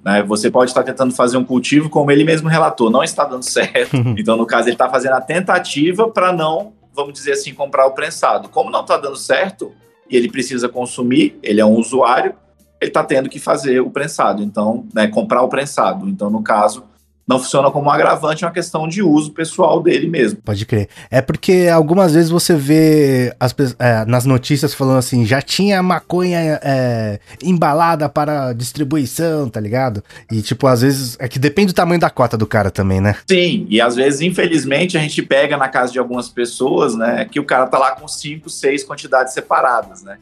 né? 0.04 0.23
Você 0.23 0.50
pode 0.50 0.71
estar 0.71 0.84
tentando 0.84 1.13
fazer 1.13 1.38
um 1.38 1.43
cultivo, 1.43 1.89
como 1.89 2.12
ele 2.12 2.23
mesmo 2.23 2.47
relatou, 2.47 2.89
não 2.89 3.04
está 3.04 3.26
dando 3.26 3.43
certo. 3.50 3.95
Então, 4.17 4.38
no 4.38 4.45
caso, 4.45 4.67
ele 4.67 4.76
está 4.76 4.89
fazendo 4.89 5.13
a 5.13 5.21
tentativa 5.21 6.08
para 6.10 6.32
não, 6.32 6.73
vamos 6.95 7.13
dizer 7.13 7.34
assim, 7.34 7.54
comprar 7.54 7.86
o 7.88 7.91
prensado. 7.91 8.50
Como 8.50 8.69
não 8.69 8.82
está 8.82 8.97
dando 8.97 9.15
certo 9.17 9.71
e 10.10 10.15
ele 10.15 10.30
precisa 10.32 10.69
consumir, 10.69 11.38
ele 11.43 11.60
é 11.60 11.65
um 11.65 11.76
usuário, 11.76 12.34
ele 12.79 12.89
está 12.89 13.03
tendo 13.03 13.29
que 13.29 13.39
fazer 13.39 13.79
o 13.81 13.89
prensado. 13.89 14.43
Então, 14.43 14.85
né, 14.93 15.07
comprar 15.07 15.41
o 15.41 15.49
prensado. 15.49 16.07
Então, 16.07 16.29
no 16.29 16.41
caso, 16.43 16.83
não 17.27 17.39
funciona 17.39 17.69
como 17.69 17.87
um 17.87 17.91
agravante, 17.91 18.45
é 18.45 18.47
uma 18.47 18.53
questão 18.53 18.87
de 18.87 19.03
uso 19.03 19.31
pessoal 19.33 19.83
dele 19.83 20.07
mesmo. 20.07 20.39
Pode 20.45 20.65
crer. 20.65 20.87
É 21.11 21.21
porque 21.21 21.67
algumas 21.73 22.13
vezes 22.13 22.29
você 22.29 22.55
vê 22.55 23.35
as, 23.37 23.53
é, 23.79 24.05
nas 24.05 24.23
notícias 24.23 24.73
falando 24.73 24.99
assim, 24.99 25.25
já 25.25 25.41
tinha 25.41 25.83
maconha 25.83 26.57
é, 26.63 27.19
embalada 27.43 28.07
para 28.07 28.53
distribuição, 28.53 29.49
tá 29.49 29.59
ligado? 29.59 30.01
E 30.31 30.41
tipo, 30.41 30.67
às 30.67 30.81
vezes, 30.81 31.17
é 31.19 31.27
que 31.27 31.37
depende 31.37 31.73
do 31.73 31.75
tamanho 31.75 31.99
da 31.99 32.09
cota 32.09 32.37
do 32.37 32.47
cara 32.47 32.71
também, 32.71 33.01
né? 33.01 33.15
Sim, 33.29 33.67
e 33.69 33.81
às 33.81 33.95
vezes, 33.97 34.21
infelizmente, 34.21 34.97
a 34.97 35.01
gente 35.01 35.21
pega 35.21 35.57
na 35.57 35.67
casa 35.67 35.91
de 35.91 35.99
algumas 35.99 36.29
pessoas, 36.29 36.95
né, 36.95 37.27
que 37.29 37.41
o 37.41 37.43
cara 37.43 37.67
tá 37.67 37.77
lá 37.77 37.91
com 37.91 38.07
cinco, 38.07 38.49
seis 38.49 38.85
quantidades 38.85 39.33
separadas, 39.33 40.01
né? 40.01 40.17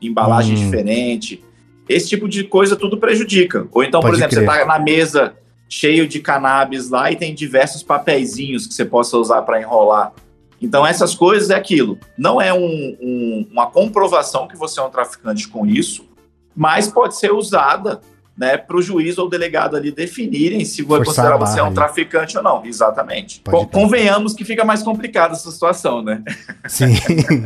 Embalagem 0.00 0.56
Hum. 0.56 0.64
diferente. 0.66 1.42
Esse 1.88 2.08
tipo 2.08 2.28
de 2.28 2.44
coisa 2.44 2.76
tudo 2.76 2.98
prejudica. 2.98 3.66
Ou 3.72 3.82
então, 3.84 4.00
por 4.00 4.08
Pode 4.08 4.16
exemplo, 4.18 4.36
crer. 4.36 4.48
você 4.48 4.58
tá 4.60 4.64
na 4.66 4.78
mesa 4.78 5.34
cheio 5.68 6.06
de 6.06 6.20
cannabis 6.20 6.88
lá 6.90 7.10
e 7.10 7.16
tem 7.16 7.34
diversos 7.34 7.82
papeizinhos 7.82 8.66
que 8.66 8.74
você 8.74 8.84
possa 8.84 9.16
usar 9.18 9.42
para 9.42 9.60
enrolar. 9.60 10.12
Então, 10.62 10.86
essas 10.86 11.14
coisas 11.14 11.50
é 11.50 11.54
aquilo. 11.54 11.98
Não 12.16 12.40
é 12.40 12.52
um- 12.54 12.96
um- 13.00 13.48
uma 13.50 13.66
comprovação 13.66 14.46
que 14.48 14.56
você 14.56 14.80
é 14.80 14.82
um 14.82 14.88
traficante 14.90 15.48
com 15.48 15.66
isso, 15.66 16.06
mas 16.56 16.88
pode 16.88 17.16
ser 17.18 17.32
usada 17.32 18.00
né, 18.36 18.56
para 18.56 18.76
o 18.76 18.82
juiz 18.82 19.16
ou 19.16 19.26
o 19.26 19.30
delegado 19.30 19.76
ali 19.76 19.92
definirem 19.92 20.64
se 20.64 20.82
vai 20.82 20.98
Forçar 21.04 21.26
considerar 21.30 21.36
você 21.36 21.60
é 21.60 21.62
um 21.62 21.72
traficante 21.72 22.36
ou 22.36 22.42
não. 22.42 22.64
Exatamente. 22.64 23.40
Pode. 23.40 23.70
Convenhamos 23.70 24.34
que 24.34 24.44
fica 24.44 24.64
mais 24.64 24.82
complicada 24.82 25.34
essa 25.34 25.50
situação, 25.50 26.02
né? 26.02 26.22
Sim, 26.66 26.94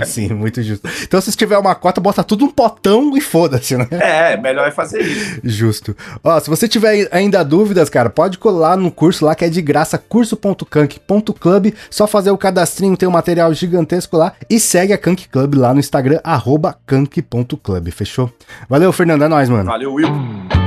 sim, 0.07 0.29
muito 0.33 0.63
justo. 0.63 0.89
Então, 1.03 1.21
se 1.21 1.37
tiver 1.37 1.59
uma 1.59 1.75
cota, 1.75 2.01
bota 2.01 2.23
tudo 2.23 2.45
um 2.45 2.51
potão 2.51 3.17
e 3.17 3.21
foda-se, 3.21 3.77
né? 3.77 3.87
É, 3.91 4.37
melhor 4.37 4.69
é 4.69 4.71
fazer 4.71 5.03
isso. 5.03 5.41
Justo. 5.43 5.97
Ó, 6.23 6.39
se 6.39 6.49
você 6.49 6.69
tiver 6.69 7.09
ainda 7.11 7.43
dúvidas, 7.43 7.91
cara, 7.91 8.09
pode 8.09 8.39
colar 8.39 8.77
no 8.77 8.91
curso 8.91 9.25
lá 9.25 9.35
que 9.35 9.45
é 9.45 9.49
de 9.49 9.61
graça, 9.61 9.99
curso.kank.club. 9.99 11.75
Só 11.91 12.07
fazer 12.07 12.31
o 12.31 12.39
cadastrinho, 12.39 12.97
tem 12.97 13.09
um 13.09 13.13
material 13.13 13.53
gigantesco 13.53 14.17
lá. 14.17 14.33
E 14.49 14.61
segue 14.61 14.93
a 14.93 14.99
Kank 14.99 15.29
Club 15.29 15.55
lá 15.55 15.75
no 15.75 15.81
Instagram, 15.81 16.21
arroba 16.23 16.77
kank.club, 16.87 17.91
fechou? 17.91 18.33
Valeu, 18.69 18.93
Fernando, 18.93 19.25
é 19.25 19.29
nóis, 19.29 19.49
mano. 19.49 19.65
Valeu, 19.65 19.95
Will. 19.95 20.58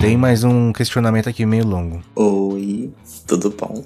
Tem 0.00 0.16
mais 0.16 0.44
um 0.44 0.72
questionamento 0.72 1.28
aqui 1.28 1.46
meio 1.46 1.66
longo. 1.66 2.02
Oi, 2.14 2.92
tudo 3.26 3.50
bom? 3.50 3.84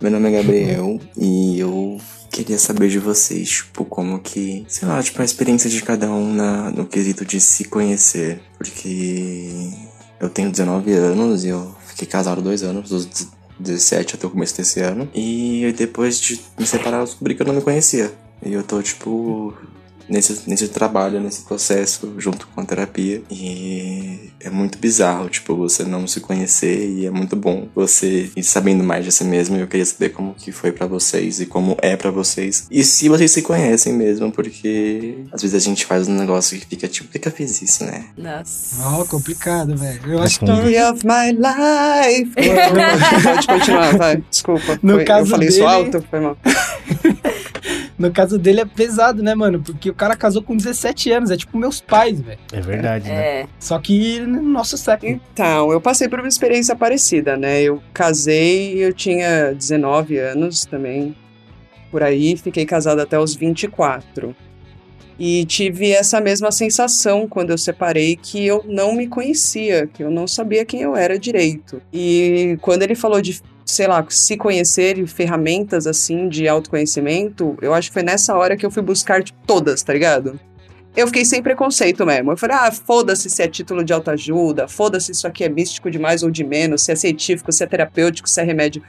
Meu 0.00 0.10
nome 0.10 0.28
é 0.28 0.42
Gabriel 0.42 1.00
e 1.16 1.58
eu 1.58 1.98
queria 2.30 2.58
saber 2.58 2.88
de 2.88 2.98
vocês, 2.98 3.48
tipo, 3.48 3.84
como 3.84 4.18
que, 4.18 4.64
sei 4.68 4.88
lá, 4.88 5.00
tipo, 5.02 5.22
a 5.22 5.24
experiência 5.24 5.70
de 5.70 5.80
cada 5.80 6.10
um 6.10 6.34
na, 6.34 6.70
no 6.70 6.84
quesito 6.84 7.24
de 7.24 7.40
se 7.40 7.64
conhecer. 7.64 8.42
Porque 8.58 9.70
eu 10.20 10.28
tenho 10.28 10.50
19 10.50 10.92
anos 10.92 11.44
e 11.44 11.48
eu 11.48 11.74
fiquei 11.86 12.06
casado 12.08 12.42
dois 12.42 12.62
anos, 12.62 12.90
dos 12.90 13.28
17 13.58 14.16
até 14.16 14.26
o 14.26 14.30
começo 14.30 14.56
desse 14.56 14.80
ano. 14.80 15.08
E 15.14 15.72
depois 15.78 16.20
de 16.20 16.40
me 16.58 16.66
separar, 16.66 16.98
eu 16.98 17.04
descobri 17.04 17.34
que 17.34 17.42
eu 17.42 17.46
não 17.46 17.54
me 17.54 17.62
conhecia. 17.62 18.12
E 18.44 18.52
eu 18.52 18.62
tô, 18.64 18.82
tipo, 18.82 19.54
nesse, 20.08 20.48
nesse 20.48 20.68
trabalho, 20.68 21.20
nesse 21.20 21.42
processo, 21.42 22.14
junto 22.18 22.46
com 22.48 22.60
a 22.60 22.64
terapia. 22.64 23.22
E 23.30 24.30
é 24.40 24.50
muito 24.50 24.78
bizarro, 24.78 25.28
tipo, 25.28 25.56
você 25.56 25.84
não 25.84 26.06
se 26.06 26.20
conhecer 26.20 26.88
e 26.88 27.06
é 27.06 27.10
muito 27.10 27.34
bom 27.36 27.68
você 27.74 28.30
ir 28.36 28.42
sabendo 28.44 28.82
mais 28.84 29.04
de 29.04 29.12
si 29.12 29.24
mesmo. 29.24 29.56
E 29.56 29.60
eu 29.60 29.66
queria 29.66 29.84
saber 29.86 30.10
como 30.10 30.34
que 30.34 30.52
foi 30.52 30.72
pra 30.72 30.86
vocês 30.86 31.40
e 31.40 31.46
como 31.46 31.76
é 31.82 31.96
pra 31.96 32.10
vocês. 32.10 32.66
E 32.70 32.82
se 32.84 33.08
vocês 33.08 33.30
se 33.30 33.42
conhecem 33.42 33.92
mesmo, 33.92 34.30
porque 34.32 35.24
às 35.32 35.42
vezes 35.42 35.54
a 35.56 35.60
gente 35.60 35.86
faz 35.86 36.08
um 36.08 36.14
negócio 36.16 36.58
que 36.58 36.66
fica 36.66 36.86
tipo, 36.88 37.06
por 37.08 37.12
que 37.12 37.18
que 37.18 37.28
eu 37.28 37.32
fiz 37.32 37.60
isso, 37.62 37.84
né? 37.84 38.06
Nossa. 38.16 38.76
Ó, 38.82 39.04
complicado, 39.04 39.76
velho. 39.76 40.00
Eu 40.12 40.20
acho 40.22 40.38
que. 40.38 40.44
Story 40.44 40.78
of 40.80 41.02
my 41.04 41.32
life. 41.32 42.32
Pode 43.24 43.46
continuar, 43.46 43.96
vai. 43.96 44.22
Desculpa. 44.30 44.78
No 44.82 44.94
Foi- 44.94 45.04
caso 45.04 45.26
eu 45.26 45.30
falei 45.30 45.48
isso 45.48 45.58
dele- 45.58 45.68
alto? 45.70 46.04
Foi 46.10 46.20
mal. 46.20 46.36
no 47.98 48.12
caso 48.12 48.38
dele 48.38 48.60
é 48.60 48.64
pesado, 48.64 49.22
né, 49.22 49.34
mano? 49.34 49.62
Porque 49.62 49.90
o 49.90 49.94
cara 49.94 50.16
casou 50.16 50.42
com 50.42 50.56
17 50.56 51.10
anos, 51.12 51.30
é 51.30 51.36
tipo 51.36 51.56
meus 51.58 51.80
pais, 51.80 52.20
velho. 52.20 52.38
É 52.52 52.60
verdade, 52.60 53.08
né? 53.08 53.14
É. 53.14 53.46
Só 53.58 53.78
que 53.78 54.20
no 54.20 54.42
nosso 54.42 54.76
século. 54.76 55.12
Então, 55.12 55.72
eu 55.72 55.80
passei 55.80 56.08
por 56.08 56.18
uma 56.18 56.28
experiência 56.28 56.76
parecida, 56.76 57.36
né? 57.36 57.62
Eu 57.62 57.82
casei, 57.92 58.84
eu 58.84 58.92
tinha 58.92 59.52
19 59.52 60.18
anos 60.18 60.64
também, 60.64 61.16
por 61.90 62.02
aí, 62.02 62.36
fiquei 62.36 62.66
casada 62.66 63.02
até 63.02 63.18
os 63.18 63.34
24. 63.34 64.34
E 65.16 65.44
tive 65.44 65.92
essa 65.92 66.20
mesma 66.20 66.50
sensação 66.50 67.28
quando 67.28 67.50
eu 67.50 67.58
separei 67.58 68.16
que 68.16 68.44
eu 68.44 68.64
não 68.66 68.94
me 68.94 69.06
conhecia, 69.06 69.86
que 69.86 70.02
eu 70.02 70.10
não 70.10 70.26
sabia 70.26 70.64
quem 70.64 70.80
eu 70.80 70.96
era 70.96 71.16
direito. 71.16 71.80
E 71.92 72.58
quando 72.60 72.82
ele 72.82 72.96
falou 72.96 73.22
de, 73.22 73.40
sei 73.64 73.86
lá, 73.86 74.04
se 74.08 74.36
conhecer 74.36 74.98
e 74.98 75.06
ferramentas 75.06 75.86
assim 75.86 76.28
de 76.28 76.46
autoconhecimento, 76.46 77.56
eu 77.62 77.72
acho 77.72 77.88
que 77.88 77.94
foi 77.94 78.02
nessa 78.02 78.36
hora 78.36 78.56
que 78.56 78.64
eu 78.64 78.70
fui 78.70 78.82
buscar 78.82 79.22
tipo, 79.22 79.38
todas, 79.46 79.82
tá 79.82 79.92
ligado? 79.92 80.38
eu 80.96 81.06
fiquei 81.08 81.24
sem 81.24 81.42
preconceito 81.42 82.06
mesmo. 82.06 82.32
Eu 82.32 82.36
falei, 82.36 82.56
ah, 82.56 82.70
foda-se 82.70 83.28
se 83.28 83.42
é 83.42 83.48
título 83.48 83.84
de 83.84 83.92
autoajuda, 83.92 84.68
foda-se 84.68 85.06
se 85.06 85.12
isso 85.12 85.26
aqui 85.26 85.44
é 85.44 85.48
místico 85.48 85.90
de 85.90 85.98
mais 85.98 86.22
ou 86.22 86.30
de 86.30 86.44
menos, 86.44 86.82
se 86.82 86.92
é 86.92 86.96
científico, 86.96 87.50
se 87.50 87.64
é 87.64 87.66
terapêutico, 87.66 88.28
se 88.28 88.40
é 88.40 88.44
remédio. 88.44 88.82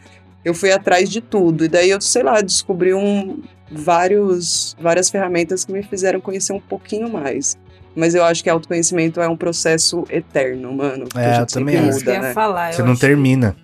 Eu 0.43 0.53
fui 0.53 0.71
atrás 0.71 1.09
de 1.09 1.19
tudo. 1.19 1.65
E 1.65 1.67
daí 1.67 1.89
eu, 1.89 1.99
sei 1.99 2.21
lá, 2.21 2.39
descobri 2.41 2.93
um, 2.93 3.41
vários, 3.71 4.75
várias 4.79 5.09
ferramentas 5.09 5.65
que 5.65 5.73
me 5.73 5.81
fizeram 5.81 6.21
conhecer 6.21 6.53
um 6.53 6.59
pouquinho 6.59 7.09
mais. 7.09 7.57
Mas 7.95 8.13
eu 8.13 8.23
acho 8.23 8.43
que 8.43 8.49
autoconhecimento 8.49 9.19
é 9.19 9.27
um 9.27 9.37
processo 9.37 10.03
eterno, 10.09 10.71
mano. 10.73 11.07
É, 11.15 11.39
eu 11.39 11.45
também 11.47 11.77
acho. 11.77 11.89
Isso 11.89 11.99
que 12.03 12.09
eu 12.09 12.13
muda, 12.13 12.21
ia 12.21 12.27
né? 12.27 12.33
falar. 12.33 12.73
Você 12.73 12.83
não 12.83 12.91
acho. 12.91 13.01
termina. 13.01 13.55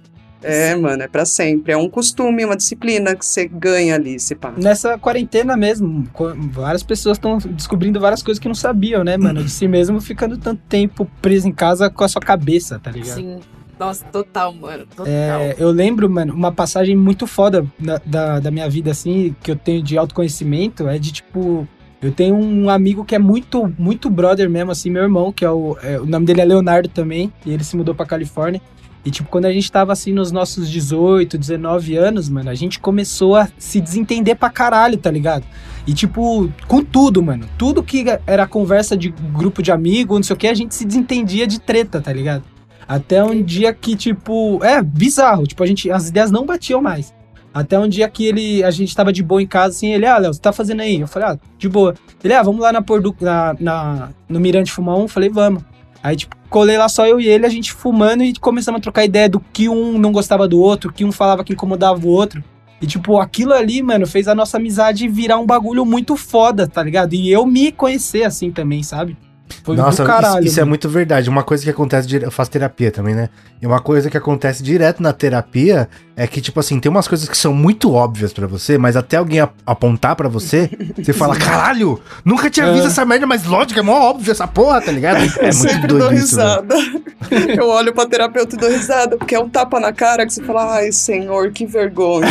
É, 0.43 0.75
mano, 0.75 1.03
é 1.03 1.07
pra 1.07 1.25
sempre. 1.25 1.73
É 1.73 1.77
um 1.77 1.89
costume, 1.89 2.43
uma 2.45 2.55
disciplina 2.55 3.15
que 3.15 3.25
você 3.25 3.47
ganha 3.47 3.95
ali, 3.95 4.19
se 4.19 4.35
pá. 4.35 4.53
Nessa 4.57 4.97
quarentena 4.97 5.55
mesmo, 5.55 6.07
várias 6.51 6.83
pessoas 6.83 7.17
estão 7.17 7.37
descobrindo 7.37 7.99
várias 7.99 8.23
coisas 8.23 8.39
que 8.39 8.47
não 8.47 8.55
sabiam, 8.55 9.03
né, 9.03 9.17
mano? 9.17 9.43
De 9.43 9.49
si 9.49 9.67
mesmo 9.67 10.01
ficando 10.01 10.37
tanto 10.37 10.61
tempo 10.67 11.09
preso 11.21 11.47
em 11.47 11.51
casa 11.51 11.89
com 11.89 12.03
a 12.03 12.07
sua 12.07 12.21
cabeça, 12.21 12.79
tá 12.79 12.91
ligado? 12.91 13.15
Sim. 13.15 13.39
Nossa, 13.81 14.05
total, 14.05 14.53
mano. 14.53 14.85
Total. 14.85 15.07
É, 15.07 15.55
eu 15.57 15.71
lembro, 15.71 16.07
mano, 16.07 16.35
uma 16.35 16.51
passagem 16.51 16.95
muito 16.95 17.25
foda 17.25 17.65
da, 17.79 17.99
da, 18.05 18.39
da 18.39 18.51
minha 18.51 18.69
vida, 18.69 18.91
assim, 18.91 19.35
que 19.41 19.49
eu 19.49 19.55
tenho 19.55 19.81
de 19.81 19.97
autoconhecimento, 19.97 20.87
é 20.87 20.99
de 20.99 21.11
tipo. 21.11 21.67
Eu 21.99 22.11
tenho 22.11 22.35
um 22.35 22.69
amigo 22.69 23.03
que 23.03 23.15
é 23.15 23.19
muito, 23.19 23.73
muito 23.79 24.07
brother 24.07 24.47
mesmo, 24.49 24.71
assim, 24.71 24.91
meu 24.91 25.01
irmão, 25.01 25.31
que 25.31 25.43
é 25.43 25.49
o. 25.49 25.75
é, 25.81 25.99
o 25.99 26.05
nome 26.05 26.27
dele 26.27 26.41
é 26.41 26.45
Leonardo 26.45 26.89
também, 26.89 27.33
e 27.43 27.51
ele 27.51 27.63
se 27.63 27.75
mudou 27.75 27.95
pra 27.95 28.05
Califórnia. 28.05 28.61
E, 29.03 29.09
tipo, 29.09 29.27
quando 29.29 29.45
a 29.45 29.51
gente 29.51 29.71
tava, 29.71 29.91
assim, 29.93 30.13
nos 30.13 30.31
nossos 30.31 30.69
18, 30.69 31.37
19 31.37 31.95
anos, 31.97 32.29
mano, 32.29 32.49
a 32.51 32.53
gente 32.55 32.79
começou 32.79 33.35
a 33.35 33.47
se 33.57 33.81
desentender 33.81 34.35
pra 34.35 34.49
caralho, 34.49 34.95
tá 34.97 35.09
ligado? 35.09 35.43
E, 35.87 35.93
tipo, 35.93 36.51
com 36.67 36.83
tudo, 36.83 37.23
mano. 37.23 37.45
Tudo 37.57 37.81
que 37.81 38.05
era 38.27 38.45
conversa 38.45 38.95
de 38.95 39.09
grupo 39.09 39.63
de 39.63 39.71
amigo, 39.71 40.13
não 40.15 40.21
sei 40.23 40.35
o 40.35 40.37
que, 40.37 40.47
a 40.47 40.53
gente 40.53 40.75
se 40.75 40.85
desentendia 40.85 41.47
de 41.47 41.59
treta, 41.59 41.99
tá 41.99 42.13
ligado? 42.13 42.43
Até 42.87 43.23
um 43.23 43.41
dia 43.41 43.73
que, 43.73 43.95
tipo, 43.95 44.59
é 44.63 44.81
bizarro. 44.83 45.47
Tipo, 45.47 45.63
a 45.63 45.65
gente, 45.67 45.89
as 45.89 46.09
ideias 46.09 46.29
não 46.29 46.45
batiam 46.45 46.79
mais. 46.81 47.11
Até 47.53 47.77
um 47.79 47.87
dia 47.87 48.07
que 48.07 48.25
ele, 48.25 48.63
a 48.63 48.69
gente 48.71 48.95
tava 48.95 49.11
de 49.11 49.23
boa 49.23 49.41
em 49.41 49.47
casa, 49.47 49.75
assim, 49.75 49.91
ele, 49.91 50.05
ah, 50.05 50.17
Léo, 50.17 50.33
você 50.33 50.39
tá 50.39 50.53
fazendo 50.53 50.81
aí? 50.81 51.01
Eu 51.01 51.07
falei, 51.07 51.29
ah, 51.29 51.39
de 51.57 51.67
boa. 51.67 51.95
Ele, 52.23 52.33
ah, 52.33 52.43
vamos 52.43 52.61
lá 52.61 52.71
na, 52.71 52.81
Pordu, 52.81 53.15
na, 53.19 53.55
na- 53.59 54.09
no 54.29 54.39
Mirante 54.39 54.71
fumar 54.71 54.95
um? 54.95 55.01
Eu 55.01 55.07
falei, 55.07 55.29
vamos. 55.29 55.63
Aí, 56.03 56.15
tipo, 56.15 56.35
colei 56.49 56.77
lá 56.77 56.89
só 56.89 57.05
eu 57.05 57.19
e 57.19 57.27
ele, 57.27 57.45
a 57.45 57.49
gente 57.49 57.71
fumando 57.71 58.23
e 58.23 58.33
começamos 58.33 58.79
a 58.79 58.81
trocar 58.81 59.05
ideia 59.05 59.29
do 59.29 59.39
que 59.39 59.69
um 59.69 59.97
não 59.97 60.11
gostava 60.11 60.47
do 60.47 60.59
outro, 60.59 60.91
que 60.91 61.05
um 61.05 61.11
falava 61.11 61.43
que 61.43 61.53
incomodava 61.53 62.05
o 62.05 62.09
outro. 62.09 62.43
E, 62.81 62.87
tipo, 62.87 63.19
aquilo 63.19 63.53
ali, 63.53 63.83
mano, 63.83 64.07
fez 64.07 64.27
a 64.27 64.33
nossa 64.33 64.57
amizade 64.57 65.07
virar 65.07 65.37
um 65.37 65.45
bagulho 65.45 65.85
muito 65.85 66.17
foda, 66.17 66.67
tá 66.67 66.81
ligado? 66.81 67.13
E 67.13 67.31
eu 67.31 67.45
me 67.45 67.71
conhecer 67.71 68.23
assim 68.23 68.51
também, 68.51 68.81
sabe? 68.81 69.15
Foi 69.63 69.75
Nossa, 69.75 70.03
do 70.03 70.07
caralho. 70.07 70.39
isso, 70.39 70.47
isso 70.53 70.59
é 70.61 70.63
muito 70.63 70.87
verdade. 70.89 71.29
Uma 71.29 71.43
coisa 71.43 71.63
que 71.63 71.69
acontece, 71.69 72.07
dire- 72.07 72.25
eu 72.25 72.31
faço 72.31 72.51
terapia 72.51 72.91
também, 72.91 73.13
né? 73.15 73.29
E 73.61 73.67
uma 73.67 73.79
coisa 73.79 74.09
que 74.09 74.17
acontece 74.17 74.63
direto 74.63 75.01
na 75.03 75.13
terapia 75.13 75.87
é 76.15 76.25
que, 76.27 76.41
tipo 76.41 76.59
assim, 76.59 76.79
tem 76.79 76.89
umas 76.89 77.07
coisas 77.07 77.27
que 77.29 77.37
são 77.37 77.53
muito 77.53 77.93
óbvias 77.93 78.33
pra 78.33 78.47
você, 78.47 78.77
mas 78.77 78.95
até 78.95 79.17
alguém 79.17 79.39
ap- 79.39 79.53
apontar 79.65 80.15
pra 80.15 80.27
você, 80.29 80.69
você 80.95 81.13
fala, 81.13 81.35
caralho, 81.39 81.99
nunca 82.25 82.49
tinha 82.49 82.71
visto 82.71 82.85
É. 82.85 82.87
essa 82.87 83.05
merda, 83.05 83.25
mas 83.27 83.45
lógico, 83.45 83.79
é 83.79 83.83
mó 83.83 83.93
óbvio 83.93 84.31
essa 84.31 84.47
porra, 84.47 84.81
tá 84.81 84.91
ligado? 84.91 85.21
É 85.41 85.49
eu 85.49 85.53
muito 85.55 85.55
sempre 85.55 85.87
dou 85.87 85.99
doido 85.99 86.15
isso, 86.15 86.35
velho. 86.35 86.49
risada. 86.49 86.75
eu 87.57 87.67
olho 87.69 87.93
pra 87.93 88.05
terapeuta 88.05 88.55
e 88.55 88.59
dou 88.59 88.69
risada, 88.69 89.17
porque 89.17 89.35
é 89.35 89.39
um 89.39 89.49
tapa 89.49 89.79
na 89.79 89.93
cara 89.93 90.25
que 90.25 90.33
você 90.33 90.43
fala, 90.43 90.75
ai, 90.75 90.91
senhor, 90.91 91.51
que 91.51 91.65
vergonha. 91.65 92.27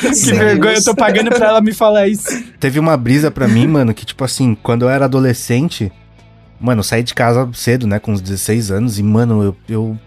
Que 0.00 0.32
vergonha, 0.32 0.74
eu 0.76 0.84
tô 0.84 0.94
pagando 0.94 1.30
pra 1.30 1.48
ela 1.48 1.60
me 1.60 1.72
falar 1.72 2.08
isso. 2.08 2.28
Teve 2.60 2.78
uma 2.78 2.96
brisa 2.96 3.30
pra 3.30 3.48
mim, 3.48 3.66
mano, 3.66 3.92
que, 3.94 4.04
tipo 4.06 4.24
assim, 4.24 4.56
quando 4.62 4.82
eu 4.82 4.88
era 4.88 5.04
adolescente, 5.06 5.90
mano, 6.64 6.80
eu 6.80 6.84
saí 6.84 7.02
de 7.02 7.14
casa 7.14 7.48
cedo, 7.52 7.86
né, 7.86 7.98
com 7.98 8.12
uns 8.12 8.22
16 8.22 8.70
anos, 8.70 8.98
e, 8.98 9.02
mano, 9.02 9.42
eu, 9.42 9.56
eu 9.68 9.98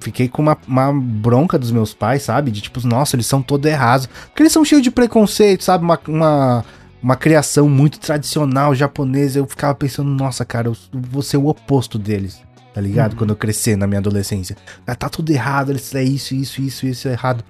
fiquei 0.00 0.26
com 0.26 0.40
uma, 0.40 0.56
uma 0.66 0.92
bronca 0.92 1.58
dos 1.58 1.70
meus 1.70 1.92
pais, 1.92 2.22
sabe? 2.22 2.50
De 2.50 2.62
tipo, 2.62 2.86
nossa, 2.86 3.14
eles 3.14 3.26
são 3.26 3.42
todos 3.42 3.70
errados. 3.70 4.06
Porque 4.06 4.42
eles 4.42 4.52
são 4.52 4.64
cheios 4.64 4.82
de 4.82 4.90
preconceito, 4.90 5.64
sabe? 5.64 5.84
Uma, 5.84 6.00
uma, 6.08 6.64
uma 7.02 7.16
criação 7.16 7.68
muito 7.68 8.00
tradicional 8.00 8.74
japonesa. 8.74 9.38
Eu 9.38 9.46
ficava 9.46 9.74
pensando, 9.74 10.08
nossa, 10.08 10.44
cara, 10.44 10.68
eu 10.68 10.76
vou 10.92 11.20
ser 11.20 11.36
o 11.36 11.46
oposto 11.46 11.98
deles. 11.98 12.40
Tá 12.72 12.80
ligado? 12.80 13.16
Quando 13.16 13.30
eu 13.30 13.36
crescer 13.36 13.76
na 13.76 13.86
minha 13.86 13.98
adolescência. 13.98 14.56
Ah, 14.86 14.94
tá 14.94 15.08
tudo 15.08 15.30
errado, 15.30 15.72
eles 15.72 15.94
é 15.94 16.02
isso, 16.02 16.34
isso, 16.34 16.62
isso, 16.62 16.86
isso 16.86 17.08
é 17.08 17.12
errado. 17.12 17.44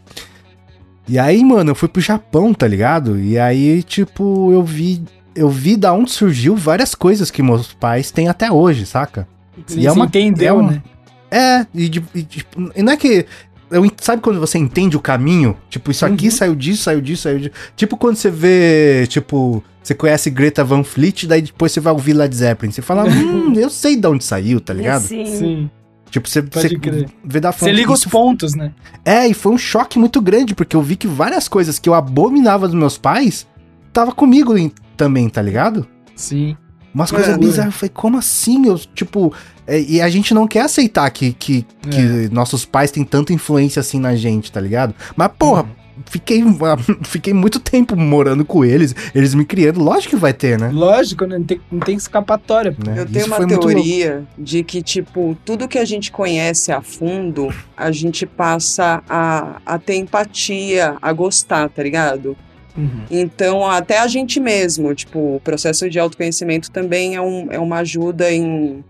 E 1.09 1.19
aí, 1.19 1.43
mano, 1.45 1.71
eu 1.71 1.75
fui 1.75 1.89
pro 1.89 2.03
Japão, 2.03 2.53
tá 2.53 2.67
ligado? 2.67 3.19
E 3.19 3.39
aí, 3.39 3.83
tipo, 3.83 4.53
eu 4.53 4.63
vi. 4.63 5.03
Eu 5.39 5.49
vi 5.49 5.77
da 5.77 5.93
onde 5.93 6.11
surgiu 6.11 6.57
várias 6.57 6.95
coisas 6.95 7.31
que 7.31 7.43
meus 7.43 7.73
pais 7.73 8.11
têm 8.11 8.29
até 8.29 8.51
hoje, 8.51 8.85
saca? 8.87 9.27
Você 9.67 9.81
E 9.81 9.87
é 9.87 9.93
uma- 9.93 10.05
entendeu, 10.07 10.49
é 10.49 10.53
uma- 10.53 10.71
né? 10.73 10.83
É, 11.31 11.67
e, 11.75 11.85
e, 12.15 12.23
tipo, 12.23 12.71
e 12.75 12.83
não 12.83 12.93
é 12.93 12.97
que. 12.97 13.27
eu 13.71 13.91
sabe 14.01 14.23
quando 14.23 14.41
você 14.41 14.57
entende 14.59 14.97
o 14.97 15.01
caminho? 15.01 15.57
Tipo, 15.69 15.91
isso 15.91 16.07
aqui 16.07 16.27
Uhum. 16.27 16.31
saiu 16.31 16.55
disso, 16.55 16.83
saiu 16.85 17.01
disso, 17.03 17.23
saiu 17.25 17.39
disso. 17.39 17.51
Tipo 17.77 17.97
quando 17.99 18.17
você 18.17 18.31
vê, 18.31 19.07
tipo, 19.09 19.63
você 19.83 19.95
conhece 19.95 20.31
Greta 20.31 20.65
Van 20.65 20.83
Fleet, 20.83 21.25
daí 21.27 21.43
depois 21.43 21.71
você 21.73 21.81
vai 21.81 21.93
ouvir 21.93 22.15
Led 22.15 22.35
Zeppelin. 22.35 22.73
Você 22.73 22.81
fala, 22.83 23.05
hum, 23.09 23.53
eu 23.55 23.69
sei 23.69 23.95
de 23.97 24.07
onde 24.07 24.25
saiu, 24.25 24.59
tá 24.61 24.73
ligado? 24.73 25.03
Sim. 25.03 25.27
Sim. 25.27 25.71
Tipo, 26.11 26.27
você, 26.27 26.41
Pode 26.41 26.67
você 26.69 26.79
crer. 26.79 27.07
vê 27.23 27.39
da 27.41 27.53
Você 27.53 27.71
liga 27.71 27.93
os 27.93 28.07
pontos, 28.07 28.55
né? 28.55 28.73
é, 29.05 29.29
e 29.29 29.35
foi 29.35 29.53
um 29.53 29.59
choque 29.59 29.99
muito 29.99 30.23
grande, 30.23 30.55
porque 30.55 30.75
eu 30.75 30.81
vi 30.81 30.97
que 30.97 31.07
várias 31.07 31.47
coisas 31.47 31.79
que 31.79 31.87
eu 31.87 31.93
abominava 31.93 32.67
dos 32.67 32.75
meus 32.75 32.97
pais 32.97 33.47
tava 33.93 34.13
comigo 34.13 34.57
em- 34.57 34.73
também, 34.99 35.29
tá 35.31 35.41
ligado? 35.41 35.87
Sim. 36.15 36.57
Umas 36.95 37.13
É. 37.13 37.15
coisas 37.15 37.37
bizarras. 37.37 37.73
Eu 37.75 37.79
falei, 37.79 37.93
como 37.95 38.19
assim? 38.19 38.67
Eu, 38.67 38.77
tipo, 38.79 39.33
é, 39.67 39.81
e 39.81 40.01
a 40.01 40.09
gente 40.09 40.35
não 40.35 40.47
quer 40.49 40.63
aceitar 40.63 41.09
que, 41.11 41.33
que, 41.33 41.65
que 41.91 42.29
nossos 42.33 42.65
pais 42.65 42.91
têm 42.91 43.05
tanta 43.05 43.33
influência 43.33 43.79
assim 43.81 44.01
na 44.01 44.17
gente, 44.17 44.51
tá 44.51 44.61
ligado? 44.61 44.95
Mas, 45.15 45.31
porra, 45.39 45.67
fiquei, 46.07 46.43
fiquei 47.05 47.33
muito 47.35 47.61
tempo 47.61 47.95
morando 47.95 48.45
com 48.45 48.65
eles, 48.65 48.95
eles 49.15 49.35
me 49.35 49.45
criando. 49.45 49.81
Lógico 49.81 50.17
que 50.17 50.21
vai 50.21 50.33
ter, 50.33 50.59
né? 50.59 50.71
Lógico, 50.73 51.25
né? 51.27 51.39
Não 51.39 51.45
tem, 51.45 51.61
não 51.71 51.81
tem 51.81 51.95
escapatória. 51.95 52.73
pô. 52.73 52.91
Né? 52.91 53.01
Eu 53.01 53.07
tenho 53.07 53.27
Isso 53.27 53.35
uma 53.37 53.47
teoria 53.47 54.25
de 54.37 54.65
que, 54.65 54.83
tipo, 54.83 55.37
tudo 55.45 55.69
que 55.69 55.79
a 55.79 55.85
gente 55.85 56.11
conhece 56.11 56.73
a 56.73 56.81
fundo, 56.81 57.55
a 57.77 57.93
gente 57.93 58.27
passa 58.27 59.03
a, 59.09 59.61
a 59.65 59.79
ter 59.79 59.97
empatia, 59.97 60.97
a 61.01 61.13
gostar, 61.13 61.69
tá 61.69 61.83
ligado? 61.83 62.37
Uhum. 62.79 63.05
Então, 63.11 63.67
até 63.67 63.99
a 63.99 64.07
gente 64.07 64.39
mesmo, 64.39 64.95
tipo, 64.95 65.37
o 65.37 65.41
processo 65.41 65.91
de 65.91 65.99
autoconhecimento 65.99 66.71
também 66.71 67.17
é, 67.17 67.21
um, 67.21 67.51
é 67.51 67.59
uma 67.59 67.79
ajuda 67.79 68.33
em, 68.33 68.85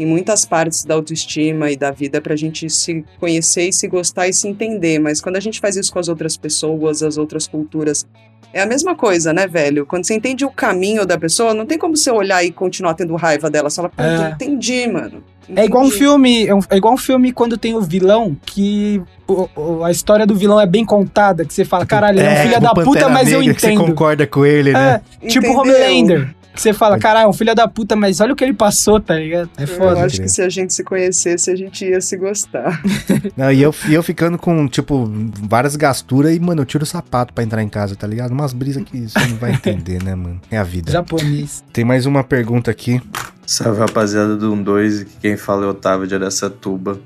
em 0.00 0.06
muitas 0.06 0.46
partes 0.46 0.82
da 0.84 0.94
autoestima 0.94 1.70
e 1.70 1.76
da 1.76 1.90
vida 1.90 2.20
pra 2.22 2.34
gente 2.34 2.68
se 2.70 3.04
conhecer 3.18 3.68
e 3.68 3.72
se 3.72 3.86
gostar 3.86 4.28
e 4.28 4.32
se 4.32 4.48
entender. 4.48 4.98
Mas 4.98 5.20
quando 5.20 5.36
a 5.36 5.40
gente 5.40 5.60
faz 5.60 5.76
isso 5.76 5.92
com 5.92 5.98
as 5.98 6.08
outras 6.08 6.36
pessoas, 6.38 7.02
as 7.02 7.18
outras 7.18 7.46
culturas, 7.46 8.06
é 8.52 8.62
a 8.62 8.66
mesma 8.66 8.96
coisa, 8.96 9.32
né, 9.32 9.46
velho? 9.46 9.84
Quando 9.84 10.04
você 10.04 10.14
entende 10.14 10.44
o 10.44 10.50
caminho 10.50 11.04
da 11.06 11.18
pessoa, 11.18 11.52
não 11.52 11.66
tem 11.66 11.76
como 11.78 11.96
você 11.96 12.10
olhar 12.10 12.42
e 12.42 12.50
continuar 12.50 12.94
tendo 12.94 13.14
raiva 13.14 13.50
dela. 13.50 13.68
Você 13.68 13.76
fala, 13.76 13.90
puta, 13.90 14.02
É. 14.02 14.30
entendi, 14.30 14.88
mano. 14.88 15.22
É 15.54 15.64
igual 15.64 15.82
um 15.82 15.86
Entendi. 15.88 15.98
filme, 16.02 16.46
é, 16.46 16.54
um- 16.54 16.60
é 16.70 16.76
igual 16.76 16.94
um 16.94 16.96
filme 16.96 17.32
quando 17.32 17.58
tem 17.58 17.74
o 17.74 17.80
vilão 17.82 18.36
que 18.46 19.02
o- 19.28 19.48
o- 19.56 19.84
a 19.84 19.90
história 19.90 20.24
do 20.26 20.34
vilão 20.34 20.60
é 20.60 20.66
bem 20.66 20.84
contada, 20.84 21.44
que 21.44 21.52
você 21.52 21.64
fala, 21.64 21.84
caralho, 21.84 22.20
ele 22.20 22.26
é 22.26 22.30
um 22.32 22.36
filho 22.36 22.54
tipo 22.54 22.60
da 22.60 22.74
puta, 22.84 23.08
mas 23.08 23.30
eu 23.32 23.40
que 23.42 23.52
Você 23.52 23.72
entendo. 23.72 23.84
concorda 23.86 24.26
com 24.26 24.46
ele, 24.46 24.72
né? 24.72 25.00
É, 25.22 25.28
tipo 25.28 25.46
Entendeu? 25.46 25.60
Homelander. 25.60 26.34
Que 26.54 26.60
você 26.60 26.72
fala, 26.72 26.98
caralho, 26.98 27.26
é 27.26 27.28
um 27.28 27.32
filho 27.32 27.54
da 27.54 27.66
puta, 27.68 27.94
mas 27.96 28.20
olha 28.20 28.32
o 28.32 28.36
que 28.36 28.44
ele 28.44 28.52
passou, 28.52 29.00
tá 29.00 29.14
ligado? 29.14 29.48
É 29.56 29.62
Eu 29.62 29.66
foda. 29.68 30.04
acho 30.04 30.20
que 30.20 30.28
se 30.28 30.42
a 30.42 30.48
gente 30.48 30.72
se 30.74 30.82
conhecesse, 30.84 31.50
a 31.50 31.56
gente 31.56 31.84
ia 31.84 32.00
se 32.00 32.16
gostar. 32.16 32.82
Não, 33.36 33.50
e 33.52 33.62
eu, 33.62 33.74
e 33.88 33.94
eu 33.94 34.02
ficando 34.02 34.36
com, 34.36 34.66
tipo, 34.68 35.10
várias 35.42 35.76
gasturas 35.76 36.34
e, 36.34 36.40
mano, 36.40 36.62
eu 36.62 36.66
tiro 36.66 36.84
o 36.84 36.86
sapato 36.86 37.32
pra 37.32 37.44
entrar 37.44 37.62
em 37.62 37.68
casa, 37.68 37.94
tá 37.96 38.06
ligado? 38.06 38.32
Umas 38.32 38.52
brisas 38.52 38.82
que 38.84 39.08
você 39.08 39.18
não 39.28 39.36
vai 39.36 39.52
entender, 39.52 40.02
né, 40.02 40.14
mano? 40.14 40.40
É 40.50 40.58
a 40.58 40.64
vida. 40.64 40.90
Japonês. 40.92 41.62
Tem 41.72 41.84
mais 41.84 42.06
uma 42.06 42.22
pergunta 42.24 42.70
aqui. 42.70 43.00
Salve 43.46 43.80
rapaziada 43.80 44.36
do 44.36 44.54
12, 44.54 45.04
que 45.06 45.16
quem 45.20 45.36
fala 45.36 45.66
é 45.66 45.68
Otávio 45.68 46.06
de 46.06 46.14
Aracatuba. 46.14 47.00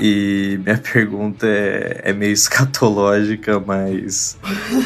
E 0.00 0.58
minha 0.64 0.76
pergunta 0.78 1.46
é, 1.46 2.00
é 2.04 2.12
meio 2.12 2.32
escatológica, 2.32 3.60
mas 3.60 4.36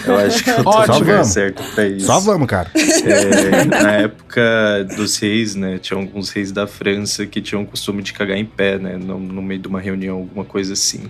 eu 0.07 0.17
acho 0.17 0.45
que 0.45 0.51
eu 0.51 0.57
tô 0.57 0.63
no 0.65 0.69
Ótimo. 0.71 0.99
lugar 0.99 1.25
certo 1.25 1.63
pra 1.75 1.87
isso. 1.87 2.07
Só 2.07 2.21
vamos, 2.21 2.47
cara. 2.47 2.71
É, 2.75 3.65
na 3.65 3.93
época 3.93 4.87
dos 4.97 5.17
reis, 5.19 5.55
né, 5.55 5.79
tinha 5.79 5.99
alguns 5.99 6.31
reis 6.31 6.53
da 6.53 6.67
França 6.67 7.25
que 7.27 7.41
tinham 7.41 7.63
o 7.63 7.67
costume 7.67 8.03
de 8.03 8.13
cagar 8.13 8.37
em 8.37 8.45
pé, 8.45 8.79
né, 8.79 8.97
no, 8.97 9.19
no 9.19 9.41
meio 9.41 9.61
de 9.61 9.69
uma 9.69 9.81
reunião, 9.81 10.17
alguma 10.19 10.45
coisa 10.45 10.75
assim. 10.75 11.09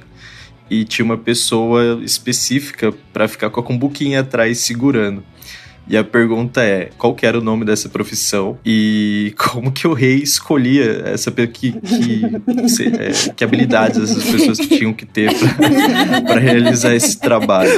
E 0.70 0.84
tinha 0.84 1.04
uma 1.04 1.18
pessoa 1.18 2.00
específica 2.04 2.92
pra 3.12 3.26
ficar 3.26 3.50
com 3.50 3.58
a 3.58 3.62
cumbuquinha 3.62 4.20
atrás 4.20 4.58
segurando. 4.58 5.24
E 5.88 5.96
a 5.96 6.04
pergunta 6.04 6.62
é, 6.62 6.90
qual 6.98 7.14
que 7.14 7.24
era 7.24 7.38
o 7.38 7.40
nome 7.42 7.64
dessa 7.64 7.88
profissão 7.88 8.58
e 8.64 9.32
como 9.38 9.72
que 9.72 9.86
o 9.88 9.92
rei 9.94 10.16
escolhia 10.16 11.02
essa 11.06 11.30
que 11.30 11.46
que, 11.72 12.68
se- 12.68 12.86
é, 12.88 13.32
que 13.34 13.42
habilidades 13.44 13.98
essas 13.98 14.22
pessoas 14.24 14.58
tinham 14.58 14.92
que 14.92 15.06
ter 15.06 15.32
pra, 15.34 16.20
pra 16.22 16.38
realizar 16.38 16.94
esse 16.94 17.18
trabalho. 17.18 17.70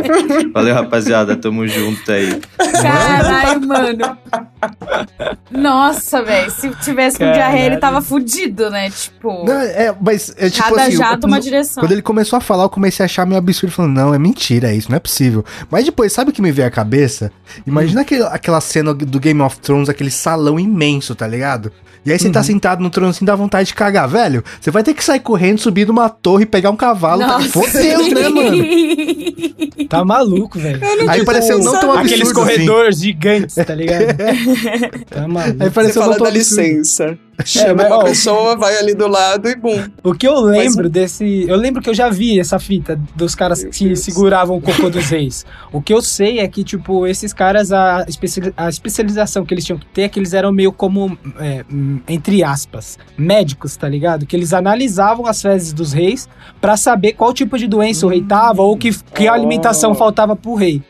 Valeu, 0.52 0.74
rapaziada, 0.74 1.36
tamo 1.36 1.66
junto 1.68 2.10
aí. 2.10 2.40
Caralho, 2.82 3.66
mano. 3.66 4.18
Nossa, 5.50 6.22
velho. 6.22 6.50
Se 6.50 6.70
tivesse 6.82 7.18
com 7.18 7.30
diarreia, 7.32 7.66
ele 7.66 7.76
tava 7.78 8.00
fudido, 8.00 8.70
né? 8.70 8.90
Tipo. 8.90 9.44
Não, 9.44 9.52
é, 9.60 9.94
mas 10.00 10.34
é 10.36 10.48
tipo 10.50 10.68
Cada 10.68 10.82
assim. 10.84 10.96
jato 10.96 11.26
eu- 11.26 11.28
uma 11.28 11.40
direção. 11.40 11.82
Quando 11.82 11.92
ele 11.92 12.02
começou 12.02 12.36
a 12.36 12.40
falar, 12.40 12.64
eu 12.64 12.70
comecei 12.70 13.02
a 13.02 13.06
achar 13.06 13.26
meio 13.26 13.38
absurdo, 13.38 13.72
falando, 13.72 13.94
não, 13.94 14.14
é 14.14 14.18
mentira, 14.18 14.70
é 14.70 14.74
isso, 14.74 14.88
não 14.90 14.96
é 14.96 15.00
possível. 15.00 15.44
Mas 15.70 15.84
depois, 15.84 16.12
sabe 16.12 16.30
o 16.30 16.32
que 16.32 16.42
me 16.42 16.52
veio 16.52 16.68
à 16.68 16.70
cabeça? 16.70 17.32
Imagina 17.66 17.99
aquele- 18.00 18.24
aquela 18.24 18.60
cena 18.60 18.92
do 18.94 19.20
Game 19.20 19.40
of 19.40 19.58
Thrones, 19.60 19.88
aquele 19.88 20.10
salão 20.10 20.58
imenso, 20.58 21.14
tá 21.14 21.26
ligado? 21.26 21.70
E 22.04 22.10
aí 22.10 22.18
você 22.18 22.30
tá 22.30 22.42
sentado 22.42 22.82
no 22.82 22.88
trono 22.88 23.10
assim, 23.10 23.26
dá 23.26 23.36
vontade 23.36 23.68
de 23.68 23.74
cagar, 23.74 24.08
velho. 24.08 24.42
Você 24.58 24.70
vai 24.70 24.82
ter 24.82 24.94
que 24.94 25.04
sair 25.04 25.20
correndo, 25.20 25.58
subir 25.60 25.86
numa 25.86 26.08
torre, 26.08 26.46
pegar 26.46 26.70
um 26.70 26.76
cavalo. 26.76 27.20
Tá... 27.20 27.40
Fodeu, 27.40 28.14
né, 28.14 28.28
mano? 28.28 28.64
Tá 29.88 30.04
maluco, 30.04 30.56
velho. 30.58 30.80
Aí 31.08 31.24
pareceu 31.24 31.58
não 31.58 31.72
tão 31.72 31.90
absurdo 31.90 31.98
Aqueles 32.06 32.28
assim. 32.28 32.34
corredores 32.34 32.98
gigantes, 33.00 33.56
tá 33.56 33.74
ligado? 33.74 34.16
tá 35.10 35.26
maluco. 35.26 35.56
Aí 35.62 35.68
Você 35.68 35.70
pareceu 35.70 36.02
fala 36.02 36.12
não 36.16 36.18
tão 36.24 36.32
dá 36.32 36.38
absurdo. 36.38 36.62
licença. 36.62 37.18
Chama 37.46 37.74
mas, 37.74 37.86
uma 37.86 37.96
ó, 37.98 38.04
pessoa, 38.04 38.56
vai 38.56 38.76
ali 38.76 38.94
do 38.94 39.06
lado 39.08 39.48
e 39.48 39.54
bum. 39.56 39.82
O 40.02 40.12
que 40.14 40.26
eu 40.26 40.40
lembro 40.40 40.84
Mas- 40.84 40.92
desse. 40.92 41.44
Eu 41.48 41.56
lembro 41.56 41.80
que 41.82 41.88
eu 41.90 41.94
já 41.94 42.08
vi 42.10 42.38
essa 42.40 42.58
fita 42.58 43.00
dos 43.14 43.34
caras 43.34 43.64
que 43.64 43.94
seguravam 43.96 44.56
o 44.56 44.60
cocô 44.60 44.88
dos 44.90 45.06
reis. 45.08 45.44
O 45.72 45.80
que 45.80 45.92
eu 45.92 46.02
sei 46.02 46.38
é 46.40 46.48
que, 46.48 46.62
tipo, 46.64 47.06
esses 47.06 47.32
caras, 47.32 47.72
a, 47.72 48.04
especi- 48.08 48.52
a 48.56 48.68
especialização 48.68 49.44
que 49.44 49.54
eles 49.54 49.64
tinham 49.64 49.78
que 49.78 49.86
ter 49.86 50.02
é 50.02 50.08
que 50.08 50.18
eles 50.18 50.32
eram 50.34 50.52
meio 50.52 50.72
como, 50.72 51.16
é, 51.38 51.64
hum, 51.72 52.00
entre 52.08 52.42
aspas, 52.42 52.98
médicos, 53.16 53.76
tá 53.76 53.88
ligado? 53.88 54.26
Que 54.26 54.36
eles 54.36 54.52
analisavam 54.52 55.26
as 55.26 55.40
fezes 55.42 55.72
dos 55.72 55.92
reis 55.92 56.28
pra 56.60 56.76
saber 56.76 57.12
qual 57.12 57.32
tipo 57.32 57.56
de 57.58 57.66
doença 57.66 58.06
o 58.06 58.08
rei 58.08 58.22
tava 58.22 58.62
ou 58.62 58.76
que, 58.76 58.90
que 59.14 59.28
alimentação 59.28 59.94
faltava 59.94 60.34
pro 60.36 60.54
rei. 60.54 60.82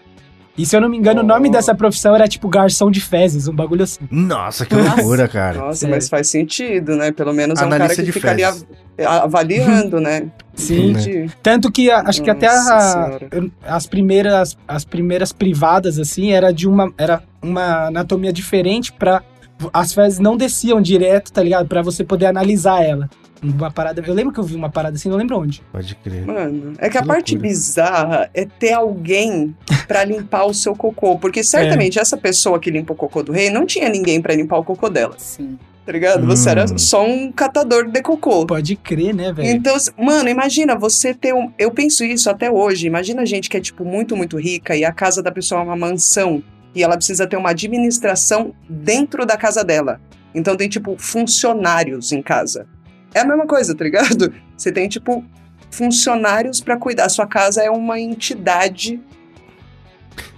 E 0.59 0.67
se 0.67 0.77
eu 0.77 0.81
não 0.81 0.89
me 0.89 0.97
engano, 0.99 1.21
o 1.23 1.25
nome 1.25 1.49
dessa 1.51 1.75
profissão 1.75 2.15
era 2.15 2.29
tipo 2.29 2.49
garçom 2.49 2.91
de 2.91 3.01
fezes, 3.01 3.49
um 3.49 3.55
bagulho 3.55 3.85
assim. 3.85 4.01
Nossa, 4.11 4.67
que 4.67 4.75
loucura, 4.75 5.27
cara. 5.27 5.59
Nossa, 5.59 5.87
É. 5.87 5.91
mas 5.91 6.09
faz 6.09 6.29
sentido, 6.29 6.97
né? 6.97 7.13
Pelo 7.13 7.33
menos 7.33 7.59
é 7.59 7.63
um 7.63 7.67
Analista 7.69 7.89
cara 7.95 7.97
que 7.97 8.03
de 8.07 8.13
fica 8.13 8.31
ali 8.33 8.43
fezes. 8.45 8.67
av- 9.07 9.25
avaliando, 9.25 10.01
né? 10.01 10.27
Sim. 10.55 10.91
Entendi. 10.91 11.31
Tanto 11.43 11.71
que 11.73 11.91
a- 11.91 12.01
acho 12.01 12.23
que 12.23 12.29
até 12.29 12.47
Nossa 12.49 13.19
a- 13.65 13.77
as 13.77 13.87
primeiras 13.87 14.59
as 14.69 14.85
primeiras 14.85 15.33
privadas 15.33 15.99
assim 15.99 16.33
era 16.33 16.53
de 16.53 16.69
uma 16.69 16.93
era 16.99 17.23
uma 17.41 17.87
anatomia 17.87 18.33
diferente 18.33 18.93
para 18.93 19.23
as 19.73 19.95
fezes 19.95 20.19
não 20.19 20.37
desciam 20.37 20.81
direto, 20.83 21.33
tá 21.33 21.43
ligado? 21.43 21.69
Pra 21.69 21.81
você 21.81 22.03
poder 22.05 22.27
analisar 22.27 22.83
ela. 22.83 23.09
Uma 23.43 23.71
parada, 23.71 24.03
eu 24.07 24.13
lembro 24.15 24.33
que 24.33 24.39
eu 24.41 24.45
vi 24.45 24.55
uma 24.55 24.69
parada 24.69 24.97
assim, 24.97 25.09
não 25.09 25.17
lembro 25.17 25.39
onde. 25.39 25.63
Pode 25.73 25.95
crer. 25.97 26.27
Mano, 26.27 26.75
é 26.79 26.91
que 26.91 26.99
a 26.99 27.03
Que 27.03 27.07
parte 27.09 27.33
loucura. 27.35 27.49
bizarra 27.51 28.31
é 28.35 28.45
ter 28.45 28.73
alguém 28.75 29.57
pra 29.89 30.05
limpar 30.05 30.45
o 30.45 30.53
seu 30.53 30.75
cocô. 30.77 31.19
Porque 31.19 31.43
certamente 31.43 31.99
essa 31.99 32.17
pessoa 32.17 32.61
que 32.61 32.71
limpa 32.71 32.93
o 32.93 32.97
cocô 32.97 33.23
do 33.23 33.33
rei 33.33 33.49
não 33.51 33.65
tinha 33.65 33.89
ninguém 33.89 34.21
pra 34.21 34.35
limpar 34.35 34.59
o 34.59 34.65
cocô 34.65 34.89
dela. 34.91 35.15
Sim. 35.19 35.59
Tá 35.87 35.93
ligado? 35.93 36.27
Você 36.27 36.49
Hum. 36.49 36.53
era 36.53 36.79
só 36.79 37.05
um 37.05 37.33
catador 37.33 37.91
de 37.91 38.03
cocô. 38.03 38.45
Pode 38.47 38.77
crer, 38.77 39.15
né, 39.15 39.33
velho? 39.33 39.49
Então, 39.49 39.75
mano, 39.99 40.29
imagina 40.29 40.77
você 40.77 41.15
ter 41.15 41.35
um. 41.35 41.51
Eu 41.59 41.71
penso 41.71 42.05
isso 42.05 42.29
até 42.29 42.51
hoje. 42.51 42.87
Imagina 42.87 43.25
gente 43.25 43.49
que 43.49 43.57
é, 43.57 43.61
tipo, 43.61 43.85
muito, 43.85 44.15
muito 44.17 44.39
rica 44.39 44.77
e 44.77 44.85
a 44.85 44.93
casa 44.93 45.23
da 45.23 45.33
pessoa 45.33 45.63
é 45.63 45.65
uma 45.65 45.77
mansão 45.77 46.43
e 46.75 46.83
ela 46.83 46.97
precisa 46.97 47.27
ter 47.27 47.37
uma 47.37 47.51
administração 47.51 48.55
dentro 48.69 49.25
da 49.25 49.37
casa 49.37 49.65
dela. 49.65 49.99
Então 50.35 50.55
tem, 50.57 50.69
tipo, 50.69 50.95
funcionários 50.99 52.13
em 52.13 52.23
casa. 52.23 52.67
É 53.15 53.21
a 53.21 53.25
mesma 53.25 53.47
coisa, 53.47 53.75
tá 53.75 53.85
ligado? 53.85 54.33
Você 54.57 54.71
tem, 54.71 54.89
tipo, 54.89 55.25
funcionários 55.71 56.61
pra 56.61 56.77
cuidar. 56.77 57.09
Sua 57.09 57.27
casa 57.27 57.63
é 57.63 57.71
uma 57.71 57.99
entidade. 57.99 59.01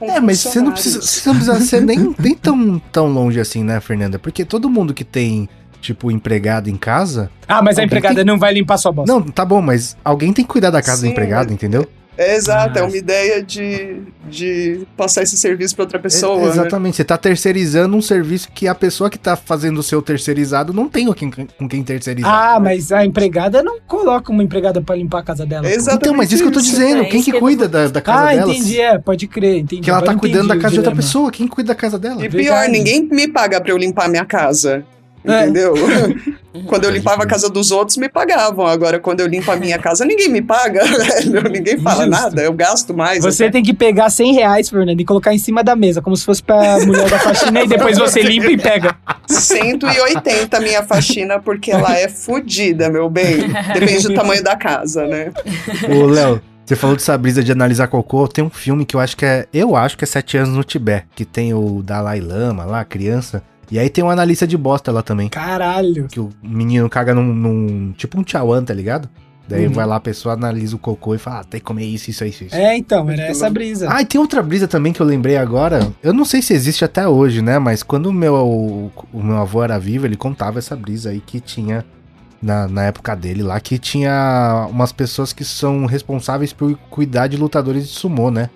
É, 0.00 0.20
mas 0.20 0.40
você 0.40 0.60
não 0.60 0.72
precisa, 0.72 1.00
você 1.00 1.28
não 1.28 1.36
precisa 1.36 1.60
ser 1.60 1.82
nem, 1.82 2.14
nem 2.18 2.34
tão, 2.34 2.78
tão 2.90 3.06
longe 3.08 3.40
assim, 3.40 3.62
né, 3.64 3.80
Fernanda? 3.80 4.18
Porque 4.18 4.44
todo 4.44 4.68
mundo 4.70 4.94
que 4.94 5.04
tem, 5.04 5.48
tipo, 5.80 6.10
empregado 6.10 6.68
em 6.68 6.76
casa. 6.76 7.30
Ah, 7.48 7.62
mas 7.62 7.78
a 7.78 7.82
empregada 7.84 8.16
tem- 8.16 8.24
não 8.24 8.38
vai 8.38 8.52
limpar 8.54 8.76
sua 8.78 8.92
bosta. 8.92 9.12
Não, 9.12 9.22
tá 9.22 9.44
bom, 9.44 9.60
mas 9.60 9.96
alguém 10.04 10.32
tem 10.32 10.44
que 10.44 10.50
cuidar 10.50 10.70
da 10.70 10.80
casa 10.82 11.00
Sim, 11.02 11.08
do 11.08 11.12
empregado, 11.12 11.46
mas- 11.46 11.54
entendeu? 11.54 11.86
É 12.16 12.36
exato, 12.36 12.78
é 12.78 12.82
Ah. 12.82 12.84
uma 12.84 12.96
ideia 12.96 13.42
de, 13.42 14.02
de 14.28 14.86
passar 14.96 15.22
esse 15.22 15.36
serviço 15.38 15.74
pra 15.74 15.84
outra 15.84 15.98
pessoa. 15.98 16.38
É, 16.40 16.44
né? 16.44 16.48
exatamente, 16.50 16.96
você 16.96 17.04
tá 17.04 17.16
terceirizando 17.16 17.96
um 17.96 18.02
serviço 18.02 18.50
que 18.54 18.68
a 18.68 18.74
pessoa 18.74 19.08
que 19.08 19.18
tá 19.18 19.34
fazendo 19.34 19.78
o 19.78 19.82
seu 19.82 20.02
terceirizado 20.02 20.74
não 20.74 20.88
tem 20.88 21.06
com 21.06 21.14
quem, 21.14 21.30
com 21.30 21.68
quem 21.68 21.82
terceirizar. 21.82 22.30
Ah, 22.56 22.60
mas 22.60 22.92
a 22.92 23.04
empregada 23.04 23.62
não 23.62 23.80
coloca 23.80 24.30
uma 24.30 24.42
empregada 24.42 24.82
pra 24.82 24.94
limpar 24.94 25.20
a 25.20 25.22
casa 25.22 25.46
dela. 25.46 25.66
Exatamente. 25.66 26.02
então, 26.04 26.14
mas 26.14 26.30
isso 26.30 26.42
que 26.42 26.48
eu 26.48 26.52
tô 26.52 26.60
dizendo, 26.60 27.02
é 27.02 27.04
quem 27.06 27.22
que 27.22 27.32
cuida 27.32 27.66
da, 27.66 27.88
da 27.88 28.00
casa 28.02 28.28
Ah, 28.30 28.34
dela? 28.34 28.52
entendi, 28.52 28.80
é, 28.80 28.98
pode 28.98 29.26
crer, 29.26 29.58
entendi. 29.60 29.82
Que 29.82 29.90
ela 29.90 30.02
tá 30.02 30.14
cuidando 30.14 30.48
da 30.48 30.56
casa 30.58 30.72
de 30.74 30.78
outra 30.80 30.94
pessoa, 30.94 31.30
quem 31.30 31.48
cuida 31.48 31.68
da 31.68 31.74
casa 31.74 31.98
dela? 31.98 32.16
E 32.24 32.28
Verdade. 32.28 32.44
pior, 32.44 32.68
ninguém 32.68 33.02
me 33.10 33.26
paga 33.26 33.58
pra 33.60 33.70
eu 33.72 33.78
limpar 33.78 34.08
minha 34.10 34.24
casa. 34.26 34.84
É. 35.24 35.42
Entendeu? 35.42 35.74
quando 36.66 36.84
eu 36.84 36.90
limpava 36.90 37.22
a 37.22 37.26
casa 37.26 37.48
dos 37.48 37.70
outros, 37.70 37.96
me 37.96 38.08
pagavam. 38.08 38.66
Agora, 38.66 38.98
quando 38.98 39.20
eu 39.20 39.26
limpo 39.26 39.50
a 39.50 39.56
minha 39.56 39.78
casa, 39.78 40.04
ninguém 40.04 40.28
me 40.28 40.42
paga, 40.42 40.84
velho. 40.84 41.48
Ninguém 41.50 41.78
fala 41.78 42.04
Justo. 42.04 42.10
nada, 42.10 42.42
eu 42.42 42.52
gasto 42.52 42.94
mais. 42.94 43.22
Você 43.22 43.44
até. 43.44 43.52
tem 43.52 43.62
que 43.62 43.72
pegar 43.72 44.10
100 44.10 44.34
reais, 44.34 44.68
Fernando, 44.68 45.00
e 45.00 45.04
colocar 45.04 45.32
em 45.32 45.38
cima 45.38 45.64
da 45.64 45.74
mesa, 45.74 46.02
como 46.02 46.16
se 46.16 46.24
fosse 46.24 46.42
pra 46.42 46.78
mulher 46.80 47.08
da 47.08 47.18
faxina, 47.18 47.62
e 47.62 47.68
depois 47.68 47.98
você 47.98 48.20
limpa 48.22 48.50
e 48.50 48.58
pega. 48.58 48.96
180 49.28 50.56
a 50.56 50.60
minha 50.60 50.82
faxina, 50.82 51.40
porque 51.40 51.70
ela 51.70 51.98
é 51.98 52.08
fodida, 52.08 52.90
meu 52.90 53.08
bem. 53.08 53.38
Depende 53.72 54.08
do 54.08 54.14
tamanho 54.14 54.42
da 54.42 54.56
casa, 54.56 55.06
né? 55.06 55.32
Ô, 55.88 56.06
Léo, 56.06 56.40
você 56.64 56.76
falou 56.76 56.96
dessa 56.96 57.16
brisa 57.16 57.42
de 57.42 57.50
analisar 57.50 57.86
cocô. 57.88 58.28
Tem 58.28 58.44
um 58.44 58.50
filme 58.50 58.84
que 58.84 58.94
eu 58.94 59.00
acho 59.00 59.16
que 59.16 59.24
é. 59.24 59.46
Eu 59.52 59.74
acho 59.74 59.96
que 59.96 60.04
é 60.04 60.06
Sete 60.06 60.36
Anos 60.36 60.54
no 60.54 60.64
Tibete. 60.64 61.06
Que 61.14 61.24
tem 61.24 61.52
o 61.54 61.82
Dalai 61.82 62.20
Lama 62.20 62.64
lá, 62.64 62.84
criança. 62.84 63.42
E 63.72 63.78
aí 63.78 63.88
tem 63.88 64.04
um 64.04 64.10
analista 64.10 64.46
de 64.46 64.56
bosta 64.56 64.92
lá 64.92 65.02
também. 65.02 65.28
Caralho. 65.30 66.06
Que 66.08 66.20
o 66.20 66.28
menino 66.42 66.88
caga 66.90 67.14
num. 67.14 67.24
num- 67.34 67.92
tipo 67.96 68.20
um 68.20 68.22
tchauan, 68.22 68.62
tá 68.62 68.74
ligado? 68.74 69.08
Daí 69.48 69.66
Uhum. 69.66 69.72
vai 69.72 69.86
lá, 69.86 69.96
a 69.96 70.00
pessoa 70.00 70.34
analisa 70.34 70.76
o 70.76 70.78
cocô 70.78 71.14
e 71.14 71.18
fala, 71.18 71.40
ah, 71.40 71.44
tem 71.44 71.58
que 71.58 71.64
comer 71.66 71.84
isso, 71.84 72.10
isso, 72.10 72.24
isso, 72.24 72.44
isso. 72.44 72.54
É, 72.54 72.76
então, 72.76 73.10
era 73.10 73.22
essa 73.22 73.50
brisa. 73.50 73.88
Ah, 73.90 74.00
e 74.00 74.04
tem 74.06 74.20
outra 74.20 74.40
brisa 74.42 74.68
também 74.68 74.92
que 74.92 75.00
eu 75.00 75.06
lembrei 75.06 75.36
agora. 75.36 75.90
Eu 76.02 76.12
não 76.12 76.24
sei 76.24 76.40
se 76.42 76.52
existe 76.54 76.84
até 76.84 77.08
hoje, 77.08 77.42
né? 77.42 77.58
Mas 77.58 77.82
quando 77.82 78.06
o 78.06 78.12
meu, 78.12 78.34
o 79.12 79.22
meu 79.22 79.38
avô 79.38 79.62
era 79.62 79.78
vivo, 79.78 80.06
ele 80.06 80.16
contava 80.16 80.58
essa 80.58 80.76
brisa 80.76 81.10
aí 81.10 81.20
que 81.20 81.40
tinha 81.40 81.84
na, 82.42 82.68
na 82.68 82.84
época 82.84 83.14
dele 83.16 83.42
lá, 83.42 83.58
que 83.58 83.78
tinha 83.78 84.66
umas 84.70 84.92
pessoas 84.92 85.32
que 85.32 85.44
são 85.44 85.86
responsáveis 85.86 86.52
por 86.52 86.76
cuidar 86.90 87.26
de 87.26 87.36
lutadores 87.36 87.88
de 87.88 87.94
sumô, 87.94 88.30
né? 88.30 88.48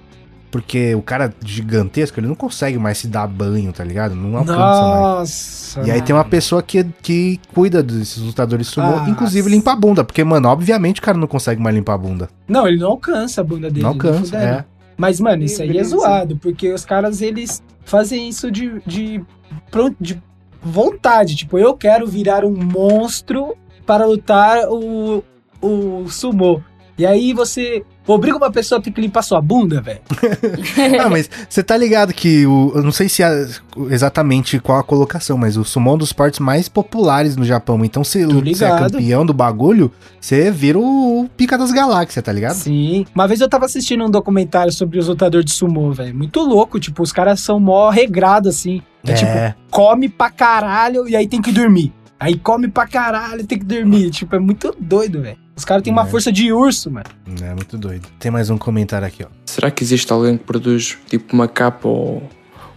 Porque 0.51 0.95
o 0.95 1.03
cara 1.03 1.33
gigantesco, 1.45 2.21
ele 2.21 2.29
não 2.29 2.35
consegue 2.35 2.79
mais 2.79 2.99
se 2.99 3.09
dar 3.09 3.27
banho, 3.27 3.73
tá 3.73 3.85
ligado? 3.85 4.15
Não 4.15 4.39
alcança 4.39 4.59
mais. 4.59 5.01
Nossa. 5.19 5.83
E 5.83 5.91
aí 5.91 6.01
tem 6.01 6.15
uma 6.15 6.25
pessoa 6.25 6.63
que, 6.63 6.85
que 7.03 7.41
cuida 7.53 7.83
desses 7.83 8.19
lutadores 8.19 8.69
de 8.69 8.73
sumô, 8.73 8.97
Ah, 9.01 9.09
inclusive 9.09 9.51
limpa 9.51 9.73
a 9.73 9.77
bunda. 9.77 10.05
Porque, 10.05 10.23
mano, 10.25 10.49
obviamente 10.49 11.01
o 11.01 11.03
cara 11.03 11.19
não 11.19 11.27
consegue 11.27 11.61
mais 11.61 11.75
limpar 11.75 11.95
a 11.95 11.99
bunda. 11.99 12.29
Não, 12.49 12.67
ele 12.67 12.79
não 12.79 12.93
alcança 12.93 13.41
a 13.41 13.45
bunda 13.45 13.69
dele. 13.69 13.83
Não 13.83 13.91
alcança, 13.91 14.37
é. 14.37 14.65
Mas, 14.97 15.21
mano, 15.21 15.43
isso 15.43 15.63
aí 15.63 15.77
é 15.77 15.85
zoado, 15.85 16.37
porque 16.39 16.73
os 16.73 16.85
caras, 16.85 17.21
eles 17.21 17.63
fazem 17.85 18.29
isso 18.29 18.51
de, 18.51 18.81
de, 18.87 19.23
de 20.01 20.23
vontade. 20.63 21.37
Tipo, 21.37 21.59
eu 21.59 21.75
quero 21.75 22.07
virar 22.07 22.45
um 22.45 22.57
monstro 22.57 23.55
para 23.85 24.07
lutar 24.07 24.69
o, 24.69 25.23
o 25.61 26.09
sumô. 26.09 26.61
E 26.99 27.05
aí 27.05 27.35
você 27.35 27.85
obriga 28.07 28.37
uma 28.37 28.51
pessoa 28.51 28.79
a 28.79 28.83
ter 28.83 28.91
que 28.91 29.01
limpar 29.01 29.23
sua 29.23 29.41
bunda, 29.41 29.81
velho. 29.81 30.01
ah, 31.01 31.09
mas 31.11 31.29
você 31.49 31.63
tá 31.63 31.77
ligado 31.77 32.13
que 32.13 32.47
o. 32.47 32.73
Eu 32.75 32.83
não 32.83 32.93
sei 32.93 33.09
se 33.09 33.23
é 33.23 33.47
exatamente 33.91 34.59
qual 34.59 34.79
a 34.79 34.83
colocação, 34.83 35.37
mas 35.37 35.57
o 35.57 35.65
sumo 35.65 35.91
é 35.91 35.93
um 35.95 35.99
dos 35.99 36.09
esportes 36.09 36.41
mais 36.41 36.69
populares 36.69 37.37
no 37.37 37.45
Japão. 37.45 37.85
Então, 37.85 38.05
se 38.05 38.25
você 38.25 38.65
é 38.65 38.79
campeão 38.79 39.25
do 39.25 39.33
bagulho, 39.33 39.91
você 40.21 40.51
vira 40.51 40.79
o 40.79 41.29
pica 41.37 41.59
das 41.59 41.73
galáxias, 41.73 42.25
tá 42.25 42.33
ligado? 42.33 42.55
Sim. 42.55 43.07
Uma 43.15 43.27
vez 43.27 43.41
eu 43.41 43.49
tava 43.49 43.67
assistindo 43.67 44.05
um 44.05 44.11
documentário 44.11 44.73
sobre 44.73 44.99
os 44.99 45.09
lutadores 45.09 45.45
de 45.45 45.53
sumô, 45.53 45.93
velho. 45.93 46.15
Muito 46.15 46.41
louco, 46.41 46.79
tipo, 46.81 47.03
os 47.03 47.13
caras 47.13 47.41
são 47.41 47.61
mó 47.61 47.91
regrado, 47.91 48.49
assim. 48.49 48.83
É, 49.07 49.15
tipo, 49.15 49.61
come 49.71 50.09
pra 50.09 50.31
caralho 50.31 51.09
e 51.09 51.15
aí 51.15 51.27
tem 51.27 51.41
que 51.41 51.53
dormir. 51.53 51.93
Aí 52.19 52.37
come 52.37 52.69
pra 52.69 52.87
caralho 52.87 53.43
e 53.43 53.45
tem 53.45 53.59
que 53.59 53.65
dormir. 53.65 54.11
Tipo, 54.11 54.37
é 54.37 54.39
muito 54.39 54.75
doido, 54.81 55.23
velho. 55.23 55.46
Os 55.57 55.65
caras 55.65 55.83
têm 55.83 55.93
uma 55.93 56.03
É. 56.03 56.07
força 56.07 56.31
de 56.31 56.53
urso, 56.53 56.91
mano. 56.91 57.07
É 57.43 57.55
muito 57.55 57.79
doido. 57.79 58.07
Tem 58.19 58.31
mais 58.31 58.51
um 58.51 58.59
comentário 58.59 59.07
aqui, 59.09 59.25
ó. 59.25 59.29
Será 59.47 59.71
que 59.71 59.83
existe 59.83 60.13
alguém 60.13 60.37
que 60.37 60.45
produz 60.45 60.99
tipo 61.09 61.33
uma 61.35 61.49
capa 61.49 61.89
ou 61.89 62.23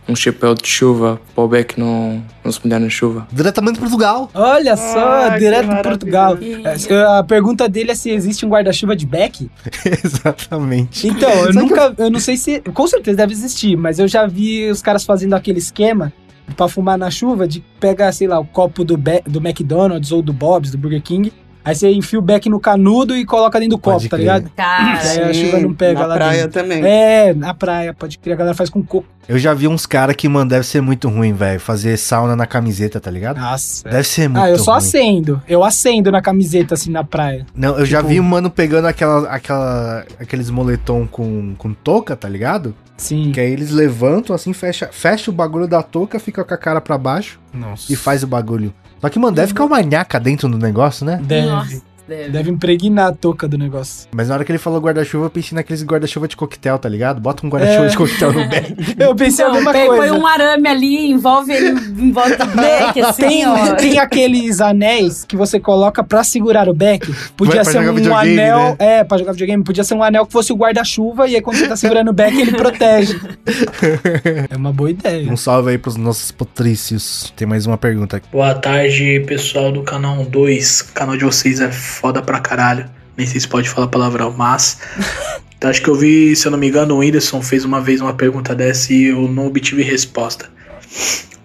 um 0.08 0.16
chapéu 0.16 0.56
de 0.56 0.66
chuva 0.68 1.20
para 1.36 1.44
o 1.44 1.48
Beck 1.48 1.78
não, 1.80 2.24
não 2.44 2.52
se 2.52 2.60
molhar 2.64 2.80
na 2.80 2.90
chuva? 2.90 3.28
Diretamente 3.32 3.74
de 3.76 3.80
Portugal. 3.82 4.30
Olha 4.34 4.76
só, 4.78 5.26
Ah, 5.28 5.38
direto 5.38 5.70
de. 5.76 5.84
Portugal. 5.84 6.38
É, 6.42 7.18
A 7.20 7.24
pergunta 7.24 7.68
dele 7.70 7.92
é 7.92 7.96
se 7.96 8.10
existe 8.10 8.46
um 8.46 8.50
guarda-chuva 8.50 8.96
de 8.96 9.06
Beck. 9.06 9.52
Exatamente. 10.04 11.08
Então, 11.08 11.30
eu 11.30 11.54
Sabe 11.54 11.68
que 11.68 11.74
nunca, 11.76 11.94
eu 11.98 12.10
não 12.10 12.20
sei 12.20 12.38
se, 12.38 12.60
com 12.62 12.88
certeza 12.88 13.18
deve 13.18 13.34
existir, 13.34 13.76
mas 13.76 14.00
eu 14.00 14.08
já 14.08 14.26
vi 14.26 14.70
os 14.70 14.82
caras 14.82 15.04
fazendo 15.04 15.34
aquele 15.34 15.60
esquema 15.60 16.12
pra 16.56 16.68
fumar 16.68 16.98
na 16.98 17.12
chuva 17.12 17.48
de 17.48 17.64
pegar, 17.80 18.12
sei 18.12 18.28
lá, 18.28 18.40
o 18.40 18.46
copo 18.46 18.84
do, 18.84 18.98
Be- 18.98 19.22
do 19.28 19.40
McDonald's 19.40 20.12
ou 20.12 20.22
do 20.22 20.34
Bob's, 20.34 20.72
do 20.72 20.78
Burger 20.78 21.02
King, 21.04 21.32
aí 21.64 21.76
você 21.76 21.90
enfia 21.92 22.18
o 22.20 22.22
beck 22.22 22.50
no 22.50 22.60
canudo 22.60 23.16
e 23.16 23.26
coloca 23.26 23.60
dentro 23.60 23.78
do 23.78 23.82
Pode 23.82 23.98
copo, 24.08 24.10
tá 24.10 24.18
crer. 24.18 24.20
ligado? 24.22 24.52
Cara, 24.56 25.04
E 25.06 25.10
aí 25.10 25.24
a 25.30 25.34
Sim, 25.34 25.46
chuva 25.46 25.60
não 25.60 25.74
pega 25.74 26.00
na 26.02 26.06
lá 26.08 26.16
praia 26.16 26.48
dentro. 26.48 26.62
também. 26.62 26.84
É, 26.86 27.34
na 27.34 27.54
praia, 27.54 27.94
pode 27.94 28.18
crer, 28.18 28.34
a 28.34 28.38
galera 28.38 28.56
faz 28.56 28.70
com 28.70 28.82
coco. 28.84 29.08
Eu 29.28 29.38
já 29.38 29.54
vi 29.54 29.68
uns 29.68 29.86
caras 29.86 30.16
que, 30.16 30.28
mano, 30.28 30.50
deve 30.50 30.66
ser 30.66 30.82
muito 30.82 31.08
ruim, 31.08 31.34
velho. 31.34 31.60
Fazer 31.60 31.96
sauna 31.98 32.36
na 32.36 32.48
camiseta, 32.48 33.00
tá 33.00 33.12
ligado? 33.12 33.40
Nossa. 33.40 33.88
Deve 33.88 34.04
ser 34.04 34.28
muito 34.28 34.44
Ah, 34.44 34.50
eu 34.50 34.58
só 34.58 34.72
ruim. 34.72 34.78
acendo. 34.80 35.42
Eu 35.48 35.64
acendo 35.64 36.12
na 36.12 36.20
camiseta, 36.20 36.74
assim, 36.74 36.90
na 36.90 37.04
praia. 37.04 37.46
Não, 37.54 37.78
eu 37.78 37.86
já 37.86 38.00
Tipo- 38.00 38.10
vi 38.10 38.20
um 38.20 38.24
mano 38.24 38.50
pegando 38.50 38.86
aquela, 38.88 39.30
aquela, 39.30 40.04
aqueles 40.20 40.50
moletom 40.50 41.06
com, 41.06 41.54
com 41.60 41.74
touca, 41.76 42.16
tá 42.16 42.28
ligado? 42.28 42.74
Sim. 42.98 43.32
Que 43.32 43.40
aí 43.40 43.52
eles 43.52 43.70
levantam, 43.70 44.36
assim, 44.36 44.52
fecha, 44.52 44.90
fecha 44.92 45.30
o 45.30 45.34
bagulho 45.34 45.68
da 45.68 45.84
touca, 45.84 46.20
fica 46.20 46.44
com 46.44 46.54
a 46.54 46.58
cara 46.58 46.82
pra 46.82 46.98
baixo 46.98 47.40
Nossa. 47.54 47.94
e 47.94 47.96
faz 47.96 48.24
o 48.24 48.28
bagulho. 48.28 48.74
Só 49.02 49.10
que, 49.10 49.20
mano, 49.20 49.36
deve 49.36 49.50
ficar 49.50 49.66
uma 49.66 49.82
nhaca 49.82 50.20
dentro 50.20 50.50
do 50.50 50.58
negócio, 50.58 51.06
né? 51.06 51.20
Deve. 51.24 51.48
Nossa, 51.48 51.82
deve. 52.10 52.30
Deve 52.30 52.50
impregnar 52.52 53.08
a 53.08 53.12
touca 53.14 53.48
do 53.48 53.58
negócio. 53.58 54.08
Mas 54.14 54.28
na 54.28 54.36
hora 54.36 54.44
que 54.44 54.52
ele 54.52 54.60
falou 54.60 54.80
guarda-chuva, 54.82 55.26
eu 55.28 55.30
pensei 55.30 55.56
naqueles 55.56 55.84
guarda-chuva 55.84 56.28
de 56.28 56.36
coquetel, 56.36 56.78
tá 56.80 56.90
ligado? 56.90 57.22
Bota 57.22 57.46
um 57.46 57.50
guarda-chuva 57.50 57.86
É. 57.86 57.90
de 57.90 57.98
coquetel 57.98 58.34
no 58.34 58.48
back. 58.50 58.76
Eu 59.00 59.16
pensei 59.16 59.46
a 59.46 59.48
Não, 59.50 59.56
mesma 59.56 59.72
coisa. 59.74 59.96
põe 59.96 60.12
um 60.12 60.26
arame 60.28 60.68
ali, 60.68 61.12
envolve 61.12 61.52
ele 61.54 61.70
em 61.70 62.12
volta 62.12 62.46
do 62.46 62.56
beck, 62.56 63.02
assim, 63.02 63.22
tem, 63.22 63.48
ó. 63.48 63.76
tem 63.76 64.00
aqueles 64.00 64.60
anéis 64.60 65.24
que 65.26 65.36
você 65.38 65.60
coloca 65.60 66.04
pra 66.04 66.24
segurar 66.24 66.68
o 66.68 66.74
beck. 66.74 67.08
Podia 67.38 67.64
Vai 67.64 67.72
ser 67.74 67.80
um 67.90 67.94
videogame, 67.94 68.40
anel. 68.40 68.58
né? 68.58 68.76
É, 68.80 69.04
pra 69.04 69.18
jogar 69.18 69.32
videogame. 69.34 69.64
Podia 69.64 69.84
ser 69.84 69.94
um 69.94 70.04
anel 70.04 70.26
que 70.26 70.32
fosse 70.34 70.52
o 70.52 70.56
guarda-chuva 70.56 71.28
e 71.28 71.36
aí 71.36 71.42
quando 71.42 71.58
você 71.58 71.68
tá 71.68 71.76
segurando 71.76 72.10
o 72.10 72.14
beck, 72.14 72.36
ele 72.40 72.52
protege. 72.54 73.20
É 74.50 74.56
uma 74.56 74.72
boa 74.72 74.90
ideia. 74.92 75.32
Um 75.32 75.38
salve 75.38 75.72
aí 75.72 75.78
pros 75.78 75.96
nossos 75.96 76.32
patrícios. 76.32 77.32
Tem 77.36 77.48
mais 77.48 77.66
uma 77.66 77.78
pergunta 77.78 78.18
aqui. 78.18 78.28
Boa 78.32 78.54
tarde, 78.56 79.24
pessoal 79.28 79.72
do 79.72 79.84
canal 79.84 80.24
2. 80.26 80.82
O 80.82 80.94
canal 80.94 81.18
de 81.18 81.24
vocês 81.26 81.60
é 81.60 81.70
foda 82.00 82.22
pra 82.22 82.40
caralho. 82.40 82.86
Nem 83.18 83.28
sei 83.28 83.40
se 83.40 83.48
pode 83.48 83.68
falar 83.70 83.88
palavrão, 83.88 84.34
mas. 84.36 84.80
Então, 85.58 85.70
acho 85.70 85.82
que 85.82 85.90
eu 85.90 85.96
vi, 85.96 86.36
se 86.36 86.48
eu 86.48 86.52
não 86.52 86.58
me 86.58 86.68
engano, 86.70 86.96
o 86.96 87.00
Whindersson 87.00 87.42
fez 87.42 87.66
uma 87.66 87.82
vez 87.82 88.00
uma 88.00 88.14
pergunta 88.14 88.56
dessa 88.56 88.94
e 88.94 89.06
eu 89.06 89.28
não 89.28 89.48
obtive 89.48 89.84
resposta. 89.84 90.50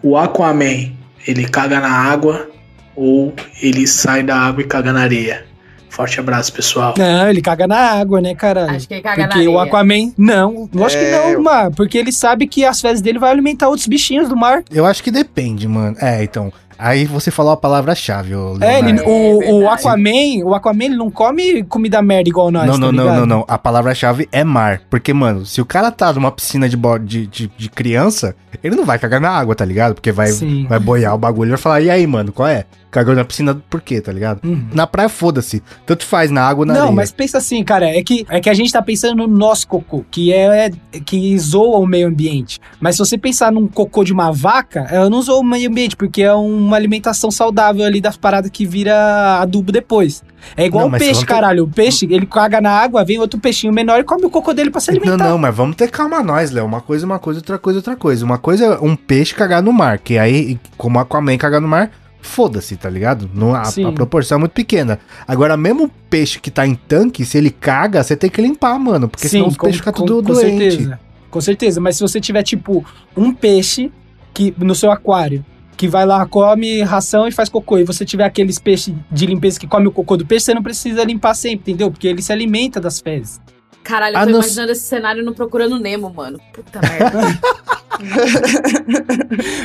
O 0.03 0.17
Aquaman, 0.17 0.93
ele 1.27 1.45
caga 1.49 1.81
na 1.81 1.91
água 1.91 2.49
ou 2.95 3.35
ele 3.61 3.87
sai 3.87 4.23
da 4.23 4.37
água 4.37 4.63
e 4.63 4.67
caga 4.67 4.93
na 4.93 5.01
areia? 5.03 5.45
Forte 5.91 6.19
abraço, 6.19 6.53
pessoal. 6.53 6.95
Não, 6.99 7.29
ele 7.31 7.41
caga 7.41 7.69
na 7.69 7.79
água, 7.79 8.21
né, 8.21 8.35
caralho? 8.35 8.71
Acho 8.75 8.89
que 8.89 8.95
ele 8.95 9.03
caga 9.03 9.29
porque 9.29 9.45
na 9.45 9.51
o 9.51 9.59
areia. 9.59 9.63
Aquaman. 9.73 10.13
Não, 10.19 10.69
lógico 10.75 11.01
É, 11.03 11.05
que 11.05 11.11
não, 11.17 11.29
eu- 11.31 11.43
mano. 11.43 11.71
Porque 11.77 11.97
ele 11.97 12.11
sabe 12.11 12.49
que 12.49 12.65
as 12.65 12.81
fezes 12.81 13.01
dele 13.01 13.19
vai 13.19 13.31
alimentar 13.31 13.69
outros 13.69 13.87
bichinhos 13.87 14.29
do 14.29 14.37
mar. 14.37 14.65
Eu 14.73 14.85
acho 14.87 15.03
que 15.05 15.11
depende, 15.13 15.69
mano. 15.69 15.97
É, 16.01 16.25
então. 16.25 16.53
Aí 16.79 17.05
você 17.05 17.31
falou 17.31 17.53
a 17.53 17.57
palavra-chave, 17.57 18.35
ô 18.35 18.57
É, 18.61 18.79
ele, 18.79 18.93
Leonardo. 18.93 19.11
o, 19.11 19.61
o. 19.63 19.69
Aquaman, 19.71 20.45
o 20.45 20.55
Aquaman 20.55 20.85
ele 20.85 20.97
não 20.97 21.11
come 21.11 21.63
comida 21.65 22.01
merda 22.03 22.29
igual 22.29 22.51
nós, 22.51 22.67
Não, 22.67 22.75
tá 22.75 22.81
não, 22.81 22.93
não, 22.93 23.17
não, 23.17 23.27
não. 23.27 23.45
A 23.49 23.59
palavra-chave 23.59 24.29
é 24.33 24.45
mar. 24.45 24.81
Porque, 24.91 25.13
mano, 25.13 25.45
se 25.47 25.61
o 25.61 25.67
cara 25.67 25.91
tá 25.91 26.13
numa 26.13 26.31
piscina 26.31 26.69
de, 26.69 26.77
de, 27.05 27.27
de, 27.27 27.51
de 27.57 27.71
criança, 27.71 28.35
ele 28.63 28.77
não 28.77 28.85
vai 28.85 28.99
cagar 28.99 29.21
na 29.21 29.31
água, 29.31 29.55
tá 29.55 29.65
ligado? 29.65 29.95
Porque 29.95 30.13
vai, 30.13 30.29
Sim. 30.29 30.67
vai 30.69 30.79
boiar 30.79 31.15
o 31.15 31.19
bagulho 31.19 31.49
e 31.49 31.51
vai 31.51 31.59
falar, 31.59 31.81
e 31.81 31.91
aí, 31.91 32.07
mano, 32.07 32.33
qual 32.33 32.49
é? 32.49 32.65
Cagou 32.95 33.13
na 33.13 33.25
piscina 33.25 33.61
por 33.69 33.81
quê, 33.81 34.01
tá 34.01 34.13
ligado? 34.13 34.39
Uhum. 34.45 34.69
Na 34.73 34.87
praia, 34.87 35.09
foda-se. 35.09 35.61
Tanto 35.85 36.05
faz, 36.07 36.31
na 36.31 36.43
água 36.47 36.65
na 36.65 36.75
Não, 36.75 36.81
areia. 36.83 36.95
mas 36.95 37.11
pensa 37.11 37.39
assim, 37.39 37.65
cara, 37.65 37.87
é 37.91 38.01
que, 38.05 38.25
é 38.29 38.39
que 38.41 38.49
a 38.49 38.55
gente 38.55 38.73
tá 38.73 38.81
pensando 38.81 39.17
no 39.17 39.27
nosso 39.27 39.67
cocô, 39.67 40.05
que 40.13 40.33
é, 40.33 40.67
é- 40.93 41.01
que 41.01 41.37
zoa 41.37 41.79
o 41.81 41.87
meio 41.89 42.07
ambiente. 42.07 42.61
Mas 42.81 42.95
se 42.95 43.01
você 43.01 43.19
pensar 43.19 43.51
num 43.51 43.67
cocô 43.67 44.05
de 44.05 44.13
uma 44.13 44.31
vaca, 44.31 44.87
ela 44.93 45.11
não 45.11 45.21
zoa 45.21 45.41
o 45.41 45.43
meio 45.43 45.69
ambiente, 45.69 45.97
porque 45.97 46.23
é 46.23 46.33
uma 46.33 46.77
alimentação 46.77 47.33
saudável 47.33 47.85
ali 47.85 48.01
das 48.01 48.17
paradas 48.17 48.49
que 48.49 48.65
vira 48.65 48.95
adubo 49.41 49.73
depois. 49.73 50.23
É 50.57 50.65
igual 50.65 50.89
Não, 50.89 50.95
o 50.97 50.99
peixe, 51.01 51.19
ter- 51.21 51.27
caralho. 51.27 51.65
O 51.65 51.69
peixe, 51.69 52.07
ele 52.09 52.27
caga 52.27 52.61
na 52.61 52.71
água, 52.71 53.05
vem 53.05 53.19
outro 53.19 53.41
peixinho 53.41 53.73
menor 53.73 53.99
e 53.99 54.05
come 54.05 54.25
o 54.27 54.31
cocô 54.31 54.53
dele 54.55 54.71
pra 54.71 54.81
se 54.81 54.93
Não, 54.93 54.99
alimentar. 55.01 55.29
não, 55.31 55.37
mas 55.37 55.53
vamos 55.53 55.75
ter 55.75 55.91
calma 55.91 56.23
nós, 56.23 56.53
Léo. 56.53 56.65
Uma 56.65 56.81
coisa 56.81 57.05
uma 57.05 57.19
coisa, 57.19 57.41
outra 57.41 57.59
coisa 57.59 57.81
outra 57.81 57.97
coisa. 57.97 58.25
Uma 58.25 58.39
coisa 58.39 58.65
é 58.67 58.79
um 58.81 58.95
peixe 58.95 59.35
cagar 59.35 59.61
no 59.63 59.73
mar, 59.73 59.99
que 59.99 60.17
aí, 60.17 60.61
como 60.77 61.01
Aquaman 61.01 61.37
cagar 61.39 61.61
no 61.61 61.67
mar, 61.67 61.91
foda-se, 62.25 62.77
tá 62.77 62.89
ligado? 62.89 63.31
Não, 63.33 63.55
a, 63.55 63.65
Sim. 63.65 63.85
a 63.85 63.93
proporção 63.93 64.37
é 64.37 64.39
muito 64.41 64.53
pequena. 64.53 64.99
Agora, 65.27 65.57
mesmo 65.57 65.85
o 65.85 65.91
peixe 66.11 66.41
que 66.41 66.51
tá 66.51 66.67
em 66.67 66.75
tanque, 66.75 67.25
se 67.25 67.39
ele 67.39 67.51
caga, 67.51 68.03
você 68.03 68.17
tem 68.17 68.31
que 68.31 68.41
limpar, 68.41 68.79
mano, 68.79 69.09
porque 69.09 69.29
senão 69.29 69.49
os 69.49 69.57
peixes 69.57 69.79
ficam 69.79 69.93
tudo 69.93 70.27
com 70.27 70.33
doente. 70.33 70.71
certeza. 70.71 71.01
Com 71.31 71.41
certeza, 71.41 71.81
mas 71.81 71.97
se 71.97 72.03
você 72.03 72.21
tiver, 72.21 72.43
tipo, 72.43 72.85
um 73.17 73.33
peixe 73.33 73.91
que 74.33 74.55
no 74.59 74.75
seu 74.75 74.91
aquário, 74.91 75.45
que 75.77 75.89
vai 75.89 76.07
lá, 76.07 76.25
come 76.27 76.83
ração 76.83 77.27
e 77.27 77.33
faz 77.33 77.49
cocô, 77.49 77.79
e 77.79 77.85
você 77.85 78.05
tiver 78.05 78.25
aqueles 78.25 78.59
peixes 78.59 78.95
de 79.11 79.27
limpeza 79.27 79.59
que 79.59 79.67
come 79.67 79.87
o 79.87 79.93
cocô 79.93 80.17
do 80.17 80.25
peixe, 80.25 80.47
você 80.47 80.55
não 80.55 80.63
precisa 80.63 81.05
limpar 81.05 81.35
sempre, 81.35 81.73
entendeu? 81.73 81.91
Porque 81.91 82.07
ele 82.07 82.23
se 82.23 82.33
alimenta 82.33 82.81
das 82.81 83.01
fezes. 83.01 83.41
Caralho, 83.85 84.17
eu 84.17 84.21
tô 84.21 84.27
não- 84.27 84.39
imaginando 84.41 84.73
esse 84.73 84.83
cenário 84.83 85.23
no 85.23 85.35
Procurando 85.35 85.79
Nemo, 85.79 86.13
mano. 86.13 86.41
Puta 86.53 86.81
merda. 86.81 87.21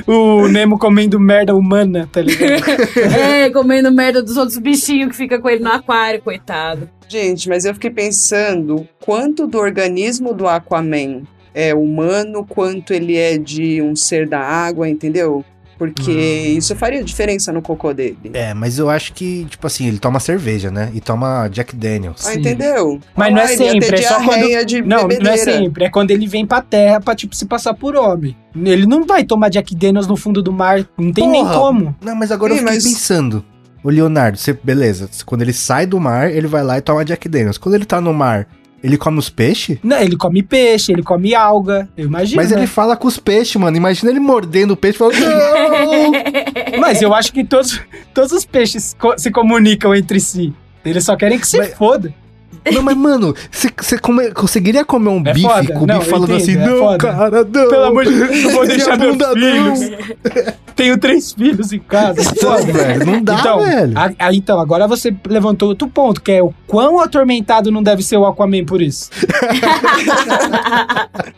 O 0.05 0.47
Nemo 0.47 0.77
comendo 0.77 1.19
merda 1.19 1.55
humana, 1.55 2.08
tá 2.12 2.21
ligado? 2.21 2.62
é, 3.19 3.49
comendo 3.49 3.91
merda 3.91 4.21
dos 4.21 4.38
outros 4.38 4.58
bichinhos 4.58 5.10
que 5.10 5.15
fica 5.15 5.39
com 5.39 5.49
ele 5.49 5.63
no 5.63 5.71
aquário, 5.71 6.21
coitado. 6.21 6.89
Gente, 7.08 7.49
mas 7.49 7.65
eu 7.65 7.73
fiquei 7.73 7.89
pensando 7.89 8.88
quanto 9.03 9.47
do 9.47 9.58
organismo 9.58 10.34
do 10.34 10.47
Aquaman 10.47 11.23
é 11.53 11.73
humano, 11.73 12.45
quanto 12.47 12.93
ele 12.93 13.17
é 13.17 13.38
de 13.38 13.82
um 13.82 13.95
ser 13.95 14.27
da 14.27 14.39
água, 14.39 14.88
entendeu? 14.88 15.43
Porque 15.79 16.11
isso 16.11 16.75
faria 16.75 17.01
diferença 17.01 17.53
no 17.53 17.61
cocô 17.61 17.93
dele. 17.93 18.17
É, 18.33 18.53
mas 18.53 18.77
eu 18.77 18.89
acho 18.89 19.13
que, 19.13 19.45
tipo 19.49 19.65
assim, 19.65 19.87
ele 19.87 19.97
toma 19.97 20.19
cerveja, 20.19 20.69
né? 20.69 20.91
E 20.93 20.99
toma 20.99 21.47
Jack 21.47 21.73
Daniels. 21.73 22.27
Ah, 22.27 22.35
entendeu? 22.35 22.99
Mas 23.15 23.33
não 23.33 23.39
é 23.41 23.47
sempre, 23.47 23.95
é 23.95 24.01
só 24.01 24.21
quando... 24.21 24.65
de 24.65 24.81
Não, 24.81 25.07
não 25.07 25.31
é 25.31 25.37
sempre, 25.37 25.85
é 25.85 25.89
quando 25.89 26.11
ele 26.11 26.27
vem 26.27 26.45
pra 26.45 26.61
terra 26.61 26.99
pra, 26.99 27.15
tipo, 27.15 27.33
se 27.33 27.45
passar 27.45 27.73
por 27.73 27.95
homem. 27.95 28.35
Ele 28.53 28.85
não 28.85 29.05
vai 29.05 29.23
tomar 29.23 29.47
Jack 29.47 29.73
Daniels 29.73 30.05
no 30.05 30.17
fundo 30.17 30.43
do 30.43 30.51
mar, 30.51 30.85
não 30.97 31.13
tem 31.13 31.25
nem 31.29 31.43
Porra! 31.45 31.57
como. 31.57 31.95
Não, 32.03 32.13
mas 32.15 32.29
agora 32.29 32.51
Ih, 32.53 32.57
eu 32.57 32.59
fiquei 32.59 32.75
mas- 32.75 32.83
pensando. 32.83 33.45
O 33.81 33.89
Leonardo, 33.89 34.37
você, 34.37 34.51
beleza, 34.51 35.09
quando 35.25 35.41
ele 35.43 35.53
sai 35.53 35.85
do 35.85 35.97
mar, 36.01 36.29
ele 36.29 36.47
vai 36.47 36.61
lá 36.61 36.77
e 36.77 36.81
toma 36.81 37.05
Jack 37.05 37.29
Daniels. 37.29 37.57
Quando 37.57 37.75
ele 37.75 37.85
tá 37.85 38.01
no 38.01 38.13
mar, 38.13 38.45
ele 38.83 38.97
come 38.97 39.17
os 39.19 39.29
peixes? 39.29 39.77
Não, 39.83 39.97
ele 39.99 40.15
come 40.15 40.41
peixe, 40.43 40.91
ele 40.91 41.03
come 41.03 41.33
alga, 41.35 41.89
eu 41.97 42.05
imagino. 42.05 42.35
Mas 42.41 42.51
né? 42.51 42.57
ele 42.57 42.67
fala 42.67 42.95
com 42.95 43.07
os 43.07 43.17
peixes, 43.17 43.55
mano. 43.55 43.75
Imagina 43.77 44.09
ele 44.11 44.19
mordendo 44.19 44.71
o 44.71 44.77
peixe 44.77 44.95
e 44.95 44.99
falando. 44.99 45.19
Não! 45.19 46.79
Mas 46.79 47.01
eu 47.01 47.13
acho 47.13 47.31
que 47.33 47.43
todos, 47.43 47.79
todos 48.13 48.31
os 48.31 48.45
peixes 48.45 48.95
co- 48.99 49.17
se 49.17 49.31
comunicam 49.31 49.93
entre 49.93 50.19
si. 50.19 50.53
Eles 50.85 51.03
só 51.03 51.15
querem 51.15 51.37
que 51.39 51.47
se 51.47 51.57
Mas- 51.57 51.73
foda. 51.73 52.13
Não, 52.71 52.81
mas, 52.83 52.95
mano, 52.97 53.33
você, 53.51 53.97
come- 53.97 54.31
conseguiria 54.31 54.83
comer 54.85 55.09
um 55.09 55.21
É 55.25 55.33
bife 55.33 55.47
foda. 55.47 55.73
com 55.73 55.83
o 55.83 55.87
bife 55.87 56.09
falando 56.09 56.33
entendo, 56.33 56.41
assim, 56.41 56.57
é 56.57 56.65
não, 56.67 56.77
foda. 56.79 56.97
cara, 56.97 57.43
não. 57.43 57.69
Pelo 57.69 57.83
amor 57.85 58.05
de 58.05 58.13
Deus, 58.13 58.43
não 58.43 58.51
vou 58.51 58.67
deixar 58.67 58.97
meus 58.97 59.11
bunda 59.11 59.27
não." 59.27 59.75
filhos. 59.75 59.91
tenho 60.75 60.97
três 60.97 61.33
filhos 61.33 61.73
em 61.73 61.79
casa. 61.79 62.21
Então, 62.21 62.57
Foda. 62.57 62.71
velho, 62.71 63.05
não 63.05 63.21
dá, 63.21 63.35
então, 63.39 63.60
velho. 63.60 63.93
a- 63.97 64.12
a- 64.27 64.33
então, 64.33 64.60
agora 64.60 64.87
você 64.87 65.13
levantou 65.27 65.69
outro 65.69 65.87
ponto, 65.89 66.21
que 66.21 66.31
é 66.31 66.41
o 66.41 66.53
quão 66.67 66.99
atormentado 66.99 67.69
não 67.71 67.83
deve 67.83 68.01
ser 68.03 68.15
o 68.17 68.25
Aquaman 68.25 68.63
por 68.65 68.81
isso. 68.81 69.10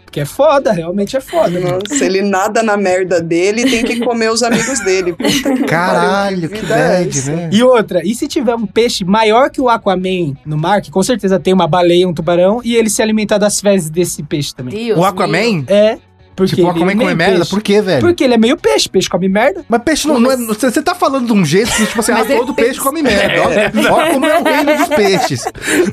Porque 0.05 0.19
é 0.19 0.25
foda, 0.25 0.71
realmente 0.73 1.15
é 1.15 1.21
foda. 1.21 1.59
mano. 1.59 1.79
Nossa, 1.89 2.03
ele 2.05 2.21
nada 2.21 2.61
na 2.61 2.75
merda 2.77 3.21
dele 3.21 3.61
e 3.61 3.69
tem 3.69 3.83
que 3.83 3.99
comer 4.01 4.29
os 4.29 4.43
amigos 4.43 4.79
dele. 4.81 5.13
Puta 5.13 5.53
que 5.55 5.63
Caralho, 5.63 6.49
que 6.49 6.57
vida 6.59 6.75
é 6.75 7.03
bad, 7.05 7.31
né? 7.31 7.49
E 7.51 7.63
outra, 7.63 8.01
e 8.05 8.13
se 8.13 8.27
tiver 8.27 8.53
um 8.55 8.65
peixe 8.67 9.05
maior 9.05 9.49
que 9.49 9.61
o 9.61 9.69
Aquaman 9.69 10.33
no 10.45 10.57
mar, 10.57 10.81
que 10.81 10.91
com 10.91 11.01
certeza 11.01 11.10
tem 11.43 11.53
uma 11.53 11.67
baleia, 11.67 12.07
um 12.07 12.13
tubarão, 12.13 12.61
e 12.63 12.75
ele 12.75 12.89
se 12.89 13.01
alimentar 13.01 13.37
das 13.37 13.59
fezes 13.59 13.89
desse 13.89 14.23
peixe 14.23 14.53
também? 14.53 14.85
Deus 14.85 14.99
O 14.99 15.03
Aquaman? 15.03 15.63
É. 15.67 15.97
Porque 16.35 16.55
Tipo, 16.55 16.69
Aquaman 16.69 16.93
é 16.93 16.95
come 16.95 17.13
merda? 17.15 17.35
peixe. 17.37 17.49
Por 17.49 17.61
quê, 17.61 17.81
velho? 17.81 18.01
Porque 18.01 18.23
ele 18.23 18.33
é 18.33 18.37
meio 18.37 18.57
peixe, 18.57 18.87
peixe 18.89 19.09
come 19.09 19.27
merda. 19.27 19.63
Mas 19.67 19.81
peixe 19.83 20.07
não, 20.07 20.19
não 20.19 20.31
é. 20.31 20.37
Você 20.37 20.81
tá 20.81 20.95
falando 20.95 21.27
de 21.27 21.33
um 21.33 21.43
jeito 21.45 21.71
que, 21.75 21.85
tipo 21.85 21.99
assim, 21.99 22.11
ah, 22.15 22.21
ele 22.21 22.35
todo 22.35 22.53
peixe 22.55 22.69
pensa- 22.71 22.81
come 22.83 23.01
merda. 23.03 23.41
Olha, 23.43 23.71
olha 23.93 24.13
como 24.13 24.25
é 24.25 24.39
o 24.39 24.43
reino 24.43 24.77
dos 24.77 24.87
peixes. 24.87 25.43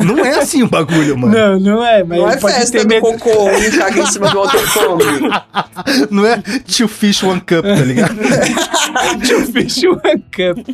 Não 0.05 0.25
é 0.25 0.39
assim 0.39 0.63
o 0.63 0.69
bagulho, 0.69 1.19
mano. 1.19 1.35
Não, 1.37 1.61
não 1.61 1.85
é, 1.85 2.03
mas 2.05 2.19
Não 2.19 2.31
é 2.31 2.37
pode 2.37 2.55
festa 2.55 2.79
ter 2.79 2.85
do 2.85 2.89
medo. 2.89 3.01
cocô, 3.03 3.49
um 3.51 3.79
caga 3.79 4.01
em 4.01 4.07
cima 4.07 4.29
do 4.31 4.39
outro 4.39 4.59
e 4.59 4.67
come. 4.69 5.29
Não 6.11 6.27
é 6.27 6.41
two 6.77 6.89
fish, 6.89 7.23
one 7.23 7.41
cup, 7.41 7.63
tá 7.65 7.75
ligado? 7.85 8.17
Tio 9.25 9.47
Fish 9.47 9.83
One 9.85 10.25
Cup. 10.35 10.69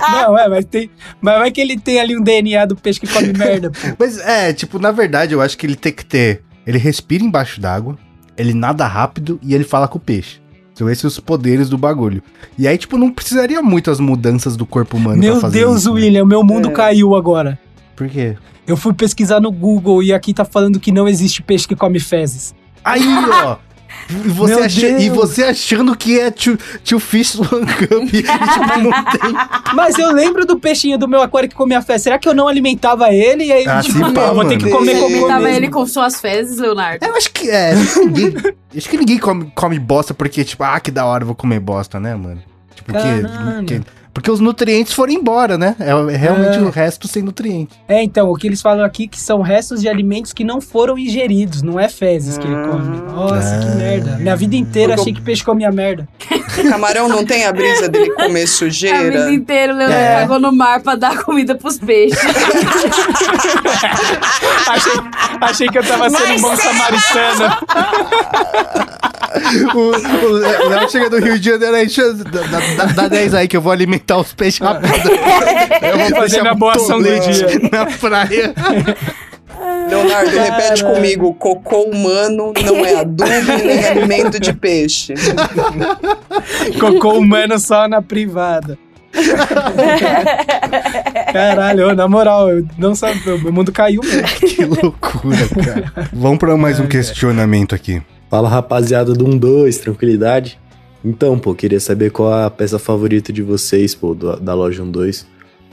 Não, 0.00 0.38
é, 0.38 0.48
mas 0.48 0.64
tem. 0.64 0.90
Mas 1.20 1.38
vai 1.38 1.50
que 1.50 1.60
ele 1.60 1.78
tem 1.78 2.00
ali 2.00 2.16
um 2.16 2.22
DNA 2.22 2.66
do 2.66 2.74
peixe 2.76 2.98
que 3.00 3.06
come 3.06 3.32
merda, 3.32 3.70
pô. 3.70 3.78
Mas 3.98 4.18
é, 4.18 4.52
tipo, 4.52 4.78
na 4.78 4.90
verdade, 4.90 5.32
eu 5.34 5.40
acho 5.40 5.56
que 5.56 5.66
ele 5.66 5.76
tem 5.76 5.92
que 5.92 6.04
ter. 6.04 6.42
Ele 6.66 6.78
respira 6.78 7.22
embaixo 7.24 7.60
d'água, 7.60 7.96
ele 8.40 8.54
nada 8.54 8.86
rápido 8.86 9.38
e 9.42 9.54
ele 9.54 9.64
fala 9.64 9.86
com 9.86 9.98
o 9.98 10.00
peixe. 10.00 10.40
São 10.74 10.88
esses 10.88 11.04
os 11.04 11.20
poderes 11.20 11.68
do 11.68 11.76
bagulho. 11.76 12.22
E 12.56 12.66
aí, 12.66 12.78
tipo, 12.78 12.96
não 12.96 13.10
precisaria 13.12 13.60
muito 13.60 13.90
as 13.90 14.00
mudanças 14.00 14.56
do 14.56 14.64
corpo 14.64 14.96
humano 14.96 15.20
pra 15.20 15.30
Meu 15.32 15.40
fazer 15.40 15.58
Deus, 15.58 15.80
isso, 15.82 15.90
né? 15.94 16.00
William, 16.00 16.24
meu 16.24 16.42
mundo 16.42 16.68
É. 16.70 16.72
caiu 16.72 17.14
agora. 17.14 17.58
Por 17.94 18.08
quê? 18.08 18.36
Eu 18.66 18.76
fui 18.76 18.92
pesquisar 18.94 19.40
no 19.40 19.50
Google 19.52 20.02
e 20.02 20.12
aqui 20.12 20.32
tá 20.32 20.44
falando 20.44 20.80
que 20.80 20.90
não 20.92 21.06
existe 21.06 21.42
peixe 21.42 21.68
que 21.68 21.76
come 21.76 22.00
fezes. 22.00 22.54
Aí, 22.84 23.02
ó. 23.44 23.56
E 24.08 24.28
você, 24.28 24.54
acha- 24.54 24.88
e 24.88 25.08
você 25.10 25.44
achando 25.44 25.96
que 25.96 26.18
é 26.18 26.30
tio, 26.30 26.58
tio 26.82 26.98
Fish 26.98 27.36
One 27.38 27.66
Cup. 27.66 27.90
E, 28.12 28.22
tipo, 28.22 28.78
não 28.80 29.04
tem. 29.04 29.74
Mas 29.74 29.98
eu 29.98 30.12
lembro 30.12 30.44
do 30.44 30.58
peixinho 30.58 30.98
do 30.98 31.06
meu 31.06 31.22
aquário 31.22 31.48
que 31.48 31.54
comia 31.54 31.80
fezes. 31.82 32.02
Será 32.02 32.18
que 32.18 32.28
eu 32.28 32.34
não 32.34 32.48
alimentava 32.48 33.12
ele? 33.12 33.44
E 33.44 33.52
aí, 33.52 33.66
Ah, 33.68 33.80
tipo, 33.80 33.94
sim, 33.98 34.00
não, 34.04 34.12
pá, 34.14 34.32
vou 34.32 34.44
ter 34.44 34.58
que 34.58 34.68
comer 34.70 34.94
Você 34.96 35.04
Alimentava 35.04 35.40
mesmo. 35.40 35.56
ele 35.56 35.68
com 35.68 35.86
suas 35.86 36.20
fezes, 36.20 36.58
Leonardo. 36.58 37.04
Eu 37.04 37.14
acho 37.16 37.30
que 37.32 37.48
é. 37.50 37.72
acho 37.72 37.94
que 37.94 38.00
ninguém, 38.06 38.34
acho 38.76 38.88
que 38.88 38.96
ninguém 38.96 39.18
come, 39.18 39.52
come 39.54 39.78
bosta 39.78 40.12
porque, 40.14 40.44
tipo, 40.44 40.62
ah, 40.64 40.78
que 40.80 40.90
da 40.90 41.04
hora, 41.06 41.22
eu 41.22 41.26
vou 41.26 41.36
comer 41.36 41.60
bosta, 41.60 42.00
né, 42.00 42.14
mano? 42.14 42.42
Tipo, 42.74 42.92
porque, 42.92 43.22
Caralho. 43.22 43.56
porque, 43.58 43.80
porque 44.12 44.30
os 44.30 44.40
nutrientes 44.40 44.92
foram 44.92 45.12
embora, 45.12 45.56
né? 45.56 45.74
É, 45.78 45.90
é 45.90 46.16
realmente 46.16 46.58
É. 46.58 46.60
o 46.62 46.70
resto 46.70 47.06
sem 47.08 47.22
nutriente. 47.22 47.72
É, 47.88 48.02
então, 48.02 48.30
o 48.30 48.34
que 48.36 48.46
eles 48.46 48.60
falam 48.60 48.84
aqui 48.84 49.06
que 49.08 49.18
são 49.20 49.40
restos 49.40 49.80
de 49.80 49.88
alimentos 49.88 50.32
que 50.32 50.42
não 50.44 50.60
foram 50.60 50.98
ingeridos, 50.98 51.62
não 51.62 51.78
é 51.78 51.88
fezes 51.88 52.36
que 52.36 52.46
ele 52.46 52.56
come. 52.68 53.00
Nossa, 53.12 53.58
que 53.58 53.66
Ah. 53.66 53.74
merda. 53.76 54.16
Minha 54.18 54.36
vida 54.36 54.56
inteira 54.56 54.88
Porque 54.94 55.00
achei 55.02 55.12
que 55.14 55.20
peixe 55.22 55.44
comia 55.44 55.70
merda. 55.70 56.08
O 56.58 56.62
camarão 56.68 57.08
não 57.08 57.24
tem 57.24 57.44
a 57.46 57.52
brisa 57.52 57.88
dele 57.88 58.10
comer 58.10 58.26
A 58.28 58.30
vida 58.32 58.46
sujeira. 58.46 59.30
inteira 59.32 59.72
o 59.72 59.76
Leonardo 59.76 60.02
É. 60.02 60.20
cagou 60.20 60.38
no 60.40 60.52
mar 60.52 60.80
pra 60.82 60.94
dar 60.96 61.22
comida 61.24 61.54
pros 61.54 61.78
peixes. 61.78 62.18
achei, 64.68 64.92
achei 65.40 65.68
que 65.68 65.78
eu 65.78 65.84
tava 65.86 66.10
sendo 66.10 66.32
um 66.38 66.40
bom 66.40 66.56
samaritano. 66.56 67.56
O, 69.74 70.66
o 70.66 70.68
Léo 70.68 70.90
chega 70.90 71.10
do 71.10 71.18
Rio 71.18 71.38
de 71.38 71.50
Janeiro 71.50 71.74
aí, 71.76 71.86
dá, 72.30 72.60
dá, 72.76 72.92
dá 72.92 73.08
10 73.08 73.34
aí 73.34 73.48
que 73.48 73.56
eu 73.56 73.60
vou 73.60 73.72
alimentar 73.72 74.18
os 74.18 74.32
peixes 74.32 74.60
rápido. 74.60 74.88
Eu 75.82 75.98
vou 75.98 76.20
Fazer 76.20 76.40
minha 76.42 76.54
boa 76.54 76.72
ação 76.72 76.98
do 77.00 77.20
dia. 77.20 77.46
Na 77.70 77.86
praia. 77.86 78.54
Leonardo, 79.88 80.30
repete 80.30 80.84
comigo: 80.84 81.34
cocô 81.34 81.82
humano 81.82 82.52
não 82.64 82.84
é 82.84 83.00
adubo 83.00 83.28
nem 83.64 83.84
alimento 83.84 84.40
de 84.40 84.52
peixe. 84.52 85.14
Cocô 86.78 87.14
humano 87.14 87.58
só 87.58 87.88
na 87.88 88.00
privada. 88.00 88.78
Caralho, 91.32 91.94
na 91.94 92.08
moral, 92.08 92.50
eu 92.50 92.66
não 92.78 92.94
sabia, 92.94 93.36
meu 93.36 93.52
mundo 93.52 93.72
caiu 93.72 94.00
mesmo. 94.02 94.22
Que 94.22 94.64
loucura, 94.64 95.48
cara. 95.64 95.92
Vamos 96.12 96.38
pra 96.38 96.56
mais 96.56 96.78
um 96.78 96.86
questionamento 96.86 97.74
aqui. 97.74 98.00
Fala 98.30 98.48
rapaziada 98.48 99.12
do 99.12 99.24
1-2, 99.26 99.78
tranquilidade? 99.80 100.58
Então, 101.04 101.38
pô, 101.38 101.54
queria 101.54 101.80
saber 101.80 102.10
qual 102.10 102.32
a 102.32 102.50
peça 102.50 102.78
favorita 102.78 103.32
de 103.32 103.42
vocês, 103.42 103.94
pô, 103.94 104.14
do- 104.14 104.38
da 104.38 104.54
loja 104.54 104.82
1-2. 104.82 105.26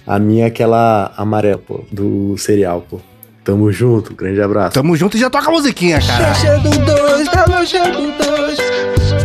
A 0.05 0.18
minha 0.18 0.45
é 0.45 0.47
aquela 0.47 1.12
amarela, 1.18 1.58
pô, 1.60 1.82
do 1.91 2.36
cereal, 2.38 2.84
pô. 2.89 2.99
Tamo 3.43 3.72
junto, 3.72 4.14
grande 4.14 4.41
abraço. 4.41 4.74
Tamo 4.74 4.95
junto 4.95 5.16
e 5.16 5.20
já 5.20 5.30
toca 5.30 5.47
a 5.49 5.51
musiquinha, 5.51 5.99
cara. 6.01 6.30
Loja 6.30 6.58
do 6.60 6.70
2, 6.70 7.30
da 7.30 7.45
loja 7.45 7.84
do 7.91 8.12
2. 8.12 8.58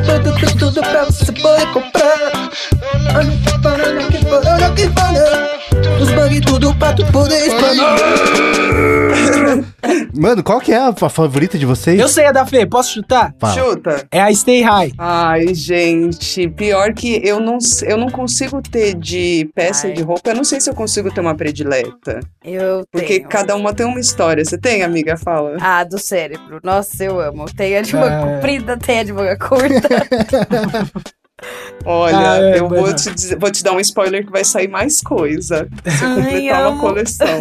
Tudo, 0.07 0.39
tudo, 0.39 0.59
tudo 0.59 0.81
pra 0.81 1.05
você 1.07 1.33
poder 1.33 1.67
comprar. 1.73 2.51
Olha 3.15 4.71
que 4.75 4.87
banana. 4.89 5.49
Os 6.01 6.11
bugs 6.13 6.41
tudo 6.41 6.75
pra 6.77 6.93
tu 6.93 7.05
poder 7.13 7.47
explanar. 7.47 7.97
Mano, 10.15 10.43
qual 10.43 10.61
que 10.61 10.73
é 10.73 10.77
a 10.77 10.93
fa- 10.93 11.09
favorita 11.09 11.59
de 11.59 11.65
vocês? 11.67 11.99
Eu 11.99 12.09
sei 12.09 12.27
a 12.27 12.33
da 12.33 12.45
Fê, 12.47 12.65
posso 12.67 12.93
chutar? 12.95 13.35
Fala. 13.39 13.55
Chuta. 13.55 14.07
É 14.11 14.21
a 14.21 14.33
Stay 14.33 14.63
High. 14.63 14.93
Ai, 14.99 15.55
gente, 15.55 16.49
pior 16.51 16.93
que 16.93 17.21
eu 17.25 17.41
não, 17.41 17.59
eu 17.83 17.97
não 17.97 18.09
consigo 18.09 18.61
ter 18.63 18.95
de 18.95 19.49
peça 19.55 19.87
Ai. 19.89 19.93
de 19.95 20.03
roupa, 20.03 20.31
eu 20.31 20.37
não 20.37 20.45
sei 20.45 20.61
se 20.61 20.71
eu 20.71 20.75
consigo 20.75 21.11
ter 21.13 21.21
uma 21.21 21.35
predileta. 21.35 22.21
Eu 22.45 22.85
Porque 22.93 23.19
tenho. 23.19 23.29
cada 23.29 23.57
uma 23.57 23.73
tem 23.75 23.87
uma 23.87 24.01
história. 24.01 24.45
Você 24.45 24.59
tem, 24.59 24.83
amiga? 24.83 25.17
Fala. 25.17 25.57
Ah, 25.61 25.83
do 25.85 25.99
cérebro. 25.99 26.61
Nossa, 26.63 27.03
eu 27.05 27.19
amo. 27.21 27.47
Tem 27.47 27.77
a 27.77 27.83
de 27.83 27.95
manga 27.95 28.15
É. 28.15 28.21
comprida, 28.35 28.77
tem 28.77 29.01
a 29.01 29.05
de 29.05 29.13
manga 29.13 29.37
curta. 29.37 29.89
Olha, 31.85 32.17
Ah, 32.33 32.39
é, 32.39 32.59
eu 32.61 32.69
vou 32.69 32.93
te, 32.95 33.13
dizer- 33.13 33.37
vou 33.39 33.51
te 33.51 33.63
dar 33.65 33.73
um 33.73 33.81
spoiler 33.81 34.25
que 34.25 34.31
vai 34.31 34.45
sair 34.45 34.69
mais 34.69 35.01
coisa. 35.01 35.67
Se 35.87 36.05
eu 36.05 36.09
Ai, 36.11 36.15
completar 36.25 36.63
amo. 36.63 36.71
uma 36.75 36.81
coleção. 36.81 37.41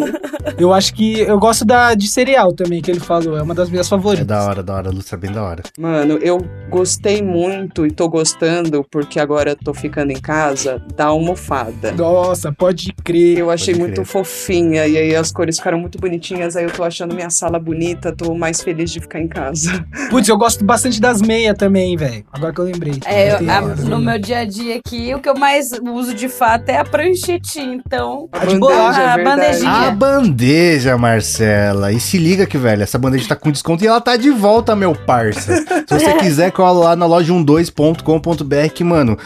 Eu 0.58 0.74
acho 0.74 0.94
que 0.94 1.20
eu 1.20 1.38
gosto 1.40 1.64
da 1.64 1.94
de 1.94 2.08
cereal 2.08 2.52
também, 2.54 2.82
que 2.82 2.90
ele 2.90 3.00
falou. 3.00 3.38
É 3.38 3.42
uma 3.42 3.54
das 3.54 3.70
minhas 3.70 3.86
É 3.88 3.90
favoritas. 3.90 4.26
da 4.26 4.44
hora, 4.44 4.64
da 4.64 4.74
hora, 4.76 4.90
Lúcia 4.90 5.16
é 5.16 5.18
bem 5.20 5.32
da 5.32 5.44
hora. 5.44 5.64
Mano, 5.78 6.18
eu 6.22 6.40
gostei 6.70 7.22
muito 7.22 7.86
e 7.86 7.92
tô 7.92 8.10
gostando 8.10 8.84
porque 8.90 9.20
agora 9.20 9.56
tô 9.56 9.74
ficando 9.74 10.12
em 10.12 10.20
casa 10.20 10.82
da 10.96 11.06
almofada. 11.06 11.92
Nossa, 11.92 12.52
pode 12.52 12.94
crer. 13.04 13.38
Eu 13.38 13.52
achei 13.52 13.74
Pode 13.74 13.80
muito 13.86 13.96
crer. 14.02 14.06
fofinha 14.08 14.88
e 14.88 14.98
aí 14.98 15.16
as 15.16 15.32
cores 15.32 15.58
ficaram 15.58 15.78
muito 15.80 16.00
bonitinhas. 16.00 16.56
Aí 16.56 16.64
eu 16.64 16.72
tô 16.72 16.84
achando 16.84 17.14
minha 17.14 17.30
sala 17.30 17.60
bonita, 17.60 18.12
tô 18.12 18.34
mais 18.34 18.62
feliz 18.62 18.92
de 18.92 19.00
ficar 19.00 19.20
em 19.20 19.28
casa. 19.28 19.86
Putz, 20.10 20.28
eu 20.28 20.38
gosto 20.38 20.64
bastante 20.66 21.00
das 21.00 21.22
meias 21.22 21.56
também, 21.58 21.96
velho. 21.96 22.24
Agora 22.32 22.52
que 22.54 22.60
eu 22.60 22.66
lembrei. 22.66 22.94
É, 23.06 23.34
eu- 23.34 23.50
a- 23.50 23.58
a- 23.60 23.62
no 23.92 24.00
meu 24.00 24.18
dia 24.18 24.40
a 24.40 24.46
dia 24.46 24.78
aqui, 24.78 25.14
o 25.14 25.20
que 25.20 25.28
eu 25.28 25.38
mais 25.38 25.72
uso 25.74 26.14
de 26.14 26.30
fato 26.30 26.70
é 26.70 26.78
a 26.78 26.86
pranchetinha. 26.86 27.82
Então, 27.86 28.30
A 28.32 28.46
de 28.46 28.58
bandeja, 28.58 29.02
é 29.02 29.10
a 29.10 29.18
bandejinha. 29.18 29.72
A 29.72 29.92
bandeja, 29.92 30.98
Marcela. 30.98 31.92
E 31.92 32.00
se 32.00 32.18
liga 32.18 32.46
que, 32.46 32.58
velho, 32.58 32.84
essa 32.84 32.98
bandeja 32.98 33.28
tá 33.28 33.36
com 33.36 33.52
desconto 33.52 33.84
e 33.84 33.88
ela 33.88 34.00
tá 34.00 34.16
de 34.16 34.30
volta, 34.30 34.76
meu 34.76 34.96
parça. 34.96 35.58
Se 35.88 36.00
você 36.00 36.14
quiser, 36.20 36.52
cola 36.52 36.86
lá 36.86 36.96
na 36.96 37.06
loja 37.06 37.34
12.com.br 37.34 38.74
que, 38.74 38.84
mano, 38.84 39.18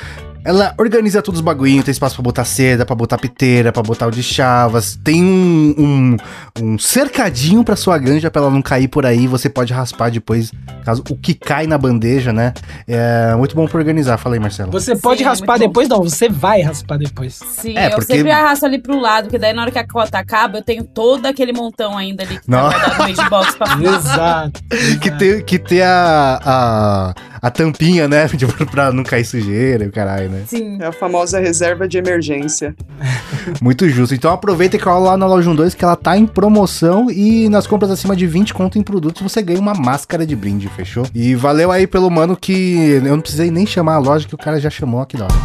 ela 0.46 0.74
organiza 0.78 1.22
todos 1.22 1.39
os 1.39 1.43
bagulhinhos, 1.43 1.84
tem 1.84 1.91
espaço 1.91 2.16
pra 2.16 2.24
botar 2.24 2.46
seda, 2.46 2.86
pra 2.86 2.96
botar 2.96 3.18
piteira, 3.18 3.72
pra 3.72 3.82
botar 3.84 4.08
o 4.08 4.12
de 4.12 4.22
chavas. 4.24 4.98
Tem 5.04 5.22
um, 5.24 5.76
um, 5.78 6.18
um 6.62 6.78
cercadinho 6.80 7.64
pra 7.64 7.76
sua 7.76 7.98
ganja 7.98 8.30
pra 8.30 8.43
ela 8.43 8.52
não 8.52 8.62
cair 8.62 8.88
por 8.88 9.06
aí. 9.06 9.26
Você 9.28 9.50
pode 9.50 9.74
raspar 9.74 10.12
depois, 10.12 10.52
caso 10.86 11.04
o 11.10 11.16
que 11.18 11.34
cai 11.34 11.66
na 11.68 11.78
bandeja, 11.78 12.32
né? 12.32 12.54
É 12.88 13.34
muito 13.36 13.56
bom 13.56 13.68
pra 13.68 13.78
organizar. 13.80 14.18
Fala 14.18 14.36
aí, 14.36 14.39
Marcelo. 14.39 14.72
Você 14.72 14.96
pode 14.96 15.18
Sim, 15.20 15.24
é 15.26 15.28
raspar 15.28 15.58
bom. 15.58 15.66
depois? 15.68 15.89
Não, 15.89 16.04
você 16.04 16.30
vai 16.30 16.62
raspar 16.62 16.98
depois. 16.98 17.34
Sim, 17.34 17.76
É, 17.78 17.88
eu 17.88 17.91
porque- 17.96 18.14
sempre 18.14 18.32
arrasto 18.32 18.66
ali 18.66 18.78
pro 18.80 19.00
lado, 19.00 19.24
porque 19.26 19.39
daí 19.39 19.52
na 19.54 19.64
hora 19.64 19.72
que 19.72 19.80
a 19.80 19.88
cota 19.88 20.20
acaba, 20.20 20.60
eu 20.60 20.64
tenho 20.64 20.84
todo 20.84 21.26
aquele 21.26 21.52
montão 21.54 21.98
ainda 21.98 22.22
ali 22.24 22.39
que 22.39 22.50
Não. 22.50 22.70
tá 22.70 22.78
guardado 22.78 23.04
no 23.04 23.10
hitbox 23.10 23.56
pra 23.56 23.68
Exato. 23.82 24.62
que 25.02 25.10
ter, 25.12 25.43
que 25.43 25.58
ter 25.58 25.82
a, 25.82 26.39
a, 26.46 27.14
a 27.46 27.52
tampinha, 27.52 28.08
né? 28.08 28.28
Tipo, 28.36 28.66
pra 28.66 28.91
não 28.91 29.04
cair 29.04 29.24
sujeira 29.24 29.86
e 29.86 29.88
o 29.88 29.91
caralho, 29.91 30.30
né? 30.30 30.43
Sim. 30.48 30.82
É 30.82 30.88
a 30.88 30.91
famosa 30.91 31.39
reserva 31.39 31.88
de 31.88 31.98
emergência. 31.98 32.76
Muito 33.62 33.88
justo. 33.88 34.16
Então 34.16 34.32
aproveita 34.32 34.76
e 34.76 34.80
cola 34.80 35.12
lá 35.12 35.18
na 35.18 35.28
loja 35.28 35.54
12 35.54 35.78
que 35.78 35.84
ela 35.84 35.96
tá 35.96 36.18
em 36.18 36.26
promoção 36.26 37.10
e 37.12 37.48
nas 37.48 37.68
compras 37.68 37.91
acima 37.91 38.16
de 38.16 38.26
20 38.26 38.52
conto 38.54 38.80
em 38.80 38.82
produtos 38.82 39.22
você 39.22 39.43
ganha 39.43 39.60
uma 39.60 39.76
máscara 39.76 40.26
de 40.26 40.36
brinde, 40.36 40.68
fechou? 40.70 41.06
E 41.14 41.36
valeu 41.36 41.72
aí 41.72 41.86
pelo 41.86 42.10
mano 42.10 42.36
que 42.36 42.96
eu 42.96 43.02
não 43.04 43.22
precisei 43.22 43.52
nem 43.52 43.66
chamar 43.66 43.96
a 43.96 44.00
loja 44.00 44.28
que 44.28 44.34
o 44.34 44.39
cara 44.39 44.60
já 44.60 44.72
chamou 44.72 45.02
aqui 45.02 45.16
da 45.16 45.26
hora. 45.26 45.36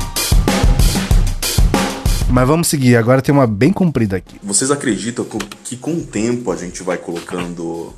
Mas 2.31 2.49
vamos 2.49 2.69
seguir, 2.69 2.97
agora 2.97 3.21
tem 3.21 3.35
uma 3.35 3.47
bem 3.47 3.73
comprida 3.73 4.17
aqui. 4.17 4.37
Vocês 4.43 4.71
acreditam 4.71 5.27
que 5.63 5.77
com 5.77 5.93
o 5.93 6.03
tempo 6.03 6.51
a 6.51 6.57
gente 6.57 6.83
vai 6.83 6.97
colocando 6.97 7.93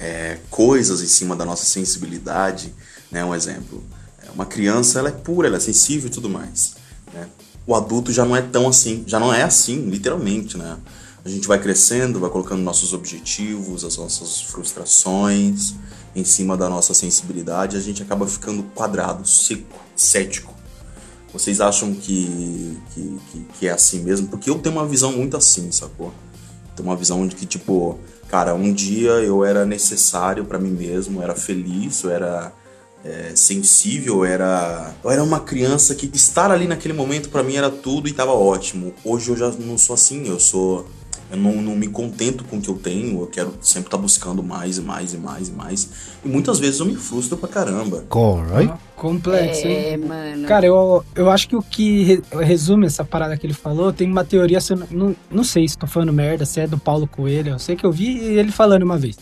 é, 0.00 0.38
coisas 0.48 1.02
em 1.02 1.06
cima 1.06 1.36
da 1.36 1.44
nossa 1.44 1.66
sensibilidade? 1.66 2.72
Né? 3.10 3.24
Um 3.24 3.34
exemplo, 3.34 3.82
é 4.26 4.30
Uma 4.30 4.46
criança, 4.46 4.98
ela 4.98 5.08
é 5.08 5.12
pura, 5.12 5.48
ela 5.48 5.56
é 5.56 5.60
sensível 5.60 6.08
e 6.08 6.10
tudo 6.10 6.28
mais, 6.28 6.74
né? 7.12 7.28
O 7.66 7.74
adulto 7.74 8.12
já 8.12 8.24
não 8.24 8.36
é 8.36 8.42
tão 8.42 8.68
assim, 8.68 9.04
já 9.06 9.18
não 9.18 9.32
é 9.32 9.42
assim, 9.42 9.88
literalmente, 9.88 10.58
né? 10.58 10.76
A 11.24 11.28
gente 11.28 11.48
vai 11.48 11.58
crescendo, 11.58 12.20
vai 12.20 12.28
colocando 12.28 12.60
nossos 12.60 12.92
objetivos, 12.92 13.84
as 13.84 13.96
nossas 13.96 14.42
frustrações 14.42 15.74
em 16.14 16.24
cima 16.24 16.56
da 16.56 16.68
nossa 16.68 16.92
sensibilidade, 16.92 17.76
a 17.76 17.80
gente 17.80 18.02
acaba 18.02 18.26
ficando 18.26 18.62
quadrado, 18.74 19.26
seco, 19.26 19.80
cético. 19.96 20.54
Vocês 21.32 21.60
acham 21.60 21.92
que, 21.94 22.78
que, 22.94 23.18
que, 23.32 23.46
que 23.58 23.66
é 23.66 23.72
assim 23.72 24.02
mesmo? 24.02 24.28
Porque 24.28 24.48
eu 24.48 24.58
tenho 24.58 24.76
uma 24.76 24.86
visão 24.86 25.10
muito 25.12 25.36
assim, 25.36 25.72
sacou? 25.72 26.12
Tenho 26.76 26.88
uma 26.88 26.96
visão 26.96 27.26
de 27.26 27.34
que, 27.34 27.46
tipo, 27.46 27.98
cara, 28.28 28.54
um 28.54 28.72
dia 28.72 29.10
eu 29.10 29.44
era 29.44 29.64
necessário 29.64 30.44
para 30.44 30.58
mim 30.58 30.70
mesmo, 30.70 31.18
eu 31.18 31.24
era 31.24 31.34
feliz, 31.34 32.04
eu 32.04 32.10
era 32.10 32.52
é, 33.04 33.32
sensível, 33.34 34.24
era, 34.24 34.94
eu 35.04 35.10
era 35.10 35.22
uma 35.22 35.40
criança 35.40 35.94
que 35.94 36.10
estar 36.14 36.50
ali 36.50 36.66
naquele 36.66 36.94
momento 36.94 37.28
para 37.28 37.42
mim 37.42 37.56
era 37.56 37.70
tudo 37.70 38.08
e 38.08 38.12
tava 38.12 38.32
ótimo. 38.32 38.94
Hoje 39.04 39.30
eu 39.30 39.36
já 39.36 39.50
não 39.50 39.76
sou 39.76 39.94
assim, 39.94 40.26
eu 40.28 40.40
sou 40.40 40.86
eu 41.30 41.38
não, 41.38 41.60
não 41.60 41.74
me 41.74 41.88
contento 41.88 42.44
com 42.44 42.58
o 42.58 42.60
que 42.60 42.68
eu 42.68 42.74
tenho, 42.76 43.20
eu 43.20 43.26
quero 43.26 43.54
sempre 43.60 43.88
estar 43.88 43.96
tá 43.96 44.02
buscando 44.02 44.42
mais 44.42 44.78
e 44.78 44.82
mais 44.82 45.14
e 45.14 45.16
mais 45.16 45.48
e 45.48 45.52
mais. 45.52 45.88
E 46.24 46.28
muitas 46.28 46.58
vezes 46.58 46.80
eu 46.80 46.86
me 46.86 46.94
frustro 46.96 47.36
pra 47.36 47.48
caramba. 47.48 48.04
Corre. 48.08 48.66
Ah, 48.70 48.78
complexo, 48.94 49.66
É, 49.66 49.92
hein? 49.92 49.96
mano. 49.98 50.46
Cara, 50.46 50.66
eu, 50.66 51.04
eu 51.14 51.30
acho 51.30 51.48
que 51.48 51.56
o 51.56 51.62
que 51.62 52.02
re- 52.04 52.22
resume 52.42 52.86
essa 52.86 53.04
parada 53.04 53.36
que 53.36 53.46
ele 53.46 53.54
falou, 53.54 53.92
tem 53.92 54.08
uma 54.08 54.24
teoria, 54.24 54.60
se 54.60 54.74
eu 54.74 54.76
não, 54.76 54.86
não, 54.90 55.16
não 55.30 55.44
sei 55.44 55.66
se 55.66 55.76
tô 55.76 55.86
falando 55.86 56.12
merda, 56.12 56.44
se 56.44 56.60
é 56.60 56.66
do 56.66 56.78
Paulo 56.78 57.06
Coelho, 57.08 57.52
eu 57.52 57.58
sei 57.58 57.74
que 57.74 57.84
eu 57.84 57.90
vi 57.90 58.16
ele 58.18 58.52
falando 58.52 58.82
uma 58.82 58.98
vez. 58.98 59.16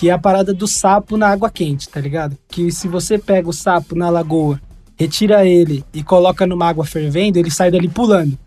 Que 0.00 0.08
é 0.08 0.12
a 0.12 0.18
parada 0.18 0.54
do 0.54 0.66
sapo 0.66 1.18
na 1.18 1.28
água 1.28 1.50
quente, 1.50 1.86
tá 1.86 2.00
ligado? 2.00 2.34
Que 2.48 2.72
se 2.72 2.88
você 2.88 3.18
pega 3.18 3.50
o 3.50 3.52
sapo 3.52 3.94
na 3.94 4.08
lagoa, 4.08 4.58
retira 4.96 5.44
ele 5.44 5.84
e 5.92 6.02
coloca 6.02 6.46
numa 6.46 6.66
água 6.66 6.86
fervendo, 6.86 7.38
ele 7.38 7.50
sai 7.50 7.70
dali 7.70 7.86
pulando. 7.86 8.38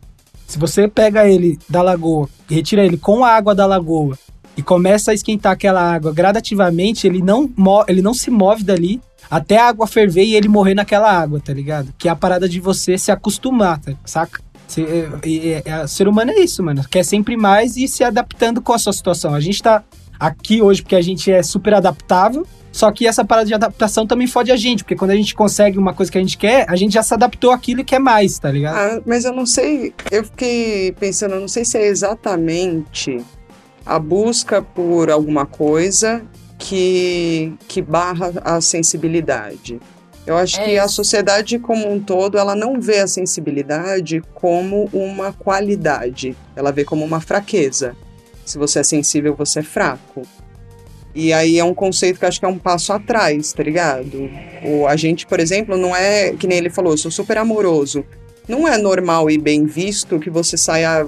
Se 0.47 0.57
você 0.57 0.87
pega 0.87 1.29
ele 1.29 1.59
da 1.69 1.83
lagoa, 1.83 2.27
retira 2.49 2.83
ele 2.83 2.97
com 2.97 3.23
a 3.23 3.29
água 3.29 3.53
da 3.53 3.67
lagoa 3.67 4.17
e 4.57 4.63
começa 4.63 5.11
a 5.11 5.13
esquentar 5.13 5.51
aquela 5.51 5.79
água 5.93 6.11
gradativamente, 6.11 7.05
ele 7.05 7.21
não, 7.21 7.47
ele 7.87 8.01
não 8.01 8.15
se 8.15 8.31
move 8.31 8.63
dali 8.63 8.99
até 9.29 9.57
a 9.59 9.67
água 9.67 9.85
ferver 9.85 10.23
e 10.25 10.33
ele 10.33 10.47
morrer 10.47 10.73
naquela 10.73 11.11
água, 11.11 11.39
tá 11.39 11.53
ligado? 11.53 11.93
Que 11.99 12.07
é 12.07 12.11
a 12.11 12.15
parada 12.15 12.49
de 12.49 12.59
você 12.59 12.97
se 12.97 13.11
acostumar, 13.11 13.79
tá, 13.79 13.93
saca? 14.03 14.41
Você- 14.67 14.81
é- 14.81 15.29
é- 15.29 15.63
é- 15.65 15.85
ser 15.87 16.07
humano 16.07 16.31
é 16.31 16.39
isso, 16.39 16.63
mano. 16.63 16.83
Quer 16.89 17.05
sempre 17.05 17.37
mais 17.37 17.77
e 17.77 17.87
se 17.87 18.03
adaptando 18.03 18.59
com 18.59 18.73
a 18.73 18.79
sua 18.79 18.91
situação. 18.93 19.35
A 19.35 19.39
gente 19.39 19.61
tá 19.61 19.83
aqui 20.28 20.61
hoje 20.61 20.82
porque 20.82 20.95
a 20.95 21.01
gente 21.01 21.30
é 21.32 21.43
super 21.43 21.74
adaptável, 21.74 22.47
só 22.71 22.91
que 22.91 23.05
essa 23.05 23.24
parada 23.26 23.45
de 23.47 23.53
adaptação 23.53 24.07
também 24.07 24.26
fode 24.26 24.51
a 24.51 24.55
gente, 24.55 24.84
porque 24.84 24.95
quando 24.95 25.11
a 25.11 25.15
gente 25.15 25.36
consegue 25.36 25.78
uma 25.78 25.93
coisa 25.93 26.11
que 26.11 26.17
a 26.17 26.21
gente 26.21 26.38
quer, 26.38 26.65
a 26.69 26.76
gente 26.76 26.93
já 26.93 27.03
se 27.03 27.13
adaptou 27.13 27.51
àquilo 27.51 27.82
e 27.82 27.84
quer 27.84 27.99
mais, 27.99 28.39
tá 28.39 28.49
ligado? 28.49 28.76
Ah, 28.78 29.01
mas 29.05 29.26
eu 29.26 29.34
não 29.34 29.45
sei, 29.45 29.93
eu 30.09 30.24
fiquei 30.24 30.91
pensando, 30.93 31.36
eu 31.36 31.41
não 31.41 31.47
sei 31.47 31.65
se 31.65 31.78
é 31.78 31.86
exatamente 31.86 33.17
a 33.86 33.99
busca 33.99 34.61
por 34.61 35.11
alguma 35.11 35.45
coisa 35.45 36.24
que, 36.57 37.53
que 37.67 37.82
barra 37.82 38.32
a 38.43 38.61
sensibilidade. 38.61 39.80
Eu 40.26 40.38
acho 40.38 40.57
É 40.61 40.63
que 40.63 40.80
a 40.80 40.86
isso. 40.86 40.95
sociedade 40.95 41.59
como 41.59 41.91
um 41.91 41.99
todo, 41.99 42.38
ela 42.38 42.55
não 42.55 42.80
vê 42.80 42.99
a 42.99 43.07
sensibilidade 43.07 44.24
como 44.34 44.89
uma 44.93 45.34
qualidade, 45.34 46.34
ela 46.55 46.71
vê 46.71 46.86
como 46.86 47.03
uma 47.03 47.19
fraqueza. 47.19 47.93
Se 48.45 48.57
você 48.57 48.79
é 48.79 48.83
sensível, 48.83 49.35
você 49.35 49.59
é 49.59 49.63
fraco. 49.63 50.23
E 51.15 51.31
aí 51.31 51.59
é 51.59 51.63
um 51.63 51.73
conceito 51.73 52.19
que 52.19 52.25
acho 52.25 52.39
que 52.39 52.45
é 52.45 52.49
um 52.49 52.57
passo 52.57 52.91
atrás, 52.91 53.53
tá 53.53 53.61
ligado? 53.61 54.29
O, 54.63 54.87
a 54.87 54.95
gente, 54.95 55.27
por 55.27 55.39
exemplo, 55.39 55.77
não 55.77 55.95
é, 55.95 56.33
que 56.33 56.47
nem 56.47 56.57
ele 56.57 56.69
falou, 56.69 56.93
eu 56.93 56.97
sou 56.97 57.11
super 57.11 57.37
amoroso. 57.37 58.03
Não 58.47 58.67
é 58.67 58.77
normal 58.77 59.29
e 59.29 59.37
bem 59.37 59.65
visto 59.65 60.19
que 60.19 60.29
você 60.29 60.57
saia 60.57 61.07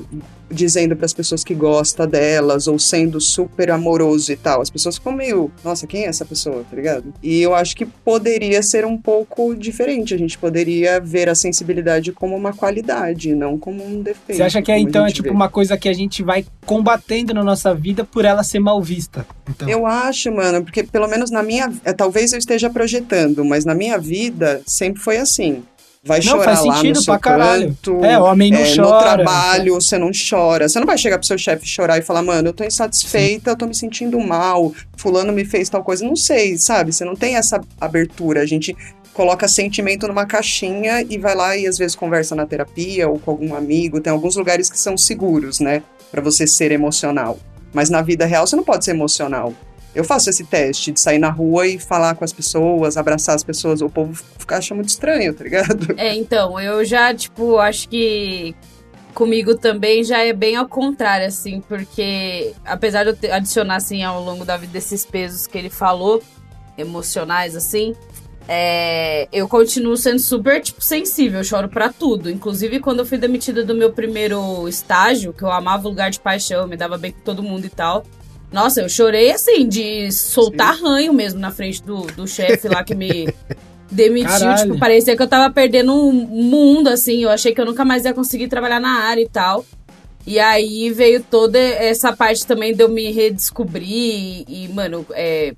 dizendo 0.50 0.96
para 0.96 1.06
as 1.06 1.14
pessoas 1.14 1.44
que 1.44 1.54
gosta 1.54 2.06
delas 2.06 2.68
ou 2.68 2.78
sendo 2.78 3.20
super 3.20 3.72
amoroso 3.72 4.32
e 4.32 4.36
tal. 4.36 4.62
As 4.62 4.70
pessoas 4.70 4.96
ficam 4.96 5.14
meio, 5.14 5.52
nossa, 5.64 5.88
quem 5.88 6.06
é 6.06 6.08
essa 6.08 6.26
pessoa, 6.26 6.64
tá 6.70 6.76
ligado? 6.76 7.14
E 7.22 7.42
eu 7.42 7.54
acho 7.54 7.76
que 7.76 7.86
poderia 7.86 8.62
ser 8.62 8.86
um 8.86 8.98
pouco 8.98 9.56
diferente. 9.56 10.14
A 10.14 10.18
gente 10.18 10.38
poderia 10.38 11.00
ver 11.00 11.30
a 11.30 11.36
sensibilidade 11.36 12.12
como 12.12 12.36
uma 12.36 12.54
qualidade, 12.54 13.34
não 13.36 13.58
como 13.58 13.86
um 13.86 14.02
defeito. 14.02 14.38
Você 14.38 14.44
acha 14.44 14.62
que 14.62 14.72
é, 14.72 14.80
então 14.80 15.06
é 15.06 15.12
tipo 15.12 15.30
vê. 15.30 15.36
uma 15.36 15.50
coisa 15.50 15.78
que 15.78 15.90
a 15.90 15.94
gente 15.94 16.24
vai 16.24 16.46
combatendo 16.66 17.34
na 17.34 17.44
nossa 17.44 17.74
vida 17.74 18.04
por 18.04 18.26
ela 18.26 18.44
ser 18.44 18.60
mal 18.60 18.82
vista? 18.82 19.26
Então, 19.50 19.70
Eu 19.70 19.86
acho, 19.86 20.32
mano, 20.32 20.64
porque 20.64 20.84
pelo 20.84 21.08
menos 21.08 21.32
na 21.32 21.44
minha. 21.44 21.72
é, 21.84 21.94
talvez 21.94 22.34
eu 22.34 22.40
esteja 22.40 22.70
projetando, 22.70 23.44
mas 23.46 23.66
na 23.66 23.76
minha 23.76 23.98
vida 23.98 24.62
sempre 24.66 25.02
foi 25.02 25.18
assim. 25.18 25.64
Vai 26.06 26.20
Não, 26.20 26.34
chorar 26.34 26.44
faz 26.44 26.66
lá 26.66 26.84
no 26.84 26.96
seu 26.96 27.20
canto. 27.20 28.06
É, 28.06 28.20
homem 28.20 28.52
não 28.52 28.60
No 28.60 28.76
chora. 28.76 29.16
trabalho, 29.16 29.74
você 29.74 29.98
não 29.98 30.12
chora. 30.30 30.70
Você 30.70 30.80
não 30.80 30.86
vai 30.86 31.00
chegar 31.00 31.18
pro 31.18 31.26
seu 31.26 31.38
chefe 31.38 31.66
chorar 31.68 31.98
e 31.98 32.04
falar, 32.04 32.22
mano, 32.22 32.50
eu 32.50 32.54
tô 32.54 32.64
insatisfeita, 32.64 33.50
eu 33.50 33.56
tô 33.58 33.66
me 33.66 33.74
sentindo 33.74 34.20
mal, 34.20 34.72
fulano 34.96 35.34
me 35.34 35.44
fez 35.44 35.68
tal 35.68 35.84
coisa. 35.84 36.06
Não 36.06 36.16
sei, 36.16 36.60
sabe? 36.60 36.94
Você 36.94 37.04
não 37.04 37.16
tem 37.16 37.36
essa 37.36 37.60
abertura. 37.82 38.42
A 38.42 38.46
gente 38.46 38.78
coloca 39.14 39.48
sentimento 39.48 40.08
numa 40.08 40.28
caixinha 40.28 41.02
e 41.10 41.18
vai 41.18 41.34
lá 41.34 41.58
e 41.58 41.66
às 41.66 41.78
vezes 41.80 41.96
conversa 41.96 42.36
na 42.36 42.46
terapia 42.46 43.10
ou 43.10 43.18
com 43.18 43.32
algum 43.32 43.56
amigo. 43.56 44.00
Tem 44.00 44.14
alguns 44.14 44.36
lugares 44.36 44.70
que 44.70 44.78
são 44.80 44.96
seguros, 44.96 45.60
né? 45.60 45.82
Pra 46.12 46.22
você 46.22 46.46
ser 46.46 46.72
emocional. 46.72 47.40
Mas 47.74 47.90
na 47.90 48.04
vida 48.04 48.28
real 48.28 48.46
você 48.46 48.56
não 48.56 48.64
pode 48.64 48.86
ser 48.86 48.92
emocional. 48.92 49.54
Eu 49.96 50.04
faço 50.04 50.30
esse 50.30 50.44
teste 50.44 50.92
de 50.92 51.00
sair 51.00 51.18
na 51.18 51.30
rua 51.30 51.66
e 51.66 51.80
falar 51.80 52.14
com 52.16 52.26
as 52.26 52.34
pessoas, 52.34 52.98
abraçar 52.98 53.34
as 53.34 53.44
pessoas. 53.44 53.82
O 53.82 53.90
povo 53.90 54.14
fica, 54.38 54.58
acha 54.58 54.76
muito 54.76 54.90
estranho, 54.90 55.34
tá 55.34 55.44
ligado? 55.44 55.96
É, 55.98 56.14
então, 56.14 56.60
eu 56.60 56.84
já, 56.84 57.14
tipo, 57.14 57.58
acho 57.58 57.88
que 57.88 58.54
comigo 59.14 59.56
também 59.56 60.04
já 60.04 60.20
é 60.20 60.34
bem 60.34 60.58
ao 60.58 60.68
contrário, 60.68 61.26
assim, 61.26 61.62
porque 61.62 62.54
apesar 62.66 63.06
de 63.06 63.28
eu 63.28 63.34
adicionar, 63.34 63.78
assim, 63.78 64.04
ao 64.04 64.22
longo 64.22 64.44
da 64.44 64.58
vida 64.58 64.78
esses 64.78 65.06
pesos 65.06 65.48
que 65.48 65.58
ele 65.58 65.70
falou, 65.70 66.22
emocionais, 66.78 67.56
assim, 67.56 67.96
é, 68.48 69.28
eu 69.32 69.48
continuo 69.48 69.96
sendo 69.96 70.20
super, 70.20 70.62
tipo, 70.62 70.82
sensível, 70.82 71.40
eu 71.40 71.44
choro 71.44 71.70
pra 71.70 71.92
tudo. 71.92 72.30
Inclusive, 72.30 72.80
quando 72.80 73.00
eu 73.00 73.06
fui 73.06 73.18
demitida 73.18 73.64
do 73.64 73.74
meu 73.74 73.92
primeiro 73.94 74.68
estágio, 74.68 75.34
que 75.34 75.44
eu 75.44 75.52
amava 75.52 75.88
o 75.88 75.90
lugar 75.90 76.12
de 76.12 76.20
paixão, 76.20 76.68
me 76.68 76.78
dava 76.78 76.98
bem 76.98 77.12
com 77.12 77.22
todo 77.22 77.42
mundo 77.42 77.66
e 77.66 77.70
tal. 77.70 78.04
Nossa, 78.52 78.82
eu 78.82 78.90
chorei, 78.90 79.32
assim, 79.32 79.68
de 79.68 80.12
soltar 80.12 80.78
ranho 80.78 81.14
mesmo 81.14 81.40
na 81.40 81.52
frente 81.52 81.84
do, 81.84 82.04
do 82.08 82.28
chefe 82.28 82.68
lá 82.68 82.84
que 82.84 82.96
me 82.96 83.34
demitiu. 83.92 84.30
Caralho. 84.30 84.64
Tipo, 84.64 84.80
parecia 84.80 85.16
que 85.16 85.22
eu 85.22 85.28
tava 85.28 85.54
perdendo 85.54 85.94
um 85.94 86.12
mundo, 86.12 86.88
assim. 86.88 87.24
Eu 87.24 87.30
achei 87.30 87.54
que 87.54 87.60
eu 87.60 87.66
nunca 87.66 87.84
mais 87.84 88.06
ia 88.06 88.14
conseguir 88.14 88.48
trabalhar 88.48 88.80
na 88.80 89.04
área 89.04 89.22
e 89.22 89.28
tal. 89.28 89.66
E 90.26 90.40
aí 90.40 90.90
veio 90.92 91.22
toda 91.22 91.60
essa 91.60 92.12
parte 92.12 92.48
também 92.48 92.74
de 92.74 92.82
eu 92.82 92.90
me 92.90 93.12
redescobrir 93.12 93.86
e, 93.88 94.46
e, 94.48 94.68
mano, 94.70 95.06
é, 95.12 95.54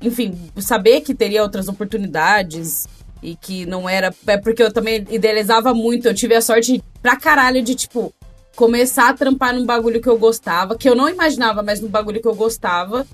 enfim, 0.00 0.38
saber 0.58 1.00
que 1.00 1.14
teria 1.14 1.42
outras 1.42 1.66
oportunidades 1.68 2.86
e 3.22 3.34
que 3.34 3.66
não 3.66 3.88
era. 3.88 4.14
É 4.26 4.36
porque 4.36 4.62
eu 4.62 4.72
também 4.72 5.04
idealizava 5.10 5.74
muito. 5.74 6.06
Eu 6.06 6.14
tive 6.14 6.34
a 6.34 6.40
sorte 6.40 6.82
pra 7.02 7.16
caralho 7.16 7.62
de, 7.62 7.74
tipo, 7.74 8.14
começar 8.56 9.10
a 9.10 9.14
trampar 9.14 9.54
num 9.54 9.66
bagulho 9.66 10.00
que 10.00 10.08
eu 10.08 10.18
gostava, 10.18 10.76
que 10.76 10.88
eu 10.88 10.96
não 10.96 11.08
imaginava, 11.08 11.62
mas 11.62 11.80
num 11.80 11.88
bagulho 11.88 12.20
que 12.20 12.26
eu 12.26 12.34
gostava. 12.34 13.06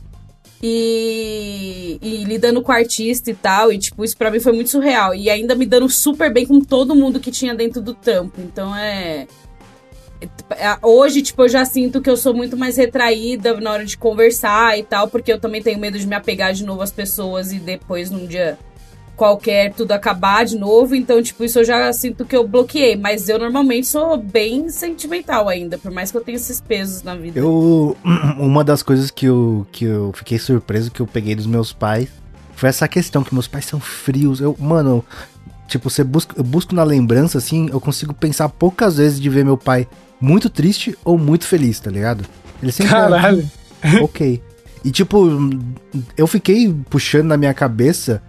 E, 0.65 1.99
e 2.01 2.23
lidando 2.23 2.63
com 2.63 2.71
artista 2.71 3.29
e 3.29 3.35
tal, 3.35 3.73
e 3.73 3.79
tipo, 3.79 4.05
isso 4.05 4.17
pra 4.17 4.31
mim 4.31 4.39
foi 4.39 4.53
muito 4.53 4.71
surreal. 4.71 5.13
E 5.13 5.29
ainda 5.29 5.57
me 5.57 5.67
dando 5.67 5.89
super 5.91 6.33
bem 6.33 6.47
com 6.47 6.61
todo 6.61 6.95
mundo 6.95 7.19
que 7.19 7.33
tinha 7.33 7.53
dentro 7.53 7.83
do 7.83 7.93
trampo. 7.93 8.41
Então 8.41 8.75
é. 8.75 9.27
é- 10.51 10.79
Hoje, 10.81 11.21
tipo, 11.21 11.43
eu 11.43 11.49
já 11.49 11.65
sinto 11.65 12.01
que 12.01 12.09
eu 12.09 12.17
sou 12.17 12.33
muito 12.33 12.57
mais 12.57 12.77
retraída 12.77 13.61
na 13.61 13.73
hora 13.73 13.85
de 13.85 13.99
conversar 13.99 14.79
e 14.79 14.85
tal, 14.85 15.09
porque 15.09 15.33
eu 15.33 15.41
também 15.41 15.61
tenho 15.61 15.81
medo 15.81 15.99
de 15.99 16.07
me 16.07 16.15
apegar 16.15 16.53
de 16.53 16.65
novo 16.65 16.81
às 16.81 16.93
pessoas 16.93 17.53
e 17.53 17.59
depois, 17.59 18.09
num 18.09 18.25
dia 18.25 18.57
qualquer, 19.17 19.73
tudo 19.73 19.93
acabar 19.93 20.45
de 20.45 20.59
novo. 20.59 20.95
Então, 20.95 21.23
tipo, 21.23 21.45
isso 21.45 21.59
eu 21.61 21.65
já 21.65 21.93
sinto 21.93 22.25
que 22.25 22.37
eu 22.37 22.47
bloqueei. 22.47 22.97
Mas 22.97 23.29
eu 23.29 23.39
normalmente 23.39 23.87
sou 23.87 24.17
bem 24.17 24.69
sentimental 24.69 25.49
ainda, 25.49 25.79
por 25.79 25.91
mais 25.91 26.11
que 26.11 26.17
eu 26.17 26.21
tenha 26.23 26.37
esses 26.37 26.61
pesos 26.61 27.03
na 27.03 27.15
vida. 27.15 27.39
Eu. 27.39 27.97
Uma 28.39 28.65
das 28.65 28.83
coisas 28.83 29.11
que 29.11 29.27
eu, 29.27 29.67
que 29.71 29.85
eu 29.85 30.13
fiquei 30.15 30.39
surpreso 30.39 30.91
que 30.91 31.01
eu 31.01 31.07
peguei 31.07 31.35
dos 31.35 31.47
meus 31.47 31.73
pais 31.73 32.09
foi 32.55 32.69
essa 32.69 32.87
questão, 32.87 33.25
que 33.25 33.35
meus 33.35 33.49
pais 33.49 33.65
são 33.65 33.81
frios. 33.81 34.41
Eu, 34.41 34.57
mano, 34.59 35.05
tipo, 35.67 35.91
você 35.91 36.05
busca, 36.05 36.35
eu 36.39 36.45
busco 36.45 36.75
na 36.75 36.85
lembrança, 36.85 37.39
assim, 37.39 37.69
eu 37.71 37.81
consigo 37.81 38.15
pensar 38.15 38.49
poucas 38.49 38.97
vezes 38.97 39.21
de 39.21 39.29
ver 39.29 39.45
meu 39.45 39.57
pai 39.57 39.87
muito 40.21 40.49
triste 40.49 40.97
ou 41.05 41.19
muito 41.19 41.45
feliz, 41.45 41.81
tá 41.81 41.91
ligado? 41.91 42.25
Ele 42.63 42.71
sempre. 42.71 42.93
Caralho. 42.93 43.51
ok. 44.03 44.41
E 44.85 44.91
tipo, 44.91 45.29
eu 46.17 46.27
fiquei 46.27 46.75
puxando 46.91 47.27
na 47.27 47.37
minha 47.37 47.55
cabeça 47.55 48.23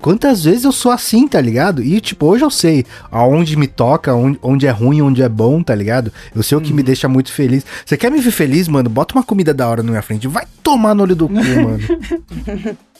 quantas 0.00 0.44
vezes 0.44 0.64
eu 0.64 0.72
sou 0.72 0.90
assim, 0.90 1.28
tá 1.28 1.40
ligado? 1.40 1.82
E 1.82 2.00
tipo, 2.00 2.26
hoje 2.26 2.44
eu 2.44 2.50
sei 2.50 2.84
aonde 3.10 3.56
me 3.56 3.66
toca, 3.66 4.14
onde, 4.14 4.38
onde 4.42 4.66
é 4.66 4.70
ruim, 4.70 5.02
onde 5.02 5.22
é 5.22 5.28
bom, 5.28 5.62
tá 5.62 5.74
ligado? 5.74 6.12
Eu 6.34 6.42
sei 6.42 6.56
o 6.58 6.60
que 6.60 6.72
me 6.72 6.82
deixa 6.82 7.08
muito 7.08 7.32
feliz. 7.32 7.64
Você 7.84 7.96
quer 7.96 8.10
me 8.10 8.20
ver 8.20 8.30
feliz, 8.30 8.68
mano? 8.68 8.88
Bota 8.88 9.14
uma 9.14 9.22
comida 9.22 9.54
da 9.54 9.68
hora 9.68 9.82
na 9.82 9.90
minha 9.90 10.02
frente. 10.02 10.26
Vai 10.26 10.46
tomar 10.62 10.94
no 10.94 11.02
olho 11.02 11.16
do 11.16 11.28
cu, 11.28 11.34
mano. 11.38 11.78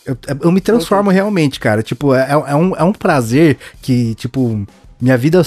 Eu, 0.04 0.16
eu 0.40 0.52
me 0.52 0.60
transformo 0.60 1.10
realmente, 1.10 1.58
cara. 1.58 1.82
Tipo, 1.82 2.14
é, 2.14 2.30
é, 2.30 2.54
um, 2.54 2.76
é 2.76 2.84
um 2.84 2.92
prazer 2.92 3.58
que, 3.82 4.14
tipo, 4.14 4.64
minha 5.00 5.18
vida 5.18 5.42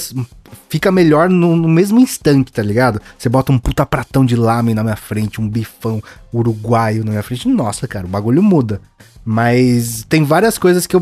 fica 0.67 0.91
melhor 0.91 1.29
no, 1.29 1.55
no, 1.55 1.67
mesmo 1.67 1.99
instante, 1.99 2.51
tá 2.51 2.61
ligado? 2.61 3.01
Você 3.17 3.29
bota 3.29 3.51
um 3.51 3.57
puta 3.57 3.85
pratão 3.85 4.25
de 4.25 4.35
lame 4.35 4.73
na 4.73 4.83
minha 4.83 4.95
frente, 4.95 5.39
um 5.39 5.47
bifão 5.47 6.01
uruguaio 6.33 7.05
na 7.05 7.11
minha 7.11 7.23
frente. 7.23 7.47
Nossa, 7.47 7.87
cara, 7.87 8.05
o 8.05 8.09
bagulho 8.09 8.43
muda. 8.43 8.81
Mas 9.25 10.05
tem 10.09 10.23
várias 10.23 10.57
coisas 10.57 10.87
que 10.87 10.95
eu, 10.95 11.01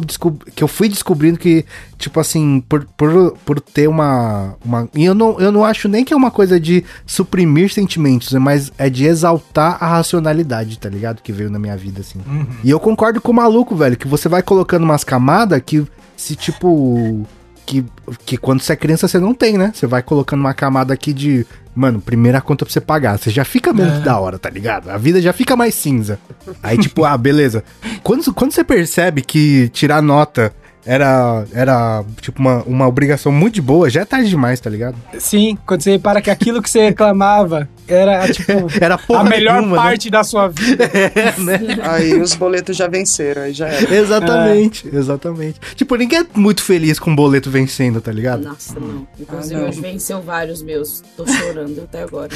que 0.53 0.63
eu 0.63 0.67
fui 0.67 0.89
descobrindo 0.89 1.37
que, 1.37 1.65
tipo 1.97 2.19
assim, 2.19 2.61
por, 2.67 2.85
por, 2.97 3.37
por 3.45 3.61
ter 3.61 3.87
uma. 3.87 4.55
uma 4.65 4.89
e 4.93 5.05
eu 5.05 5.13
não, 5.13 5.39
eu 5.39 5.51
não 5.51 5.63
acho 5.63 5.87
nem 5.87 6.03
que 6.03 6.13
é 6.13 6.17
uma 6.17 6.31
coisa 6.31 6.59
de 6.59 6.83
suprimir 7.05 7.71
sentimentos, 7.71 8.33
mas 8.33 8.71
é 8.77 8.89
de 8.89 9.05
exaltar 9.05 9.77
a 9.79 9.87
racionalidade, 9.87 10.79
tá 10.79 10.89
ligado? 10.89 11.21
Que 11.21 11.31
veio 11.31 11.49
na 11.49 11.59
minha 11.59 11.77
vida, 11.77 12.01
assim. 12.01 12.19
Uhum. 12.27 12.47
E 12.63 12.69
eu 12.69 12.79
concordo 12.79 13.21
com 13.21 13.31
o 13.31 13.35
maluco, 13.35 13.75
velho, 13.75 13.95
que 13.95 14.07
você 14.07 14.27
vai 14.27 14.41
colocando 14.41 14.83
umas 14.83 15.03
camadas 15.03 15.61
que, 15.65 15.85
se 16.17 16.35
tipo 16.35 17.25
que, 17.67 17.85
que 18.25 18.37
quando 18.37 18.61
você 18.61 18.73
é 18.73 18.75
criança 18.75 19.07
você 19.07 19.19
não 19.19 19.33
tem, 19.33 19.57
né? 19.57 19.71
Você 19.75 19.85
vai 19.85 20.01
colocando 20.01 20.39
uma 20.39 20.53
camada 20.53 20.93
aqui 20.93 21.11
de, 21.11 21.45
mano, 21.75 21.99
primeira 21.99 22.39
conta 22.39 22.65
pra 22.65 22.71
você 22.71 22.79
pagar. 22.79 23.19
Você 23.19 23.29
já 23.29 23.43
fica 23.43 23.73
menos 23.73 23.99
é. 23.99 23.99
da 23.99 24.17
hora, 24.17 24.39
tá 24.39 24.49
ligado? 24.49 24.89
A 24.89 24.97
vida 24.97 25.21
já 25.21 25.33
fica 25.33 25.55
mais 25.55 25.75
cinza. 25.75 26.17
Aí, 26.63 26.77
tipo, 26.77 27.03
ah, 27.03 27.17
beleza. 27.17 27.63
Quando, 28.01 28.33
quando 28.33 28.53
você 28.53 28.63
percebe 28.63 29.21
que 29.21 29.67
tirar 29.69 30.01
nota 30.01 30.53
era, 30.85 31.45
era 31.53 32.05
tipo, 32.21 32.39
uma, 32.39 32.63
uma 32.63 32.87
obrigação 32.87 33.31
muito 33.31 33.61
boa, 33.61 33.89
já 33.89 34.01
é 34.01 34.05
tarde 34.05 34.29
demais, 34.29 34.59
tá 34.61 34.69
ligado? 34.69 34.95
Sim, 35.19 35.57
quando 35.65 35.81
você 35.81 35.91
repara 35.91 36.21
que 36.21 36.31
aquilo 36.31 36.61
que 36.61 36.69
você 36.69 36.85
reclamava 36.85 37.67
era, 37.87 38.31
tipo, 38.31 38.51
era 38.81 38.99
a 39.09 39.23
melhor 39.23 39.61
nenhuma, 39.61 39.75
né? 39.77 39.81
parte 39.81 40.07
né? 40.07 40.11
da 40.11 40.23
sua 40.23 40.47
vida. 40.49 40.83
É, 40.85 41.39
né? 41.39 41.59
Aí 41.83 42.19
os 42.19 42.35
boletos 42.35 42.75
já 42.75 42.87
venceram, 42.87 43.43
aí 43.43 43.53
já 43.53 43.67
era. 43.67 43.95
Exatamente, 43.95 44.87
é. 44.87 44.97
exatamente. 44.97 45.59
Tipo, 45.75 45.95
ninguém 45.95 46.19
é 46.19 46.25
muito 46.35 46.61
feliz 46.61 46.99
com 46.99 47.11
o 47.11 47.15
boleto 47.15 47.49
vencendo, 47.49 48.01
tá 48.01 48.11
ligado? 48.11 48.43
Nossa, 48.43 48.79
não. 48.79 49.07
Inclusive, 49.19 49.55
ah, 49.55 49.59
não. 49.59 49.69
hoje 49.69 49.81
venceu 49.81 50.21
vários 50.21 50.61
meus. 50.61 51.03
Tô 51.15 51.25
chorando 51.25 51.81
até 51.81 52.03
agora. 52.03 52.29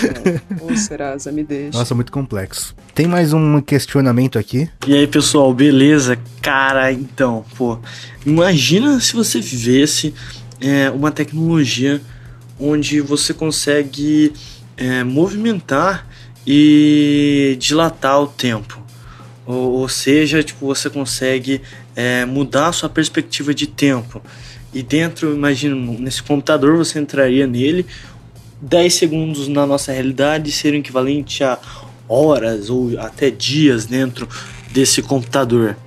Ô, 0.61 0.75
Serasa, 0.75 1.31
me 1.31 1.43
deixa. 1.43 1.77
Nossa, 1.77 1.93
muito 1.93 2.11
complexo. 2.11 2.75
Tem 2.93 3.07
mais 3.07 3.33
um 3.33 3.61
questionamento 3.61 4.39
aqui. 4.39 4.69
E 4.87 4.93
aí, 4.93 5.07
pessoal, 5.07 5.53
beleza? 5.53 6.17
Cara, 6.41 6.91
então, 6.91 7.45
pô, 7.57 7.77
imagina 8.25 8.99
se 8.99 9.13
você 9.13 9.39
vivesse 9.39 10.13
é, 10.59 10.89
uma 10.89 11.11
tecnologia 11.11 12.01
onde 12.59 13.01
você 13.01 13.33
consegue 13.33 14.33
é, 14.81 15.03
movimentar 15.03 16.07
e 16.45 17.55
dilatar 17.59 18.19
o 18.19 18.25
tempo. 18.25 18.81
Ou, 19.45 19.73
ou 19.73 19.89
seja, 19.89 20.41
tipo, 20.41 20.65
você 20.65 20.89
consegue 20.89 21.61
é, 21.95 22.25
mudar 22.25 22.69
a 22.69 22.73
sua 22.73 22.89
perspectiva 22.89 23.53
de 23.53 23.67
tempo. 23.67 24.21
E 24.73 24.81
dentro, 24.81 25.35
imagina, 25.35 25.75
nesse 25.75 26.23
computador 26.23 26.77
você 26.77 26.97
entraria 26.97 27.45
nele, 27.45 27.85
10 28.59 28.93
segundos 28.93 29.47
na 29.47 29.67
nossa 29.67 29.91
realidade 29.91 30.51
seriam 30.51 30.79
equivalente 30.79 31.43
a 31.43 31.59
horas 32.09 32.69
ou 32.69 32.99
até 32.99 33.29
dias 33.29 33.85
dentro 33.85 34.27
desse 34.71 35.03
computador. 35.03 35.77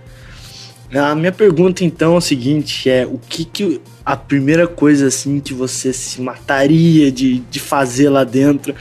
A 0.93 1.15
minha 1.17 1.33
pergunta 1.33 1.85
então 1.85 2.15
é 2.15 2.19
o 2.19 2.21
seguinte, 2.21 2.89
é 2.89 3.05
o 3.05 3.19
que 3.19 3.45
que 3.45 3.81
a 4.05 4.17
primeira 4.17 4.67
coisa 4.67 5.07
assim 5.07 5.41
que 5.41 5.55
você 5.55 5.93
se 5.93 6.21
mataria 6.21 7.11
de, 7.11 7.39
de 7.39 7.59
fazer 7.59 8.09
lá 8.09 8.25
dentro 8.25 8.75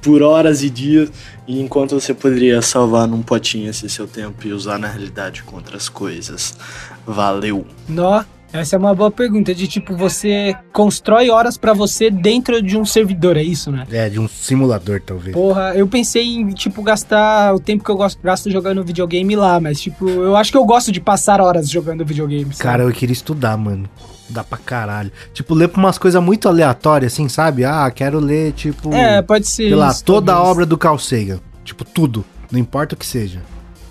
por 0.00 0.22
horas 0.22 0.62
e 0.62 0.70
dias, 0.70 1.10
e 1.46 1.60
enquanto 1.60 1.98
você 1.98 2.14
poderia 2.14 2.62
salvar 2.62 3.08
num 3.08 3.22
potinho 3.22 3.68
esse 3.68 3.88
seu 3.90 4.06
tempo 4.06 4.46
e 4.46 4.52
usar 4.52 4.78
na 4.78 4.86
realidade 4.86 5.42
com 5.42 5.56
outras 5.56 5.88
coisas. 5.88 6.56
Valeu. 7.04 7.66
Nó, 7.88 8.22
essa 8.52 8.76
é 8.76 8.78
uma 8.78 8.94
boa 8.94 9.10
pergunta, 9.10 9.54
de 9.54 9.66
tipo, 9.66 9.96
você 9.96 10.54
constrói 10.72 11.30
horas 11.30 11.58
para 11.58 11.72
você 11.72 12.10
dentro 12.10 12.62
de 12.62 12.78
um 12.78 12.84
servidor, 12.84 13.36
é 13.36 13.42
isso, 13.42 13.72
né? 13.72 13.86
É, 13.90 14.08
de 14.08 14.20
um 14.20 14.28
simulador, 14.28 15.02
talvez. 15.04 15.34
Porra, 15.34 15.74
eu 15.74 15.86
pensei 15.88 16.36
em, 16.36 16.48
tipo, 16.50 16.82
gastar 16.82 17.54
o 17.54 17.60
tempo 17.60 17.82
que 17.82 17.90
eu 17.90 17.96
gosto, 17.96 18.22
gasto 18.22 18.50
jogando 18.50 18.84
videogame 18.84 19.34
lá, 19.34 19.58
mas, 19.60 19.80
tipo, 19.80 20.08
eu 20.08 20.36
acho 20.36 20.52
que 20.52 20.56
eu 20.56 20.64
gosto 20.64 20.92
de 20.92 21.00
passar 21.00 21.40
horas 21.40 21.68
jogando 21.68 22.04
videogame. 22.04 22.54
Sabe? 22.54 22.58
Cara, 22.58 22.82
eu 22.84 22.92
queria 22.92 23.12
estudar, 23.12 23.56
mano. 23.56 23.88
Dá 24.28 24.44
pra 24.44 24.58
caralho. 24.58 25.10
Tipo, 25.32 25.54
ler 25.54 25.68
pra 25.68 25.80
umas 25.80 25.98
coisas 25.98 26.22
muito 26.22 26.48
aleatórias, 26.48 27.12
assim, 27.12 27.28
sabe? 27.28 27.64
Ah, 27.64 27.90
quero 27.90 28.18
ler, 28.18 28.52
tipo. 28.52 28.92
É, 28.92 29.22
pode 29.22 29.46
ser. 29.46 29.68
Sei 29.68 29.74
lá, 29.74 29.92
toda 29.94 30.32
talvez. 30.32 30.48
a 30.48 30.50
obra 30.50 30.66
do 30.66 30.76
Carl 30.76 30.98
Sagan. 30.98 31.40
Tipo, 31.64 31.84
tudo. 31.84 32.24
Não 32.50 32.58
importa 32.58 32.94
o 32.94 32.98
que 32.98 33.06
seja. 33.06 33.42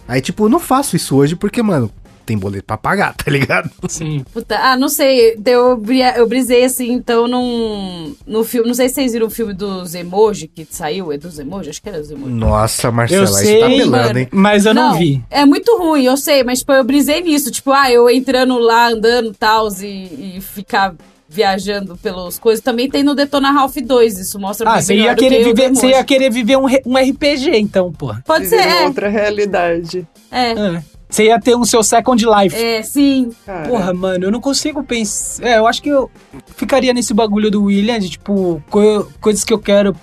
Aí, 0.07 0.21
tipo, 0.21 0.47
não 0.47 0.59
faço 0.59 0.95
isso 0.95 1.15
hoje 1.15 1.35
porque, 1.35 1.61
mano, 1.61 1.91
tem 2.27 2.37
boleto 2.37 2.65
pra 2.65 2.77
pagar, 2.77 3.15
tá 3.15 3.31
ligado? 3.31 3.69
Sim. 3.87 4.23
Puta, 4.33 4.57
ah, 4.57 4.75
não 4.75 4.89
sei. 4.89 5.37
Eu, 5.45 5.81
eu 6.15 6.27
brisei 6.27 6.65
assim, 6.65 6.91
então, 6.91 7.27
num, 7.27 8.13
no 8.27 8.43
filme. 8.43 8.67
Não 8.67 8.75
sei 8.75 8.89
se 8.89 8.95
vocês 8.95 9.13
viram 9.13 9.27
o 9.27 9.29
filme 9.29 9.53
dos 9.53 9.95
emoji 9.95 10.47
que 10.47 10.67
saiu. 10.69 11.11
É 11.11 11.17
dos 11.17 11.39
emoji? 11.39 11.69
Acho 11.69 11.81
que 11.81 11.87
era 11.89 11.99
dos 11.99 12.11
emoji. 12.11 12.33
Nossa, 12.33 12.91
Marcela, 12.91 13.23
eu 13.23 13.27
sei, 13.27 13.59
tá 13.59 13.67
pelando, 13.67 14.19
hein? 14.19 14.27
Mas 14.31 14.65
eu 14.65 14.73
não, 14.73 14.91
não, 14.91 14.97
vi. 14.97 15.23
É 15.29 15.45
muito 15.45 15.77
ruim, 15.77 16.03
eu 16.03 16.17
sei, 16.17 16.43
mas 16.43 16.59
tipo, 16.59 16.73
eu 16.73 16.83
brisei 16.83 17.21
nisso. 17.21 17.49
Tipo, 17.49 17.71
ah, 17.71 17.89
eu 17.89 18.09
entrando 18.09 18.59
lá, 18.59 18.89
andando 18.89 19.33
tal, 19.33 19.69
e, 19.81 20.37
e 20.37 20.41
ficar 20.41 20.93
viajando 21.29 21.95
pelas 21.97 22.37
coisas. 22.37 22.63
Também 22.63 22.89
tem 22.89 23.03
no 23.03 23.15
Detona 23.15 23.51
Ralph 23.51 23.75
2, 23.75 24.19
isso 24.19 24.39
mostra 24.39 24.69
Ah, 24.69 24.81
você 24.81 24.95
ia, 24.95 25.15
querer 25.15 25.43
viver, 25.43 25.69
você 25.69 25.87
ia 25.87 26.03
querer 26.03 26.31
viver 26.31 26.57
um, 26.57 26.65
um 26.85 26.97
RPG, 26.97 27.57
então, 27.57 27.91
pô. 27.91 28.13
Pode 28.25 28.45
viver 28.45 28.63
ser. 28.63 28.69
É. 28.69 28.85
outra 28.85 29.07
realidade. 29.07 30.07
É. 30.31 30.51
é. 30.51 30.83
Você 31.09 31.25
ia 31.25 31.39
ter 31.39 31.55
um 31.55 31.63
seu 31.63 31.81
Second 31.83 32.25
Life. 32.25 32.55
É, 32.55 32.83
sim. 32.83 33.31
Cara. 33.45 33.69
Porra, 33.69 33.93
mano, 33.93 34.25
eu 34.25 34.31
não 34.31 34.41
consigo 34.41 34.83
pensar. 34.83 35.45
É, 35.45 35.57
eu 35.57 35.65
acho 35.65 35.81
que 35.81 35.89
eu 35.89 36.11
ficaria 36.55 36.93
nesse 36.93 37.13
bagulho 37.13 37.49
do 37.49 37.63
William, 37.63 37.99
de 37.99 38.09
tipo, 38.09 38.61
co 38.69 39.07
coisas 39.21 39.43
que 39.43 39.53
eu 39.53 39.59
quero 39.59 39.95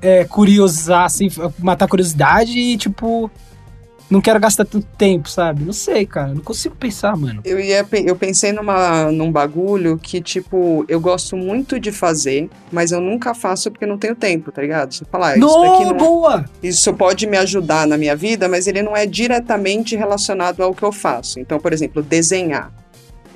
é, 0.00 0.24
curiosar, 0.24 1.04
assim, 1.04 1.28
matar 1.58 1.88
curiosidade 1.88 2.56
e, 2.56 2.76
tipo, 2.76 3.30
não 4.10 4.20
quero 4.20 4.40
gastar 4.40 4.64
tanto 4.64 4.86
tempo, 4.96 5.28
sabe? 5.28 5.64
Não 5.64 5.72
sei, 5.72 6.06
cara. 6.06 6.34
Não 6.34 6.42
consigo 6.42 6.74
pensar, 6.74 7.16
mano. 7.16 7.40
Eu, 7.44 7.60
ia, 7.60 7.86
eu 8.04 8.16
pensei 8.16 8.52
numa, 8.52 9.12
num 9.12 9.30
bagulho 9.30 9.98
que, 9.98 10.20
tipo, 10.20 10.84
eu 10.88 10.98
gosto 11.00 11.36
muito 11.36 11.78
de 11.78 11.92
fazer, 11.92 12.48
mas 12.72 12.90
eu 12.90 13.00
nunca 13.00 13.34
faço 13.34 13.70
porque 13.70 13.86
não 13.86 13.98
tenho 13.98 14.14
tempo, 14.14 14.50
tá 14.50 14.62
ligado? 14.62 14.94
Você 14.94 15.04
fala, 15.04 15.30
ah, 15.30 15.36
isso 15.36 15.60
daqui 15.60 15.84
não. 15.84 15.96
Boa! 15.96 16.44
Isso 16.62 16.92
pode 16.94 17.26
me 17.26 17.36
ajudar 17.36 17.86
na 17.86 17.98
minha 17.98 18.16
vida, 18.16 18.48
mas 18.48 18.66
ele 18.66 18.82
não 18.82 18.96
é 18.96 19.04
diretamente 19.04 19.94
relacionado 19.94 20.62
ao 20.62 20.74
que 20.74 20.82
eu 20.82 20.92
faço. 20.92 21.38
Então, 21.38 21.58
por 21.60 21.72
exemplo, 21.72 22.02
desenhar. 22.02 22.72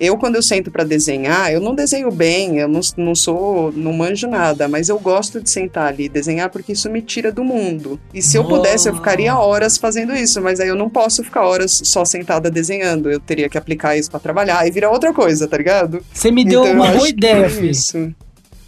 Eu, 0.02 0.18
quando 0.18 0.34
eu 0.34 0.42
sento 0.42 0.68
para 0.68 0.82
desenhar, 0.82 1.52
eu 1.52 1.60
não 1.60 1.76
desenho 1.76 2.10
bem, 2.10 2.58
eu 2.58 2.66
não, 2.66 2.80
não 2.96 3.14
sou, 3.14 3.70
não 3.70 3.92
manjo 3.92 4.26
nada, 4.26 4.66
mas 4.66 4.88
eu 4.88 4.98
gosto 4.98 5.40
de 5.40 5.48
sentar 5.48 5.86
ali 5.92 6.06
e 6.06 6.08
desenhar 6.08 6.50
porque 6.50 6.72
isso 6.72 6.90
me 6.90 7.00
tira 7.00 7.30
do 7.30 7.44
mundo. 7.44 8.00
E 8.12 8.20
se 8.20 8.36
eu 8.36 8.42
pudesse, 8.44 8.88
eu 8.88 8.96
ficaria 8.96 9.38
horas 9.38 9.78
fazendo 9.78 10.12
isso, 10.12 10.42
mas 10.42 10.58
aí 10.58 10.66
eu 10.66 10.74
não 10.74 10.90
posso 10.90 11.22
ficar 11.22 11.46
horas 11.46 11.82
só 11.84 12.04
sentada 12.04 12.50
desenhando. 12.50 13.12
Eu 13.12 13.20
teria 13.20 13.48
que 13.48 13.56
aplicar 13.56 13.96
isso 13.96 14.10
para 14.10 14.18
trabalhar 14.18 14.66
e 14.66 14.72
virar 14.72 14.90
outra 14.90 15.12
coisa, 15.12 15.46
tá 15.46 15.56
ligado? 15.56 16.04
Você 16.12 16.32
me 16.32 16.44
deu 16.44 16.64
então, 16.64 16.74
uma 16.74 16.90
boa 16.90 17.08
ideia, 17.08 17.48
Fê. 17.48 17.70
Isso. 17.70 18.12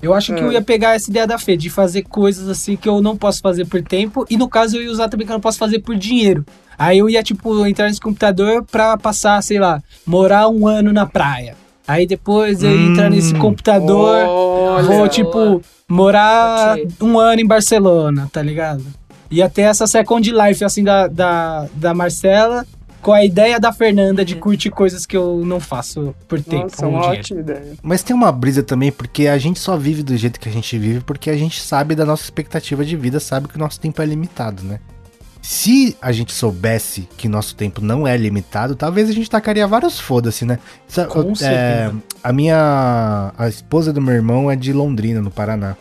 Eu 0.01 0.14
acho 0.14 0.35
que 0.35 0.41
eu 0.41 0.51
é. 0.51 0.55
ia 0.55 0.62
pegar 0.62 0.95
essa 0.95 1.11
ideia 1.11 1.26
da 1.26 1.37
Fê, 1.37 1.57
de 1.57 1.68
fazer 1.68 2.03
coisas 2.03 2.49
assim 2.49 2.76
que 2.76 2.89
eu 2.89 3.01
não 3.01 3.16
posso 3.16 3.41
fazer 3.41 3.64
por 3.64 3.82
tempo, 3.82 4.24
e 4.30 4.37
no 4.37 4.49
caso 4.49 4.76
eu 4.76 4.82
ia 4.82 4.91
usar 4.91 5.09
também 5.09 5.26
que 5.26 5.32
eu 5.32 5.35
não 5.35 5.41
posso 5.41 5.59
fazer 5.59 5.80
por 5.80 5.97
dinheiro. 5.97 6.45
Aí 6.78 6.98
eu 6.98 7.08
ia, 7.08 7.22
tipo, 7.22 7.66
entrar 7.66 7.88
nesse 7.88 8.00
computador 8.00 8.64
pra 8.64 8.96
passar, 8.96 9.42
sei 9.42 9.58
lá, 9.58 9.82
morar 10.06 10.48
um 10.48 10.66
ano 10.66 10.92
na 10.92 11.06
praia. 11.06 11.56
Aí 11.86 12.06
depois 12.06 12.62
eu 12.62 12.70
ia 12.70 12.90
entrar 12.90 13.10
nesse 13.10 13.34
hum. 13.34 13.38
computador, 13.38 14.26
olha, 14.26 14.84
vou, 14.84 15.08
tipo, 15.08 15.62
morar 15.88 16.76
um 17.00 17.18
ano 17.18 17.40
em 17.40 17.46
Barcelona, 17.46 18.28
tá 18.32 18.40
ligado? 18.42 18.84
Ia 19.30 19.48
ter 19.50 19.62
essa 19.62 19.86
second 19.86 20.30
life, 20.30 20.64
assim, 20.64 20.82
da, 20.82 21.06
da, 21.06 21.66
da 21.74 21.92
Marcela, 21.92 22.64
com 23.04 23.12
a 23.12 23.22
ideia 23.22 23.60
da 23.60 23.70
Fernanda 23.70 24.24
de 24.24 24.34
curtir 24.34 24.70
coisas 24.70 25.04
que 25.04 25.14
eu 25.14 25.44
não 25.44 25.60
faço 25.60 26.14
por 26.26 26.40
tempo. 26.40 26.64
Nossa, 26.64 26.86
uma 26.86 27.06
ótima 27.06 27.40
ideia. 27.40 27.74
Mas 27.82 28.02
tem 28.02 28.16
uma 28.16 28.32
brisa 28.32 28.62
também, 28.62 28.90
porque 28.90 29.26
a 29.26 29.36
gente 29.36 29.58
só 29.58 29.76
vive 29.76 30.02
do 30.02 30.16
jeito 30.16 30.40
que 30.40 30.48
a 30.48 30.52
gente 30.52 30.78
vive, 30.78 31.00
porque 31.00 31.28
a 31.28 31.36
gente 31.36 31.60
sabe 31.60 31.94
da 31.94 32.06
nossa 32.06 32.22
expectativa 32.22 32.82
de 32.82 32.96
vida, 32.96 33.20
sabe 33.20 33.46
que 33.46 33.56
o 33.56 33.58
nosso 33.58 33.78
tempo 33.78 34.00
é 34.00 34.06
limitado, 34.06 34.62
né? 34.62 34.80
Se 35.45 35.95
a 36.01 36.11
gente 36.11 36.32
soubesse 36.32 37.07
que 37.18 37.28
nosso 37.28 37.55
tempo 37.55 37.82
não 37.82 38.09
é 38.09 38.16
limitado, 38.16 38.74
talvez 38.74 39.11
a 39.11 39.12
gente 39.12 39.28
tacaria 39.28 39.66
vários 39.66 40.01
foda-se, 40.01 40.42
né? 40.47 40.59
Com 41.11 41.34
é, 41.42 41.92
a 42.22 42.32
minha. 42.32 43.30
A 43.36 43.47
esposa 43.47 43.92
do 43.92 44.01
meu 44.01 44.14
irmão 44.14 44.51
é 44.51 44.57
de 44.57 44.72
Londrina, 44.72 45.20
no 45.20 45.30
Paraná. 45.30 45.76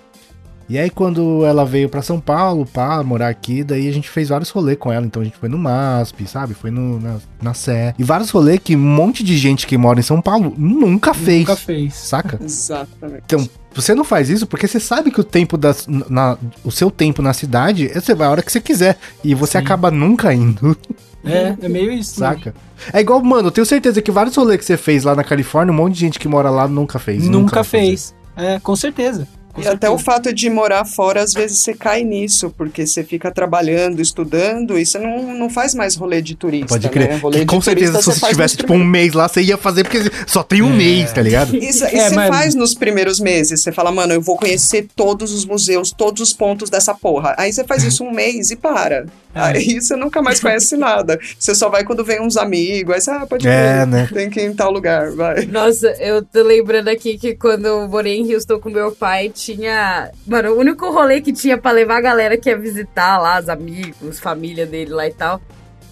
E 0.68 0.78
aí, 0.78 0.90
quando 0.90 1.46
ela 1.46 1.66
veio 1.66 1.88
para 1.88 2.02
São 2.02 2.20
Paulo, 2.20 2.66
pá, 2.66 3.02
morar 3.04 3.30
aqui, 3.30 3.64
daí 3.64 3.88
a 3.88 3.92
gente 3.94 4.10
fez 4.10 4.28
vários 4.28 4.50
rolês 4.50 4.78
com 4.78 4.92
ela. 4.92 5.06
Então 5.06 5.22
a 5.22 5.26
gente 5.26 5.38
foi 5.38 5.48
no 5.48 5.58
MASP, 5.58 6.28
sabe? 6.28 6.54
Foi 6.54 6.70
no, 6.70 7.00
na, 7.00 7.18
na 7.42 7.54
Sé. 7.54 7.96
E 7.98 8.04
vários 8.04 8.32
rolês 8.32 8.60
que 8.62 8.76
um 8.76 8.80
monte 8.80 9.24
de 9.24 9.38
gente 9.38 9.66
que 9.66 9.78
mora 9.78 9.98
em 9.98 10.04
São 10.04 10.22
Paulo 10.22 10.54
nunca 10.58 11.14
fez. 11.14 11.40
Nunca 11.40 11.56
fez. 11.56 11.94
Saca? 11.94 12.38
Exatamente. 12.44 13.24
Então, 13.26 13.48
você 13.74 13.96
não 13.96 14.04
faz 14.04 14.30
isso 14.30 14.46
porque 14.48 14.68
você 14.68 14.80
sabe 14.80 15.12
que 15.12 15.20
o 15.20 15.24
tempo 15.24 15.58
das, 15.58 15.88
na, 15.88 16.38
o 16.64 16.72
seu 16.72 16.92
tempo 16.92 17.22
na 17.22 17.34
cidade, 17.34 17.88
você 17.94 18.14
vai 18.14 18.28
a 18.28 18.32
hora 18.32 18.42
que 18.42 18.52
você 18.52 18.62
quiser. 18.62 18.98
E 19.24 19.34
você 19.34 19.54
Sim. 19.54 19.66
acaba 19.66 19.90
nunca 19.90 20.34
indo. 20.34 20.78
É, 21.26 21.56
é 21.62 21.70
meio 21.70 21.92
isso. 21.92 22.20
né? 22.20 22.28
Saca? 22.28 22.54
É 22.92 23.00
igual, 23.00 23.24
mano, 23.24 23.48
eu 23.48 23.52
tenho 23.52 23.66
certeza 23.66 24.02
que 24.02 24.12
vários 24.12 24.36
rolês 24.36 24.60
que 24.60 24.66
você 24.66 24.76
fez 24.76 25.06
lá 25.06 25.16
na 25.16 25.24
Califórnia, 25.24 25.72
um 25.74 25.76
monte 25.76 25.94
de 25.94 26.00
gente 26.02 26.20
que 26.20 26.28
mora 26.28 26.50
lá 26.50 26.68
nunca 26.68 27.00
fez. 27.00 27.28
Nunca, 27.28 27.64
fazer. 27.64 27.70
fez. 27.70 28.16
É, 28.36 28.60
com 28.60 28.76
certeza. 28.76 29.28
Com 29.54 29.62
E 29.62 29.68
até 29.68 29.88
o 29.88 29.92
certeza. 29.98 30.04
fato 30.04 30.34
de 30.34 30.50
morar 30.50 30.84
fora, 30.84 31.22
às 31.22 31.32
vezes 31.32 31.60
você 31.60 31.76
cai 31.76 32.04
nisso, 32.04 32.50
porque 32.58 32.88
você 32.88 33.04
fica 33.04 33.32
trabalhando, 33.32 34.02
estudando, 34.02 34.80
e 34.80 34.86
você 34.86 34.98
não, 34.98 35.34
não 35.36 35.50
faz 35.50 35.76
mais 35.76 35.96
rolê 35.96 36.22
de 36.24 36.36
turista. 36.36 36.68
Pode 36.70 36.90
crer. 36.90 37.10
Né? 37.10 37.16
Rolê 37.18 37.40
Que 37.40 37.46
com 37.46 37.60
de 37.60 37.66
certeza, 37.66 37.92
turista 37.94 38.12
se 38.14 38.20
você 38.20 38.28
tivesse, 38.30 38.58
tipo, 38.58 38.74
um 38.74 38.84
mês 38.84 39.14
lá, 39.14 39.28
você 39.28 39.42
ia 39.44 39.56
fazer, 39.58 39.84
porque 39.84 40.00
só 40.26 40.42
tem 40.42 40.62
um 40.64 40.76
mês, 40.76 41.14
tá 41.14 41.22
ligado? 41.22 41.56
Isso, 41.64 41.84
e 41.86 41.96
É, 42.00 42.10
você 42.10 42.16
mas- 42.16 42.30
faz 42.30 42.56
nos 42.56 42.74
primeiros 42.74 43.20
meses. 43.20 43.62
Você 43.62 43.72
fala, 43.72 43.92
mano, 43.92 44.14
eu 44.14 44.22
vou 44.22 44.38
conhecer 44.38 44.88
todos 44.96 45.32
os 45.32 45.46
museus, 45.46 45.92
todos 45.92 46.22
os 46.22 46.34
pontos 46.34 46.70
dessa 46.72 46.94
porra. 46.96 47.36
Aí 47.38 47.54
você 47.54 47.64
faz 47.64 47.84
isso 47.86 48.04
um 48.04 48.12
mês 48.12 48.50
e 48.50 48.56
para. 48.56 49.06
É. 49.34 49.40
Aí 49.40 49.82
você 49.82 49.96
nunca 49.96 50.22
mais 50.22 50.40
conhece 50.40 50.78
nada. 50.78 51.20
Você 51.38 51.56
só 51.56 51.70
vai 51.70 51.84
quando 51.84 52.04
vem 52.04 52.22
uns 52.22 52.38
amigos. 52.38 52.94
Aí 52.96 53.02
você, 53.02 53.12
ah, 53.12 53.26
pode 53.28 53.48
É, 53.48 53.86
né? 53.86 54.08
tem 54.14 54.30
que 54.30 54.40
ir 54.40 54.46
em 54.46 54.54
tal 54.54 54.72
lugar, 54.72 55.12
vai. 55.12 55.46
Nossa, 55.46 55.88
eu 56.00 56.24
tô 56.24 56.44
lembrando 56.44 56.88
aqui 56.88 57.18
que 57.18 57.36
quando 57.36 57.66
eu 57.66 57.88
morei 57.88 58.18
em 58.20 58.34
Houston 58.34 58.60
com 58.60 58.70
meu 58.70 58.92
pai, 58.92 59.30
tinha. 59.30 60.12
Mano, 60.28 60.52
o 60.52 60.60
único 60.60 60.90
rolê 60.92 61.22
que 61.22 61.34
tinha 61.34 61.58
pra 61.58 61.72
levar 61.72 61.98
a 61.98 62.02
galera 62.02 62.38
que 62.38 62.50
ia 62.50 62.58
visitar 62.58 63.18
lá, 63.18 63.40
os 63.40 63.50
amigos, 63.50 64.20
família 64.20 64.66
dele 64.66 64.92
lá 64.92 65.08
e 65.08 65.14
tal, 65.14 65.42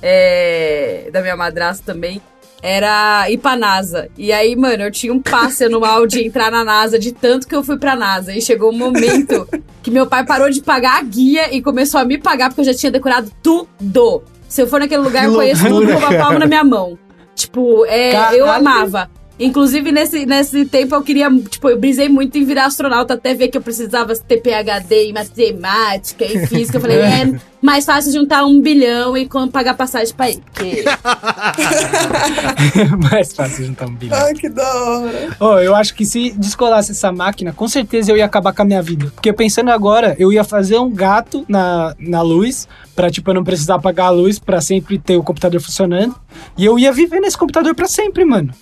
é, 0.01 1.09
da 1.11 1.21
minha 1.21 1.35
madrasta 1.35 1.83
também, 1.85 2.21
era 2.61 3.29
ir 3.29 3.37
pra 3.37 3.55
NASA. 3.55 4.09
E 4.17 4.31
aí, 4.31 4.55
mano, 4.55 4.83
eu 4.83 4.91
tinha 4.91 5.11
um 5.13 5.21
passe 5.21 5.65
anual 5.65 6.05
de 6.05 6.25
entrar 6.25 6.51
na 6.51 6.63
NASA, 6.63 6.99
de 6.99 7.11
tanto 7.11 7.47
que 7.47 7.55
eu 7.55 7.63
fui 7.63 7.77
pra 7.77 7.95
NASA. 7.95 8.33
E 8.33 8.41
chegou 8.41 8.71
um 8.71 8.77
momento 8.77 9.47
que 9.81 9.89
meu 9.89 10.05
pai 10.05 10.25
parou 10.25 10.49
de 10.49 10.61
pagar 10.61 10.99
a 10.99 11.03
guia 11.03 11.53
e 11.53 11.61
começou 11.61 11.99
a 11.99 12.05
me 12.05 12.17
pagar, 12.17 12.49
porque 12.49 12.61
eu 12.61 12.65
já 12.65 12.73
tinha 12.73 12.91
decorado 12.91 13.31
tudo. 13.41 14.23
Se 14.47 14.61
eu 14.61 14.67
for 14.67 14.79
naquele 14.79 15.01
lugar, 15.01 15.21
Que 15.21 15.27
eu 15.29 15.35
conheço 15.35 15.67
tudo 15.67 15.87
com 15.87 15.97
uma 15.97 16.13
palma 16.13 16.39
na 16.39 16.45
minha 16.45 16.63
mão. 16.63 16.97
Tipo, 17.33 17.85
é, 17.85 18.35
eu 18.35 18.49
amava. 18.51 19.09
Inclusive, 19.41 19.91
nesse, 19.91 20.23
nesse 20.23 20.65
tempo 20.65 20.93
eu 20.93 21.01
queria, 21.01 21.27
tipo, 21.49 21.67
eu 21.67 21.79
brisei 21.79 22.07
muito 22.07 22.37
em 22.37 22.45
virar 22.45 22.65
astronauta, 22.65 23.15
até 23.15 23.33
ver 23.33 23.47
que 23.47 23.57
eu 23.57 23.61
precisava 23.61 24.15
ter 24.15 24.37
PHD 24.37 25.09
em 25.09 25.13
matemática 25.13 26.23
e 26.23 26.45
física. 26.45 26.77
Eu 26.77 26.81
falei, 26.81 26.99
é 26.99 27.39
mais 27.59 27.85
fácil 27.85 28.11
juntar 28.11 28.45
um 28.45 28.61
bilhão 28.61 29.17
e 29.17 29.27
pagar 29.51 29.73
passagem 29.73 30.13
pra 30.13 30.29
ir. 30.29 30.41
Porque... 30.41 30.83
Mais 33.11 33.33
fácil 33.33 33.65
juntar 33.65 33.87
um 33.87 33.95
bilhão. 33.95 34.17
Ai, 34.17 34.33
que 34.33 34.47
da 34.47 34.63
hora. 34.63 35.29
Oh, 35.39 35.59
eu 35.59 35.75
acho 35.75 35.95
que 35.95 36.05
se 36.05 36.31
descolasse 36.31 36.91
essa 36.91 37.11
máquina, 37.11 37.51
com 37.51 37.67
certeza 37.67 38.11
eu 38.11 38.17
ia 38.17 38.25
acabar 38.25 38.53
com 38.53 38.61
a 38.61 38.65
minha 38.65 38.81
vida. 38.81 39.11
Porque 39.13 39.33
pensando 39.33 39.71
agora, 39.71 40.15
eu 40.19 40.31
ia 40.31 40.43
fazer 40.43 40.77
um 40.77 40.91
gato 40.91 41.45
na, 41.47 41.95
na 41.99 42.21
luz, 42.21 42.67
pra 42.95 43.09
tipo, 43.09 43.31
eu 43.31 43.35
não 43.35 43.43
precisar 43.43 43.75
apagar 43.75 44.07
a 44.07 44.11
luz, 44.11 44.37
pra 44.37 44.61
sempre 44.61 44.99
ter 44.99 45.17
o 45.17 45.23
computador 45.23 45.59
funcionando. 45.61 46.15
E 46.57 46.65
eu 46.65 46.77
ia 46.77 46.91
viver 46.91 47.19
nesse 47.19 47.37
computador 47.37 47.73
pra 47.73 47.87
sempre, 47.87 48.23
mano. 48.23 48.53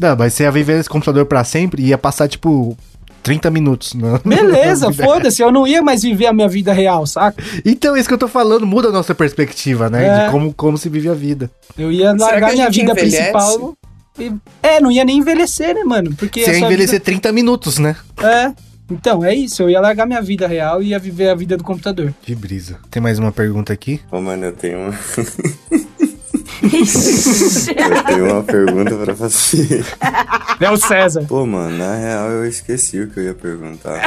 Não, 0.00 0.16
mas 0.16 0.32
você 0.34 0.44
ia 0.44 0.50
viver 0.50 0.76
nesse 0.76 0.88
computador 0.88 1.26
pra 1.26 1.42
sempre 1.44 1.82
e 1.82 1.86
ia 1.88 1.98
passar, 1.98 2.28
tipo, 2.28 2.76
30 3.22 3.50
minutos. 3.50 3.94
No, 3.94 4.18
Beleza, 4.24 4.92
foda-se, 4.92 5.42
eu 5.42 5.50
não 5.52 5.66
ia 5.66 5.82
mais 5.82 6.02
viver 6.02 6.26
a 6.26 6.32
minha 6.32 6.48
vida 6.48 6.72
real, 6.72 7.04
saca? 7.06 7.42
Então, 7.64 7.96
é 7.96 8.00
isso 8.00 8.08
que 8.08 8.14
eu 8.14 8.18
tô 8.18 8.28
falando, 8.28 8.66
muda 8.66 8.88
a 8.88 8.92
nossa 8.92 9.14
perspectiva, 9.14 9.90
né? 9.90 10.06
É. 10.06 10.24
De 10.26 10.30
como, 10.30 10.52
como 10.54 10.78
se 10.78 10.88
vive 10.88 11.08
a 11.08 11.14
vida. 11.14 11.50
Eu 11.76 11.90
ia 11.92 12.12
Será 12.12 12.30
largar 12.32 12.46
que 12.48 12.52
a 12.54 12.56
minha 12.56 12.70
vida 12.70 12.92
envelhece? 12.92 13.16
principal. 13.32 13.74
e- 14.18 14.32
É, 14.62 14.80
não 14.80 14.90
ia 14.90 15.04
nem 15.04 15.18
envelhecer, 15.18 15.74
né, 15.74 15.82
mano? 15.84 16.14
Porque 16.16 16.44
Você 16.44 16.52
ia 16.52 16.58
envelhecer 16.66 17.00
30 17.00 17.30
minutos, 17.32 17.78
né? 17.78 17.96
vida- 18.16 18.30
É. 18.30 18.52
Então, 18.90 19.22
é 19.22 19.34
isso. 19.34 19.62
Eu 19.62 19.68
ia 19.68 19.80
largar 19.82 20.06
minha 20.06 20.22
vida 20.22 20.46
real 20.48 20.82
e 20.82 20.88
ia 20.88 20.98
viver 20.98 21.28
a 21.28 21.34
vida 21.34 21.58
do 21.58 21.62
computador. 21.62 22.14
Que 22.22 22.34
brisa. 22.34 22.78
Tem 22.90 23.02
mais 23.02 23.18
uma 23.18 23.30
pergunta 23.30 23.70
aqui? 23.70 24.00
Ô, 24.10 24.18
mano, 24.18 24.46
eu 24.46 24.52
tenho 24.52 24.78
uma. 24.78 24.94
eu 27.96 28.04
tenho 28.04 28.32
uma 28.32 28.42
pergunta 28.42 28.94
pra 28.96 29.14
fazer. 29.14 29.84
É 30.60 30.68
o 30.68 30.76
César. 30.76 31.24
Pô, 31.28 31.46
mano, 31.46 31.78
na 31.78 31.94
real 31.94 32.30
eu 32.30 32.44
esqueci 32.44 33.00
o 33.00 33.08
que 33.08 33.20
eu 33.20 33.24
ia 33.26 33.34
perguntar. 33.34 34.02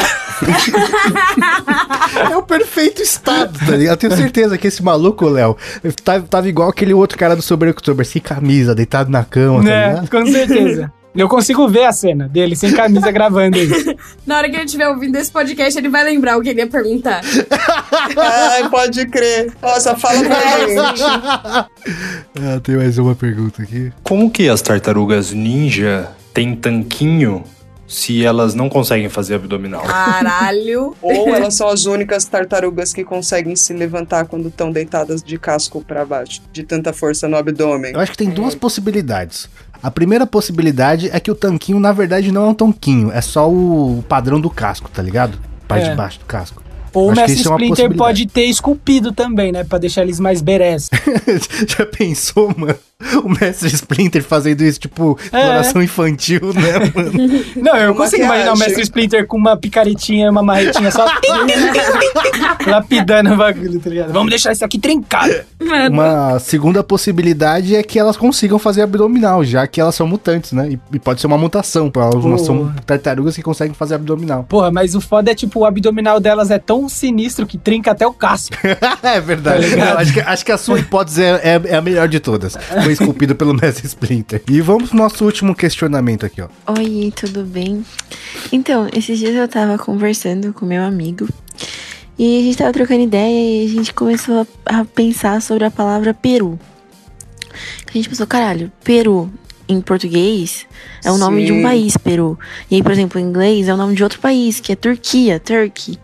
É 2.30 2.36
o 2.36 2.44
perfeito 2.44 3.02
estado, 3.02 3.58
tá 3.58 3.72
ligado? 3.78 3.94
Eu 3.94 3.98
tenho 4.10 4.18
certeza 4.22 4.58
que 4.58 4.68
esse 4.68 4.84
maluco, 4.84 5.30
Léo, 5.30 5.56
tava, 6.04 6.26
tava 6.28 6.50
igual 6.50 6.68
aquele 6.70 6.94
outro 6.94 7.18
cara 7.18 7.38
do 7.38 7.42
Sobre 7.42 7.70
October, 7.70 8.06
sem 8.06 8.22
camisa, 8.22 8.76
deitado 8.76 9.10
na 9.10 9.24
cama, 9.24 9.64
tá 9.64 9.70
É, 9.70 9.90
ligado? 9.90 10.10
com 10.10 10.26
certeza. 10.26 10.92
Eu 11.14 11.28
consigo 11.28 11.68
ver 11.68 11.84
a 11.86 11.92
cena 11.92 12.28
dele 12.28 12.56
sem 12.56 12.72
camisa 12.72 13.12
gravando 13.12 13.58
isso. 13.58 13.96
Na 14.26 14.38
hora 14.38 14.50
que 14.50 14.56
ele 14.56 14.66
estiver 14.66 14.88
ouvindo 14.88 15.16
esse 15.18 15.32
podcast, 15.32 15.78
ele 15.78 15.90
vai 15.90 16.04
lembrar 16.04 16.38
o 16.38 16.42
que 16.42 16.50
ele 16.50 16.62
ia 16.62 16.68
perguntar. 16.68 17.22
Ai, 18.18 18.70
pode 18.70 19.06
crer. 19.08 19.52
Nossa, 19.62 19.96
fala 19.96 20.24
pra 20.24 20.68
gente. 20.68 21.04
Ah, 21.04 22.60
tem 22.64 22.78
mais 22.78 22.98
uma 22.98 23.14
pergunta 23.14 23.62
aqui. 23.62 23.92
Como 24.04 24.32
que 24.32 24.48
as 24.48 24.62
tartarugas 24.62 25.32
ninja 25.34 26.10
têm 26.34 26.56
tanquinho 26.56 27.44
se 27.92 28.24
elas 28.26 28.56
não 28.56 28.70
conseguem 28.70 29.10
fazer 29.10 29.36
abdominal? 29.36 29.82
Caralho. 29.84 30.96
Ou 31.02 31.36
elas 31.36 31.56
são 31.56 31.68
as 31.68 31.86
únicas 31.86 32.24
tartarugas 32.24 32.94
que 32.94 33.04
conseguem 33.04 33.54
se 33.56 33.74
levantar 33.74 34.26
quando 34.26 34.48
estão 34.48 34.72
deitadas 34.72 35.22
de 35.22 35.38
casco 35.38 35.84
pra 35.86 36.06
baixo, 36.06 36.42
de 36.54 36.64
tanta 36.64 36.94
força 36.94 37.28
no 37.28 37.36
abdômen. 37.36 37.92
Eu 37.94 38.00
acho 38.00 38.12
que 38.14 38.18
tem 38.18 38.30
duas 38.30 38.56
possibilidades. 38.56 39.50
A 39.84 39.92
primeira 39.92 40.26
possibilidade 40.26 41.10
é 41.12 41.20
que 41.20 41.30
o 41.30 41.36
tanquinho, 41.36 41.80
na 41.80 41.92
verdade, 41.92 42.32
não 42.32 42.46
é 42.46 42.48
um 42.50 42.54
tanquinho, 42.54 43.12
é 43.12 43.20
só 43.20 43.50
o 43.52 44.02
padrão 44.08 44.40
do 44.40 44.50
casco, 44.50 44.90
tá 44.90 45.02
ligado? 45.02 45.38
Parte 45.68 45.88
É. 45.88 45.90
de 45.90 45.96
baixo 45.96 46.20
do 46.20 46.26
casco. 46.26 46.62
Ou 46.94 47.08
o 47.10 47.16
Mestre 47.16 47.32
é 47.32 47.36
Splinter 47.36 47.60
possibilidade. 47.70 47.98
pode 47.98 48.28
ter 48.28 48.44
esculpido 48.46 49.12
também, 49.14 49.52
né? 49.52 49.64
Pra 49.64 49.78
deixar 49.80 50.02
eles 50.04 50.20
mais 50.20 50.42
berés. 50.42 50.90
Já 51.68 51.86
pensou, 51.86 52.54
mano? 52.58 52.76
O 53.24 53.30
mestre 53.30 53.68
Splinter 53.70 54.24
fazendo 54.24 54.62
isso, 54.62 54.80
tipo, 54.80 55.18
É. 55.32 55.38
exploração 55.38 55.82
infantil, 55.82 56.42
né, 56.54 56.92
mano? 56.96 57.12
Não, 57.56 57.76
eu 57.78 57.92
Uma 57.92 58.04
consigo 58.04 58.24
imaginar 58.24 58.54
o. 58.54 58.58
Mestre 58.58 58.82
Splinter 58.84 59.28
com 59.28 59.38
uma 59.38 59.56
picaretinha 59.58 60.28
e 60.28 60.30
uma 60.30 60.42
marretinha 60.44 60.92
só. 60.92 61.06
lapidando 62.68 63.34
o 63.34 63.38
bagulho, 63.38 63.80
tá 63.80 63.90
ligado? 63.90 64.14
Vamos 64.14 64.30
deixar 64.30 64.52
isso 64.52 64.64
aqui 64.64 64.80
trincado. 64.80 65.34
Uma 65.90 66.40
segunda 66.40 66.84
possibilidade 66.84 67.76
é 67.76 67.84
que 67.84 67.98
elas 68.00 68.18
consigam 68.18 68.60
fazer 68.60 68.82
abdominal, 68.84 69.44
já 69.44 69.66
que 69.68 69.80
elas 69.80 69.96
são 69.96 70.08
mutantes, 70.08 70.52
né? 70.52 70.70
E, 70.72 70.80
e 70.94 71.00
pode 71.00 71.22
ser 71.22 71.28
uma 71.28 71.38
mutação, 71.38 71.90
pra 71.90 72.06
elas 72.14 72.42
são 72.42 72.74
tartarugas 72.86 73.36
que 73.36 73.42
conseguem 73.42 73.74
fazer 73.74 73.96
abdominal. 73.96 74.44
Porra, 74.48 74.72
mas 74.72 74.96
o 74.96 75.02
foda 75.02 75.32
é 75.32 75.36
tipo, 75.36 75.60
o 75.62 75.66
abdominal 75.66 76.20
delas 76.20 76.52
é 76.52 76.60
tão 76.60 76.88
sinistro 76.90 77.46
que 77.46 77.58
trinca 77.58 77.92
até 77.92 78.06
o 78.06 78.14
casco. 78.14 78.56
é 79.04 79.20
verdade. 79.20 79.76
Tá 79.76 80.00
acho, 80.00 80.14
que, 80.14 80.20
acho 80.20 80.46
que 80.46 80.52
a 80.52 80.58
sua 80.58 80.80
hipótese 80.80 81.24
é, 81.24 81.40
é- 81.44 81.62
é 81.66 81.76
a 81.76 81.82
melhor 81.82 82.08
de 82.08 82.20
todas. 82.20 82.56
Foi 82.84 82.91
esculpido 82.92 83.36
pelo 83.36 83.54
mestre 83.60 83.88
Splinter. 83.88 84.42
E 84.50 84.62
vamos 84.62 84.90
pro 84.90 84.98
nosso 84.98 85.26
último 85.26 85.56
questionamento 85.56 86.26
aqui, 86.26 86.42
ó. 86.42 86.48
Oi, 86.78 87.12
tudo 87.16 87.44
bem? 87.44 87.86
Então, 88.52 88.88
esses 88.96 89.18
dias 89.18 89.36
eu 89.36 89.48
tava 89.48 89.78
conversando 89.78 90.54
com 90.54 90.66
meu 90.66 90.84
amigo 90.84 91.28
e 92.18 92.40
a 92.40 92.42
gente 92.44 92.58
tava 92.58 92.72
trocando 92.72 93.02
ideia 93.02 93.64
e 93.64 93.66
a 93.66 93.70
gente 93.70 93.94
começou 93.94 94.48
a, 94.66 94.80
a 94.80 94.86
pensar 94.86 95.42
sobre 95.42 95.66
a 95.66 95.72
palavra 95.72 96.14
Peru. 96.14 96.60
A 97.88 97.92
gente 97.92 98.08
pensou, 98.08 98.28
caralho, 98.28 98.72
Peru 98.84 99.32
em 99.68 99.82
português 99.82 100.66
é 101.04 101.12
o 101.12 101.18
nome 101.18 101.46
de 101.46 101.52
um 101.52 101.62
país, 101.62 101.98
Peru. 101.98 102.38
E 102.70 102.76
aí, 102.76 102.84
por 102.84 102.92
exemplo, 102.92 103.20
em 103.20 103.24
inglês 103.24 103.68
é 103.68 103.74
o 103.74 103.78
nome 103.78 103.96
de 103.96 104.04
outro 104.04 104.20
país, 104.20 104.60
que 104.60 104.72
é 104.72 104.76
Turquia, 104.76 105.40
Turkey. 105.40 105.98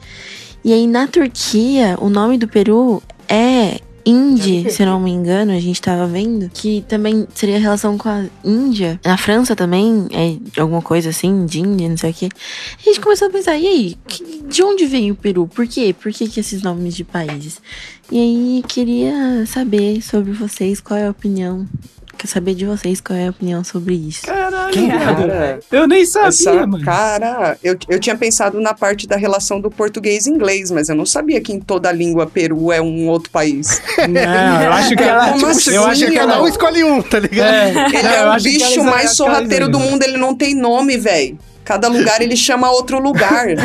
E 0.64 0.74
aí 0.74 0.88
na 0.88 1.08
Turquia, 1.08 1.98
o 2.00 2.10
nome 2.10 2.38
do 2.38 2.48
Peru 2.48 3.02
é 3.28 3.80
Indy, 4.10 4.72
se 4.72 4.86
não 4.86 5.00
me 5.00 5.12
engano, 5.12 5.52
a 5.52 5.60
gente 5.60 5.82
tava 5.82 6.08
vendo, 6.08 6.50
que 6.50 6.84
também 6.88 7.28
seria 7.36 7.60
relação 7.60 7.98
com 7.98 8.08
a 8.08 8.26
Índia. 8.44 9.00
Na 9.04 9.18
França 9.18 9.56
também 9.56 10.08
é 10.12 10.62
alguma 10.62 10.82
coisa 10.82 11.10
assim, 11.10 11.46
de 11.46 11.60
Índia, 11.60 11.90
não 11.90 11.98
sei 11.98 12.12
o 12.12 12.14
quê. 12.14 12.30
A 12.80 12.84
gente 12.84 13.00
começou 13.02 13.28
a 13.28 13.32
pensar, 13.32 13.58
e 13.58 13.68
aí, 13.68 13.98
que- 14.08 14.44
de 14.48 14.64
onde 14.64 14.86
veio 14.86 15.14
o 15.14 15.18
Peru? 15.18 15.48
Por 15.48 15.68
quê? 15.68 15.94
Por 16.00 16.12
que, 16.14 16.28
que 16.30 16.40
esses 16.40 16.62
nomes 16.62 16.96
de 16.96 17.04
países? 17.04 17.62
E 18.12 18.18
aí, 18.18 18.64
queria 18.68 19.46
saber 19.46 20.02
sobre 20.02 20.32
vocês, 20.32 20.80
qual 20.80 20.98
é 20.98 21.08
a 21.08 21.12
opinião. 21.12 21.68
Quer 22.18 22.28
saber 22.28 22.56
de 22.56 22.66
vocês 22.66 23.00
qual 23.00 23.18
é 23.18 23.28
a 23.28 23.30
opinião 23.30 23.64
sobre 23.64 23.94
isso. 23.94 24.24
Caralho, 24.26 24.74
Cara, 24.90 25.60
Eu 25.72 25.88
nem 25.88 26.04
sabia, 26.06 26.30
essa 26.30 26.54
mano. 26.66 26.84
cara, 26.84 27.58
eu, 27.64 27.78
eu 27.88 28.00
tinha 28.00 28.16
pensado 28.18 28.60
na 28.60 28.74
parte 28.74 29.06
da 29.08 29.16
relação 29.16 29.62
do 29.62 29.70
português 29.70 30.26
e 30.26 30.30
inglês, 30.32 30.72
mas 30.72 30.90
eu 30.90 30.96
não 30.96 31.06
sabia 31.06 31.40
que 31.40 31.54
em 31.54 31.60
toda 31.60 31.92
língua 31.92 32.26
Peru 32.26 32.72
é 32.72 32.82
um 32.82 33.08
outro 33.08 33.30
país. 33.30 33.82
Não, 34.10 34.62
eu 34.64 34.72
acho 34.74 34.96
que 34.96 35.04
ela. 35.04 35.30
Como 35.34 35.46
assim? 35.48 35.72
eu 35.76 35.86
acho 35.86 36.06
que 36.08 36.16
Cada 36.16 36.34
ela. 36.34 36.44
um 36.44 36.48
escolhe 36.48 36.84
um, 36.84 37.02
tá 37.04 37.20
ligado? 37.20 37.54
É, 37.54 37.70
Ele 37.88 38.02
não, 38.04 38.10
é 38.34 38.38
o 38.38 38.42
bicho 38.42 38.84
mais 38.84 39.12
sorrateiro 39.16 39.70
do 39.70 39.78
ela- 39.78 39.92
mundo, 39.92 40.02
ele 40.04 40.18
não 40.18 40.34
tem 40.36 40.56
nome, 40.56 40.98
velho. 40.98 41.38
Cada 41.68 41.88
lugar 41.90 42.22
ele 42.22 42.36
chama 42.38 42.72
outro 42.72 42.98
lugar. 43.00 43.46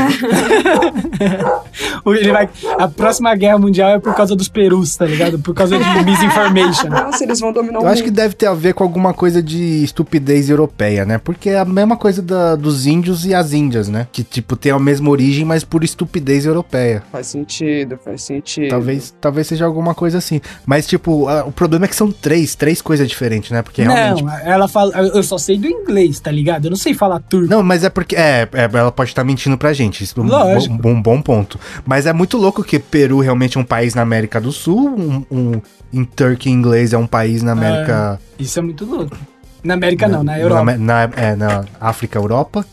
Ele 2.04 2.32
vai, 2.32 2.48
a 2.78 2.88
próxima 2.88 3.34
guerra 3.34 3.58
mundial 3.58 3.90
é 3.90 3.98
por 3.98 4.14
causa 4.14 4.34
dos 4.36 4.48
perus, 4.48 4.96
tá 4.96 5.06
ligado? 5.06 5.38
Por 5.38 5.54
causa 5.54 5.78
de 5.78 6.04
misinformation. 6.04 6.88
Nossa, 6.90 7.24
eles 7.24 7.38
vão 7.40 7.52
dominar 7.52 7.80
Eu 7.80 7.86
acho 7.86 8.02
que 8.02 8.10
deve 8.10 8.34
ter 8.34 8.46
a 8.46 8.54
ver 8.54 8.74
com 8.74 8.82
alguma 8.84 9.14
coisa 9.14 9.42
de 9.42 9.82
estupidez 9.84 10.50
europeia, 10.50 11.04
né? 11.04 11.18
Porque 11.18 11.50
é 11.50 11.58
a 11.60 11.64
mesma 11.64 11.96
coisa 11.96 12.20
da- 12.20 12.56
dos 12.56 12.86
índios 12.86 13.24
e 13.24 13.34
as 13.34 13.52
índias, 13.52 13.88
né? 13.88 14.06
Que, 14.12 14.22
tipo, 14.22 14.56
tem 14.56 14.72
a 14.72 14.78
mesma 14.78 15.08
origem, 15.10 15.44
mas 15.44 15.64
por 15.64 15.84
estupidez 15.84 16.44
europeia. 16.44 17.02
Faz 17.12 17.28
sentido, 17.28 17.98
faz 18.04 18.22
sentido. 18.22 18.68
Talvez, 18.68 19.14
talvez 19.20 19.46
seja 19.46 19.64
alguma 19.64 19.94
coisa 19.94 20.18
assim. 20.18 20.40
Mas, 20.66 20.86
tipo, 20.86 21.28
a- 21.28 21.44
o 21.44 21.52
problema 21.52 21.84
é 21.84 21.88
que 21.88 21.96
são 21.96 22.10
três, 22.10 22.54
três 22.54 22.82
coisas 22.82 23.08
diferentes, 23.08 23.50
né? 23.50 23.62
Porque 23.62 23.82
realmente. 23.82 24.22
Não, 24.24 24.38
ela 24.40 24.68
fala. 24.68 24.92
Eu 24.98 25.22
só 25.22 25.38
sei 25.38 25.56
do 25.56 25.66
inglês, 25.68 26.18
tá 26.20 26.30
ligado? 26.30 26.66
Eu 26.66 26.70
não 26.70 26.76
sei 26.76 26.94
falar 26.94 27.20
turco. 27.20 27.48
Não, 27.48 27.62
mas 27.62 27.84
é 27.84 27.90
porque. 27.92 28.16
É, 28.16 28.48
é, 28.52 28.64
ela 28.72 28.90
pode 28.90 29.10
estar 29.10 29.22
mentindo 29.24 29.56
pra 29.56 29.72
gente. 29.72 30.02
Isso 30.02 30.18
é 30.18 30.22
um 30.22 30.92
um 30.92 31.00
bom 31.02 31.20
ponto. 31.22 31.58
Mas 31.84 32.06
é 32.06 32.12
muito 32.12 32.36
louco 32.36 32.62
que 32.64 32.78
Peru 32.78 33.20
realmente 33.20 33.56
é 33.56 33.60
um 33.60 33.64
país 33.64 33.94
na 33.94 34.02
América 34.02 34.40
do 34.40 34.50
Sul. 34.52 34.88
Um, 34.90 35.24
um, 35.30 35.60
em 35.92 36.04
Turkey 36.04 36.50
inglês 36.50 36.92
é 36.92 36.98
um 36.98 37.06
país 37.06 37.42
na 37.42 37.52
América. 37.52 38.18
Isso 38.38 38.58
é 38.58 38.62
muito 38.62 38.84
louco. 38.84 39.16
Na 39.62 39.74
América 39.74 40.08
não, 40.08 40.24
na 40.24 40.38
Europa. 40.38 40.64
Na, 40.64 41.06
na- 41.06 41.10
é, 41.16 41.36
na 41.36 41.64
África, 41.80 42.18
Europa. 42.18 42.66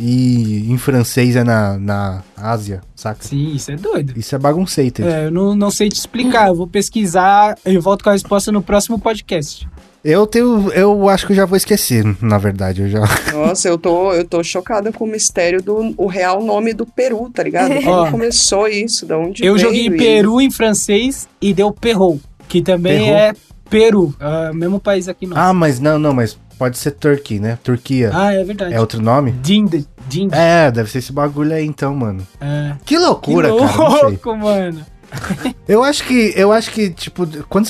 E 0.00 0.70
em 0.70 0.78
francês 0.78 1.34
é 1.34 1.42
na, 1.42 1.76
na 1.76 2.22
Ásia, 2.36 2.82
saca? 2.94 3.18
Sim, 3.24 3.52
isso 3.56 3.72
é 3.72 3.76
doido. 3.76 4.12
Isso 4.16 4.32
é 4.32 4.38
bagunceito. 4.38 5.02
É, 5.02 5.26
eu 5.26 5.30
não, 5.32 5.56
não 5.56 5.72
sei 5.72 5.88
te 5.88 5.96
explicar. 5.96 6.46
Eu 6.48 6.54
vou 6.54 6.68
pesquisar 6.68 7.56
e 7.66 7.76
volto 7.78 8.04
com 8.04 8.10
a 8.10 8.12
resposta 8.12 8.52
no 8.52 8.62
próximo 8.62 8.96
podcast. 8.96 9.68
Eu 10.08 10.26
tenho. 10.26 10.72
Eu 10.72 11.06
acho 11.10 11.26
que 11.26 11.32
eu 11.32 11.36
já 11.36 11.44
vou 11.44 11.54
esquecer, 11.54 12.02
na 12.22 12.38
verdade. 12.38 12.80
Eu 12.80 12.88
já. 12.88 13.00
Nossa, 13.30 13.68
eu 13.68 13.76
tô, 13.76 14.14
eu 14.14 14.24
tô 14.24 14.42
chocada 14.42 14.90
com 14.90 15.04
o 15.04 15.06
mistério 15.06 15.62
do 15.62 15.92
o 15.98 16.06
real 16.06 16.42
nome 16.42 16.72
do 16.72 16.86
Peru, 16.86 17.28
tá 17.28 17.42
ligado? 17.42 17.74
Como 17.84 18.10
começou 18.10 18.66
isso? 18.66 19.04
Da 19.04 19.18
onde 19.18 19.44
Eu 19.44 19.54
veio 19.54 19.66
joguei 19.66 19.88
isso? 19.88 19.96
Peru 19.98 20.40
em 20.40 20.50
francês 20.50 21.28
e 21.42 21.52
deu 21.52 21.70
Perrou, 21.70 22.18
que 22.48 22.62
também 22.62 23.00
Perrou? 23.04 23.14
é 23.18 23.32
Peru, 23.68 24.14
o 24.50 24.54
mesmo 24.54 24.80
país 24.80 25.08
aqui 25.08 25.26
nosso. 25.26 25.42
Ah, 25.42 25.52
mas 25.52 25.78
não, 25.78 25.98
não, 25.98 26.14
mas 26.14 26.38
pode 26.58 26.78
ser 26.78 26.92
Turkey, 26.92 27.38
né? 27.38 27.58
Turquia. 27.62 28.10
Ah, 28.14 28.32
é 28.32 28.42
verdade. 28.42 28.72
É 28.72 28.80
outro 28.80 29.02
nome? 29.02 29.32
Dinde, 29.32 29.86
Dinde. 30.08 30.34
É, 30.34 30.70
deve 30.70 30.90
ser 30.90 30.98
esse 30.98 31.12
bagulho 31.12 31.52
aí 31.52 31.66
então, 31.66 31.94
mano. 31.94 32.26
É. 32.40 32.72
Que 32.86 32.96
loucura, 32.96 33.52
que 33.52 33.58
cara. 33.58 33.76
Não 33.76 33.90
sei. 33.90 34.02
louco, 34.04 34.36
mano. 34.36 34.86
Eu 35.68 35.82
acho 35.84 36.04
que, 36.04 36.32
eu 36.36 36.52
acho 36.52 36.70
que, 36.70 36.90
tipo, 36.90 37.26
quando, 37.48 37.68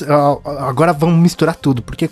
agora 0.61 0.93
vamos 0.93 1.19
misturar 1.21 1.55
tudo, 1.57 1.83
porque 1.83 2.09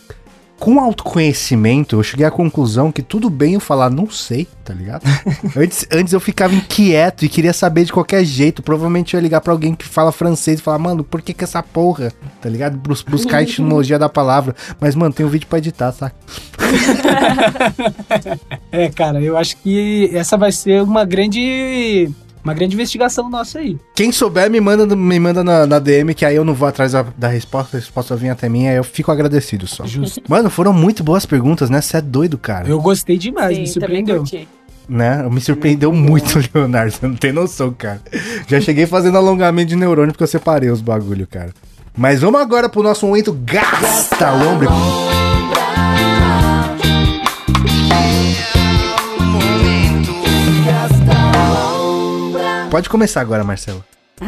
com 0.59 0.81
autoconhecimento 0.81 1.97
eu 1.97 2.03
cheguei 2.03 2.25
à 2.25 2.31
conclusão 2.31 2.91
que 2.91 3.03
tudo 3.03 3.29
bem 3.29 3.55
eu 3.55 3.61
falar 3.61 3.91
não 3.91 4.11
sei, 4.11 4.49
tá 4.65 4.73
ligado? 4.73 5.03
antes, 5.55 5.87
antes 5.93 6.13
eu 6.15 6.19
ficava 6.19 6.55
inquieto 6.55 7.25
e 7.25 7.29
queria 7.29 7.53
saber 7.53 7.85
de 7.85 7.93
qualquer 7.93 8.25
jeito. 8.25 8.63
Provavelmente 8.63 9.13
eu 9.15 9.19
ia 9.19 9.23
ligar 9.23 9.41
pra 9.43 9.53
alguém 9.53 9.75
que 9.75 9.85
fala 9.85 10.11
francês 10.11 10.59
e 10.59 10.63
falar, 10.63 10.79
mano, 10.79 11.05
por 11.05 11.21
que 11.23 11.35
que 11.35 11.45
essa 11.45 11.63
porra, 11.63 12.11
tá 12.41 12.49
ligado? 12.49 12.77
Bus- 12.79 13.03
Buscar 13.03 13.37
a 13.39 13.43
etimologia 13.45 13.99
da 13.99 14.09
palavra. 14.09 14.57
Mas, 14.81 14.95
mano, 14.95 15.13
tem 15.13 15.27
um 15.27 15.29
vídeo 15.29 15.47
pra 15.47 15.59
editar, 15.59 15.93
saca? 15.93 16.17
É, 18.73 18.89
cara, 18.89 19.21
eu 19.21 19.37
acho 19.37 19.57
que 19.59 20.11
essa 20.15 20.37
vai 20.37 20.53
ser 20.53 20.83
uma 20.83 21.05
grande. 21.05 22.11
Uma 22.47 22.55
grande 22.55 22.75
investigação 22.75 23.29
nossa 23.29 23.59
aí. 23.59 23.77
Quem 23.93 24.13
souber, 24.13 24.49
me 24.49 24.61
manda, 24.61 24.95
me 24.95 25.19
manda 25.19 25.43
na, 25.43 25.67
na 25.67 25.81
DM, 25.81 26.15
que 26.15 26.25
aí 26.25 26.37
eu 26.37 26.45
não 26.45 26.55
vou 26.55 26.69
atrás 26.69 26.93
da, 26.93 27.05
da 27.19 27.27
resposta, 27.27 27.77
a 27.77 27.81
resposta 27.81 28.15
vem 28.15 28.31
até 28.31 28.49
mim, 28.49 28.69
aí 28.69 28.77
eu 28.77 28.85
fico 28.85 29.11
agradecido 29.11 29.67
só. 29.67 29.85
Justo. 29.85 30.23
Mano, 30.31 30.49
foram 30.49 30.73
muito 30.73 31.03
boas 31.03 31.27
perguntas, 31.27 31.69
né? 31.69 31.81
Você 31.81 31.97
é 31.97 32.01
doido, 32.01 32.39
cara. 32.39 32.69
Eu 32.69 32.81
gostei 32.81 33.19
demais, 33.19 33.57
Sim, 33.57 33.63
me 33.63 33.67
surpreendeu. 33.67 34.25
Né? 34.89 35.29
Me 35.29 35.41
surpreendeu 35.41 35.93
muito, 35.93 36.39
Leonardo. 36.55 36.93
Você 36.93 37.09
não 37.09 37.17
tem 37.17 37.33
noção, 37.33 37.75
cara. 37.77 38.01
Já 38.47 38.61
cheguei 38.61 38.87
fazendo 38.87 39.19
alongamento 39.19 39.71
de 39.71 39.75
neurônio 39.75 40.13
porque 40.13 40.23
eu 40.23 40.29
separei 40.29 40.71
os 40.71 40.81
bagulho, 40.81 41.27
cara. 41.27 41.51
Mas 41.97 42.21
vamos 42.21 42.41
agora 42.41 42.69
pro 42.69 42.81
nosso 42.81 43.05
momento 43.09 43.33
Gasta 43.33 44.31
Lombra. 44.31 44.69
Pode 52.71 52.89
começar 52.89 53.21
agora, 53.21 53.45
Marcelo. 53.45 53.85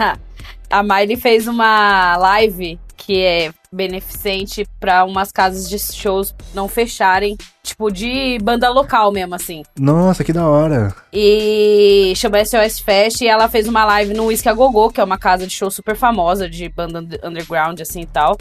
A 0.71 0.83
Miley 0.83 1.17
fez 1.17 1.49
uma 1.49 2.17
live 2.19 2.79
que 2.97 3.23
é 3.25 3.51
beneficente 3.73 4.67
pra 4.79 5.05
umas 5.05 5.33
casas 5.33 5.69
de 5.69 5.79
shows 5.79 6.35
não 6.53 6.69
fecharem, 6.69 7.39
tipo 7.63 7.91
de 7.91 8.39
banda 8.43 8.69
local 8.69 9.11
mesmo 9.11 9.35
assim. 9.35 9.63
Nossa, 9.79 10.23
que 10.23 10.33
da 10.33 10.47
hora. 10.47 10.95
E 11.13 12.13
chama 12.17 12.45
SOS 12.45 12.81
Fest 12.81 13.23
e 13.23 13.27
ela 13.29 13.49
fez 13.49 13.67
uma 13.67 13.85
live 13.87 14.13
no 14.13 14.27
Whisky 14.27 14.49
a 14.49 14.53
Gogô, 14.53 14.91
que 14.91 15.01
é 15.01 15.05
uma 15.05 15.17
casa 15.17 15.47
de 15.47 15.55
show 15.55 15.71
super 15.71 15.97
famosa 15.97 16.49
de 16.51 16.69
banda 16.69 16.99
under- 17.01 17.21
underground 17.25 17.81
assim 17.81 18.03
e 18.03 18.07
tal. 18.07 18.37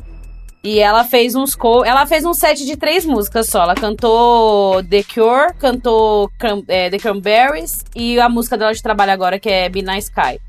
E 0.69 0.79
ela 0.79 1.05
fez 1.05 1.33
uns 1.33 1.55
co 1.55 1.85
ela 1.85 2.05
fez 2.05 2.25
um 2.25 2.33
set 2.33 2.65
de 2.65 2.75
três 2.75 3.05
músicas 3.05 3.47
só. 3.47 3.61
Ela 3.63 3.73
cantou 3.75 4.83
The 4.83 5.01
Cure, 5.03 5.53
cantou 5.57 6.29
Cran- 6.37 6.63
é, 6.67 6.89
The 6.89 6.97
Cranberries 6.97 7.85
e 7.95 8.19
a 8.19 8.27
música 8.27 8.57
dela 8.57 8.73
de 8.73 8.81
trabalho 8.81 9.11
agora 9.13 9.39
que 9.39 9.47
é 9.49 9.69
Be 9.69 9.81
Nice 9.81 10.09
Sky. 10.09 10.39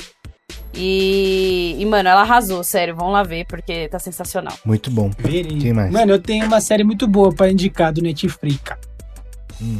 E, 0.75 1.77
e, 1.79 1.85
mano, 1.87 2.09
ela 2.09 2.23
arrasou, 2.23 2.64
sério. 2.64 2.97
Vão 2.97 3.11
lá 3.11 3.23
ver 3.23 3.47
porque 3.47 3.89
tá 3.89 3.99
sensacional. 3.99 4.55
Muito 4.64 4.91
bom. 4.91 5.11
Verei. 5.19 5.57
Quem 5.59 5.73
mais? 5.73 5.91
Mano, 5.93 6.12
eu 6.12 6.19
tenho 6.21 6.47
uma 6.47 6.61
série 6.61 6.83
muito 6.85 7.07
boa 7.07 7.33
pra 7.33 7.51
indicar 7.51 7.93
do 7.93 8.03
Netflix. 8.03 8.59
cara. 8.64 8.81
Hum. 9.62 9.79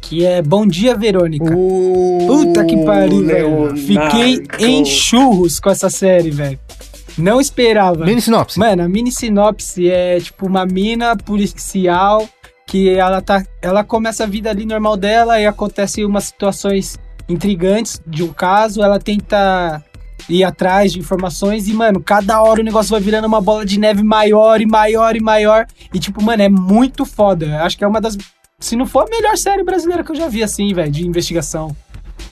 Que 0.00 0.24
é 0.24 0.40
Bom 0.42 0.66
Dia, 0.66 0.94
Verônica. 0.94 1.50
Puta 2.26 2.64
que 2.64 2.76
pariu, 2.84 3.24
velho. 3.26 3.76
Fiquei 3.76 4.42
em 4.60 4.84
churros 4.84 5.58
com 5.58 5.70
essa 5.70 5.90
série, 5.90 6.30
velho. 6.30 6.58
Não 7.18 7.40
esperava. 7.40 8.04
Mini 8.04 8.20
sinopse. 8.20 8.58
Mano, 8.58 8.82
a 8.82 8.88
mini 8.88 9.10
sinopse 9.12 9.90
é 9.90 10.18
tipo 10.20 10.46
uma 10.46 10.64
mina 10.64 11.16
policial 11.16 12.28
que 12.66 12.90
ela 12.90 13.20
tá. 13.20 13.42
Ela 13.62 13.82
começa 13.84 14.24
a 14.24 14.26
vida 14.26 14.50
ali 14.50 14.64
normal 14.64 14.96
dela 14.96 15.40
e 15.40 15.46
acontece 15.46 16.04
umas 16.04 16.24
situações 16.24 16.98
intrigantes 17.28 18.00
de 18.06 18.22
um 18.22 18.28
caso. 18.32 18.82
Ela 18.82 18.98
tenta 18.98 19.82
ir 20.28 20.44
atrás 20.44 20.92
de 20.92 20.98
informações 20.98 21.68
e, 21.68 21.72
mano, 21.72 22.00
cada 22.02 22.42
hora 22.42 22.60
o 22.60 22.64
negócio 22.64 22.90
vai 22.90 23.00
virando 23.00 23.26
uma 23.26 23.40
bola 23.40 23.64
de 23.64 23.78
neve 23.78 24.02
maior 24.02 24.60
e 24.60 24.66
maior 24.66 25.16
e 25.16 25.20
maior. 25.20 25.66
E, 25.92 25.98
tipo, 25.98 26.22
mano, 26.22 26.42
é 26.42 26.48
muito 26.48 27.04
foda. 27.04 27.62
Acho 27.62 27.76
que 27.78 27.84
é 27.84 27.86
uma 27.86 28.00
das. 28.00 28.16
Se 28.60 28.74
não 28.76 28.86
for 28.86 29.04
a 29.06 29.10
melhor 29.10 29.36
série 29.36 29.62
brasileira 29.62 30.02
que 30.04 30.10
eu 30.10 30.16
já 30.16 30.28
vi, 30.28 30.42
assim, 30.42 30.72
velho, 30.74 30.90
de 30.90 31.06
investigação. 31.06 31.74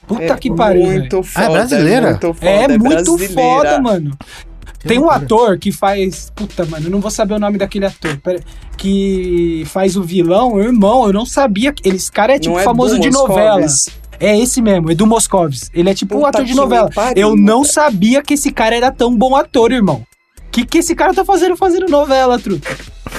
Puta 0.06 0.22
É 0.24 0.36
que 0.36 0.52
pariu. 0.54 0.84
muito 0.84 1.22
velho. 1.22 1.24
foda, 1.24 1.46
Ah, 1.46 1.50
é 1.50 1.52
brasileira? 1.52 2.10
muito 2.10 2.34
foda, 2.34 2.46
é 2.50 2.62
é 2.64 2.68
muito 2.78 2.88
brasileira. 3.16 3.32
foda, 3.34 3.80
mano. 3.80 4.18
Tem 4.86 4.98
um 4.98 5.10
ator 5.10 5.58
que 5.58 5.72
faz. 5.72 6.30
Puta, 6.34 6.64
mano, 6.66 6.86
eu 6.86 6.90
não 6.90 7.00
vou 7.00 7.10
saber 7.10 7.34
o 7.34 7.38
nome 7.38 7.58
daquele 7.58 7.86
ator. 7.86 8.16
pera- 8.18 8.40
que 8.76 9.64
faz 9.66 9.96
o 9.96 10.02
vilão, 10.02 10.60
irmão. 10.60 11.06
Eu 11.06 11.12
não 11.12 11.26
sabia. 11.26 11.72
que- 11.72 11.88
Esse 11.88 12.10
cara 12.12 12.36
é 12.36 12.38
tipo 12.38 12.54
Não 12.54 12.60
é 12.60 12.64
famoso 12.64 12.94
do 12.96 13.00
de 13.00 13.10
novela. 13.10 13.64
É 14.20 14.38
esse 14.38 14.62
mesmo, 14.62 14.90
Edu 14.90 15.06
Moscovis. 15.06 15.70
Ele 15.74 15.90
é 15.90 15.94
tipo 15.94 16.14
um 16.14 16.18
Puta 16.20 16.28
ator 16.38 16.44
de 16.44 16.54
novela. 16.54 16.90
pariu, 16.94 17.28
Eu 17.30 17.36
não 17.36 17.64
sabia 17.64 18.22
que 18.22 18.34
esse 18.34 18.50
cara 18.50 18.74
era 18.76 18.90
tão 18.90 19.14
bom 19.16 19.34
ator, 19.36 19.72
irmão. 19.72 20.02
O 20.46 20.50
que, 20.50 20.64
que 20.64 20.78
esse 20.78 20.94
cara 20.94 21.12
tá 21.12 21.22
fazendo 21.24 21.54
fazendo 21.56 21.86
novela, 21.88 22.38
truta? 22.38 22.68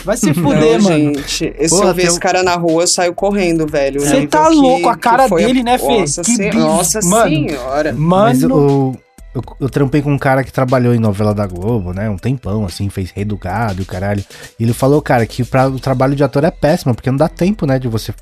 Vai 0.03 0.17
se 0.17 0.33
fuder, 0.33 0.81
Não, 0.81 0.89
mano. 0.89 1.13
Gente, 1.15 1.53
se 1.53 1.69
Porra, 1.69 1.89
eu 1.89 1.93
ver 1.93 2.03
esse 2.07 2.15
um- 2.17 2.19
cara 2.19 2.41
na 2.41 2.55
rua, 2.55 2.81
eu 2.83 2.87
saio 2.87 3.13
correndo, 3.13 3.67
velho. 3.67 3.99
Cê 4.01 4.13
Nível 4.13 4.27
tá 4.29 4.49
que- 4.49 4.55
louco, 4.55 4.89
a 4.89 4.93
que 4.95 4.99
cara 5.01 5.27
foi 5.27 5.45
dele, 5.45 5.61
né, 5.63 5.77
Fê? 5.77 5.99
Nossa, 5.99 6.21
Que 6.23 6.35
bis- 6.49 6.55
Nossa 6.55 6.99
Mano, 7.03 7.29
senhora. 7.29 7.93
Mas 7.95 8.41
Mano, 8.41 8.97
eu, 9.33 9.41
eu, 9.59 9.69
trampei 9.69 10.01
com 10.01 10.11
um 10.11 10.17
cara 10.17 10.43
que 10.43 10.51
trabalhou 10.51 10.93
em 10.95 10.99
novela 10.99 11.33
da 11.33 11.45
Globo, 11.45 11.93
né? 11.93 12.09
Um 12.09 12.17
tempão, 12.17 12.65
assim, 12.65 12.89
fez 12.89 13.11
reeducado 13.11 13.81
e 13.81 13.83
o 13.83 13.85
caralho. 13.85 14.23
E 14.59 14.63
ele 14.63 14.73
falou, 14.73 15.01
cara, 15.01 15.25
que 15.25 15.43
pra, 15.43 15.67
o 15.67 15.79
trabalho 15.79 16.15
de 16.15 16.23
ator 16.23 16.43
é 16.43 16.51
péssimo, 16.51 16.95
porque 16.95 17.09
não 17.11 17.17
dá 17.17 17.27
tempo, 17.29 17.65
né, 17.65 17.77
de 17.77 17.87
você, 17.87 18.13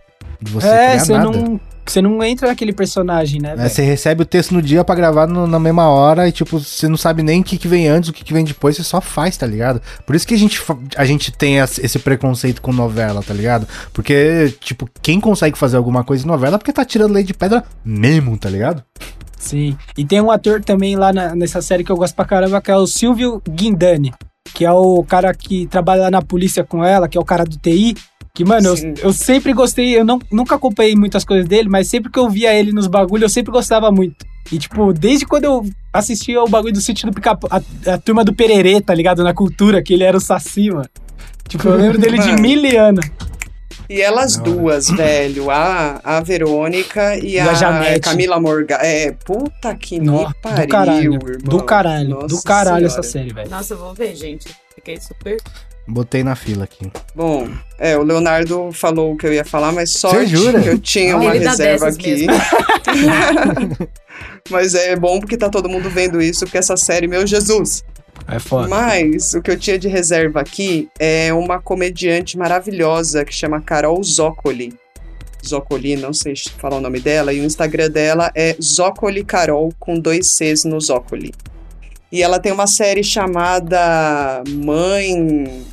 de 0.41 0.51
você 0.51 0.67
é, 0.67 0.99
você 0.99 1.13
nada. 1.13 1.31
não, 1.31 1.59
você 1.85 2.01
não 2.01 2.21
entra 2.23 2.47
naquele 2.47 2.73
personagem, 2.73 3.39
né, 3.39 3.55
É, 3.57 3.69
você 3.69 3.81
recebe 3.83 4.23
o 4.23 4.25
texto 4.25 4.51
no 4.53 4.61
dia 4.61 4.83
pra 4.83 4.95
gravar 4.95 5.27
no- 5.27 5.47
na 5.47 5.59
mesma 5.59 5.87
hora 5.87 6.27
e, 6.27 6.31
tipo, 6.31 6.59
você 6.59 6.87
não 6.89 6.97
sabe 6.97 7.23
nem 7.23 7.41
o 7.41 7.43
que, 7.43 7.57
que 7.57 7.67
vem 7.67 7.87
antes, 7.87 8.09
o 8.09 8.13
que, 8.13 8.23
que 8.23 8.33
vem 8.33 8.43
depois, 8.43 8.75
você 8.75 8.83
só 8.83 8.99
faz, 8.99 9.37
tá 9.37 9.45
ligado? 9.45 9.81
Por 10.05 10.15
isso 10.15 10.27
que 10.27 10.33
a 10.33 10.37
gente, 10.37 10.61
a 10.97 11.05
gente 11.05 11.31
tem 11.31 11.59
esse 11.59 11.85
esse 11.85 11.99
preconceito 11.99 12.61
com 12.61 12.73
novela, 12.73 13.21
tá 13.21 13.33
ligado? 13.33 13.67
Porque, 13.93 14.53
tipo, 14.59 14.89
quem 15.01 15.21
consegue 15.21 15.57
fazer 15.57 15.77
alguma 15.77 16.03
coisa 16.03 16.23
em 16.25 16.27
novela 16.27 16.55
é 16.55 16.57
porque 16.57 16.73
tá 16.73 16.83
tirando 16.83 17.13
lei 17.13 17.23
de 17.23 17.33
pedra 17.33 17.63
mesmo, 17.85 18.37
tá 18.37 18.49
ligado? 18.49 18.83
Sim. 19.37 19.77
E 19.97 20.05
tem 20.05 20.21
um 20.21 20.31
ator 20.31 20.63
também 20.63 20.95
lá 20.95 21.11
na- 21.13 21.35
nessa 21.35 21.61
série 21.61 21.83
que 21.83 21.91
eu 21.91 21.97
gosto 21.97 22.15
pra 22.15 22.25
caramba, 22.25 22.61
que 22.61 22.71
é 22.71 22.75
o 22.75 22.87
Silvio 22.87 23.41
Guindani. 23.49 24.13
Que 24.53 24.63
é 24.65 24.71
o 24.71 25.03
cara 25.03 25.33
que 25.33 25.67
trabalha 25.67 26.03
lá 26.03 26.11
na 26.11 26.21
polícia 26.21 26.63
com 26.63 26.83
ela, 26.83 27.07
que 27.07 27.17
é 27.17 27.21
o 27.21 27.25
cara 27.25 27.43
do 27.43 27.57
TI. 27.57 27.95
Que, 28.33 28.43
mano, 28.45 28.69
eu, 28.69 28.93
eu 29.01 29.13
sempre 29.13 29.53
gostei, 29.53 29.97
eu 29.97 30.03
não, 30.03 30.19
nunca 30.31 30.55
acompanhei 30.55 30.93
muitas 30.95 31.23
coisas 31.23 31.47
dele, 31.47 31.69
mas 31.69 31.87
sempre 31.87 32.11
que 32.11 32.19
eu 32.19 32.29
via 32.29 32.53
ele 32.53 32.73
nos 32.73 32.85
bagulhos, 32.87 33.23
eu 33.23 33.29
sempre 33.29 33.51
gostava 33.51 33.89
muito. 33.91 34.25
E, 34.51 34.57
tipo, 34.59 34.91
desde 34.93 35.25
quando 35.25 35.45
eu 35.45 35.65
assistia 35.93 36.41
o 36.43 36.47
bagulho 36.49 36.73
do 36.73 36.81
sítio 36.81 37.07
do 37.09 37.13
pica 37.13 37.37
a, 37.49 37.61
a 37.93 37.97
turma 37.97 38.23
do 38.25 38.33
Pererê, 38.33 38.81
tá 38.81 38.93
ligado? 38.93 39.23
Na 39.23 39.33
cultura, 39.33 39.81
que 39.81 39.93
ele 39.93 40.03
era 40.03 40.17
o 40.17 40.19
Saci, 40.19 40.69
mano. 40.69 40.85
Tipo, 41.47 41.69
eu 41.69 41.77
lembro 41.77 41.97
dele 41.97 42.17
de 42.19 42.27
Mano. 42.31 42.41
miliana. 42.41 43.01
E 43.89 44.01
elas 44.01 44.37
duas, 44.37 44.89
velho, 44.95 45.51
a, 45.51 45.99
a 46.03 46.21
Verônica 46.21 47.15
e, 47.17 47.35
E 47.35 47.39
a 47.39 47.51
a. 47.51 47.99
Camila 47.99 48.39
Morgan. 48.39 48.77
É, 48.81 49.11
puta 49.11 49.75
que 49.75 49.99
Nó, 49.99 50.27
me 50.27 50.33
pariu, 50.41 50.65
do 50.65 50.69
caralho. 50.69 51.13
irmão. 51.13 51.37
Do 51.43 51.63
caralho. 51.63 52.09
do 52.09 52.19
Nossa 52.21 52.43
caralho 52.43 52.85
essa 52.87 53.03
série, 53.03 53.33
velho. 53.33 53.49
Nossa, 53.49 53.73
eu 53.73 53.77
vou 53.77 53.93
ver, 53.93 54.15
gente. 54.15 54.47
Fiquei 54.73 54.99
super. 54.99 55.37
Botei 55.87 56.23
na 56.23 56.35
fila 56.35 56.63
aqui. 56.63 56.91
Bom, 57.13 57.47
é, 57.77 57.95
o 57.95 58.01
Leonardo 58.01 58.71
falou 58.73 59.13
o 59.13 59.17
que 59.17 59.27
eu 59.27 59.33
ia 59.33 59.45
falar, 59.45 59.71
mas 59.71 59.91
só 59.91 60.09
que 60.09 60.33
eu 60.67 60.79
tinha 60.79 61.13
Ah, 61.13 61.17
uma 61.17 61.31
reserva 61.31 61.89
aqui. 61.89 62.25
mas 64.49 64.73
é 64.73 64.95
bom 64.95 65.19
porque 65.19 65.37
tá 65.37 65.49
todo 65.49 65.69
mundo 65.69 65.89
vendo 65.89 66.21
isso, 66.21 66.45
porque 66.45 66.57
essa 66.57 66.75
série, 66.75 67.07
meu 67.07 67.25
Jesus. 67.27 67.83
É 68.27 68.39
foda. 68.39 68.67
Mas 68.67 69.33
o 69.33 69.41
que 69.41 69.51
eu 69.51 69.57
tinha 69.57 69.77
de 69.77 69.87
reserva 69.87 70.41
aqui 70.41 70.89
é 70.99 71.31
uma 71.33 71.59
comediante 71.59 72.37
maravilhosa 72.37 73.23
que 73.23 73.33
chama 73.33 73.61
Carol 73.61 74.03
Zócoli. 74.03 74.73
Zócoli, 75.45 75.95
não 75.95 76.11
sei 76.11 76.33
falar 76.57 76.77
o 76.77 76.81
nome 76.81 76.99
dela, 76.99 77.31
e 77.31 77.39
o 77.39 77.43
Instagram 77.43 77.89
dela 77.91 78.31
é 78.35 78.55
Zócoli 78.61 79.23
Carol, 79.23 79.71
com 79.79 79.99
dois 79.99 80.35
Cs 80.35 80.63
no 80.65 80.81
Zócoli. 80.81 81.31
E 82.11 82.23
ela 82.23 82.39
tem 82.39 82.51
uma 82.51 82.65
série 82.67 83.03
chamada 83.03 84.43
Mãe. 84.47 85.63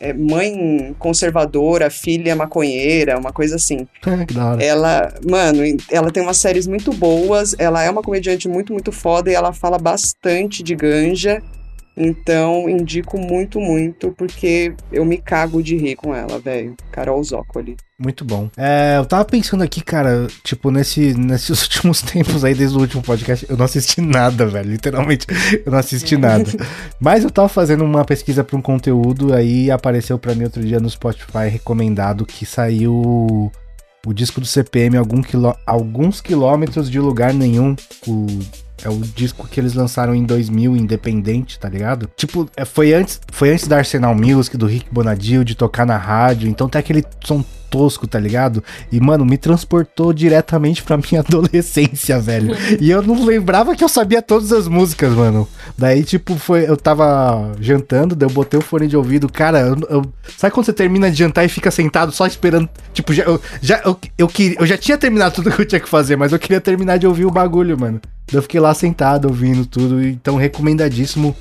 é, 0.00 0.12
Mãe 0.12 0.94
Conservadora, 0.98 1.90
Filha 1.90 2.34
Maconheira, 2.36 3.18
uma 3.18 3.32
coisa 3.32 3.56
assim. 3.56 3.86
que 4.26 4.32
da 4.32 4.52
hora. 4.52 4.64
Ela, 4.64 5.14
mano, 5.28 5.62
ela 5.90 6.10
tem 6.10 6.22
umas 6.22 6.38
séries 6.38 6.66
muito 6.66 6.92
boas, 6.92 7.54
ela 7.58 7.82
é 7.82 7.90
uma 7.90 8.02
comediante 8.02 8.48
muito, 8.48 8.72
muito 8.72 8.92
foda 8.92 9.30
e 9.30 9.34
ela 9.34 9.52
fala 9.52 9.76
bastante 9.76 10.62
de 10.62 10.74
ganja. 10.74 11.42
Então, 12.00 12.68
indico 12.68 13.18
muito, 13.18 13.58
muito, 13.58 14.12
porque 14.12 14.72
eu 14.92 15.04
me 15.04 15.18
cago 15.18 15.60
de 15.60 15.76
rir 15.76 15.96
com 15.96 16.14
ela, 16.14 16.38
velho. 16.38 16.76
Carol 16.92 17.22
Zócoli. 17.24 17.76
Muito 17.98 18.24
bom. 18.24 18.48
É, 18.56 18.96
eu 18.96 19.04
tava 19.04 19.24
pensando 19.24 19.64
aqui, 19.64 19.82
cara, 19.82 20.28
tipo, 20.44 20.70
nesse, 20.70 21.12
nesses 21.14 21.60
últimos 21.66 22.00
tempos 22.00 22.44
aí, 22.44 22.54
desde 22.54 22.76
o 22.76 22.80
último 22.80 23.02
podcast, 23.02 23.44
eu 23.50 23.56
não 23.56 23.64
assisti 23.64 24.00
nada, 24.00 24.46
velho. 24.46 24.70
Literalmente, 24.70 25.26
eu 25.66 25.72
não 25.72 25.78
assisti 25.78 26.16
nada. 26.16 26.44
Mas 27.00 27.24
eu 27.24 27.30
tava 27.30 27.48
fazendo 27.48 27.82
uma 27.84 28.04
pesquisa 28.04 28.44
pra 28.44 28.56
um 28.56 28.62
conteúdo, 28.62 29.34
aí 29.34 29.68
apareceu 29.68 30.16
pra 30.20 30.36
mim 30.36 30.44
outro 30.44 30.62
dia 30.62 30.78
no 30.78 30.88
Spotify 30.88 31.48
recomendado 31.50 32.24
que 32.24 32.46
saiu 32.46 33.50
o 34.06 34.12
disco 34.14 34.40
do 34.40 34.46
CPM 34.46 34.96
algum 34.96 35.20
quilô, 35.20 35.54
alguns 35.66 36.20
quilômetros 36.20 36.88
de 36.88 37.00
lugar 37.00 37.34
nenhum. 37.34 37.74
O, 38.06 38.26
é 38.84 38.88
o 38.88 38.98
disco 38.98 39.46
que 39.48 39.60
eles 39.60 39.74
lançaram 39.74 40.14
em 40.14 40.24
2000, 40.24 40.76
independente, 40.76 41.58
tá 41.58 41.68
ligado? 41.68 42.08
Tipo, 42.16 42.48
é, 42.56 42.64
foi 42.64 42.92
antes, 42.92 43.20
foi 43.32 43.50
antes 43.50 43.66
da 43.66 43.78
Arsenal 43.78 44.14
Music, 44.14 44.56
do 44.56 44.66
Rick 44.66 44.86
Bonadil, 44.90 45.44
de 45.44 45.54
tocar 45.54 45.86
na 45.86 45.96
rádio. 45.96 46.48
Então 46.48 46.68
tem 46.68 46.78
aquele 46.78 47.04
som 47.24 47.44
tosco, 47.70 48.06
tá 48.06 48.18
ligado? 48.18 48.62
E, 48.90 49.00
mano, 49.00 49.24
me 49.24 49.36
transportou 49.38 50.12
diretamente 50.12 50.82
pra 50.82 50.96
minha 50.96 51.20
adolescência, 51.26 52.18
velho. 52.20 52.54
E 52.80 52.90
eu 52.90 53.02
não 53.02 53.24
lembrava 53.24 53.74
que 53.76 53.84
eu 53.84 53.88
sabia 53.88 54.20
todas 54.22 54.52
as 54.52 54.68
músicas, 54.68 55.12
mano. 55.12 55.48
Daí, 55.76 56.02
tipo, 56.04 56.36
foi. 56.36 56.68
Eu 56.68 56.76
tava 56.76 57.52
jantando, 57.60 58.14
daí 58.14 58.28
eu 58.28 58.32
botei 58.32 58.58
o 58.58 58.62
fone 58.62 58.86
de 58.86 58.96
ouvido. 58.96 59.30
Cara, 59.30 59.60
eu, 59.60 59.76
eu- 59.88 60.12
sabe 60.36 60.52
quando 60.54 60.66
você 60.66 60.72
termina 60.72 61.10
de 61.10 61.16
jantar 61.18 61.44
e 61.44 61.48
fica 61.48 61.70
sentado 61.70 62.12
só 62.12 62.26
esperando? 62.26 62.68
Tipo, 62.92 63.12
já, 63.12 63.24
eu, 63.24 63.40
já, 63.60 63.80
eu, 63.84 63.98
eu, 64.16 64.28
queria, 64.28 64.56
eu 64.60 64.66
já 64.66 64.76
tinha 64.76 64.96
terminado 64.98 65.34
tudo 65.36 65.50
que 65.50 65.60
eu 65.60 65.66
tinha 65.66 65.80
que 65.80 65.88
fazer, 65.88 66.16
mas 66.16 66.32
eu 66.32 66.38
queria 66.38 66.60
terminar 66.60 66.98
de 66.98 67.06
ouvir 67.06 67.24
o 67.26 67.30
bagulho, 67.30 67.78
mano. 67.78 68.00
Eu 68.32 68.42
fiquei 68.42 68.60
lá 68.60 68.74
sentado 68.74 69.26
ouvindo 69.28 69.64
tudo. 69.64 70.04
Então, 70.04 70.36
recomendadíssimo. 70.36 71.34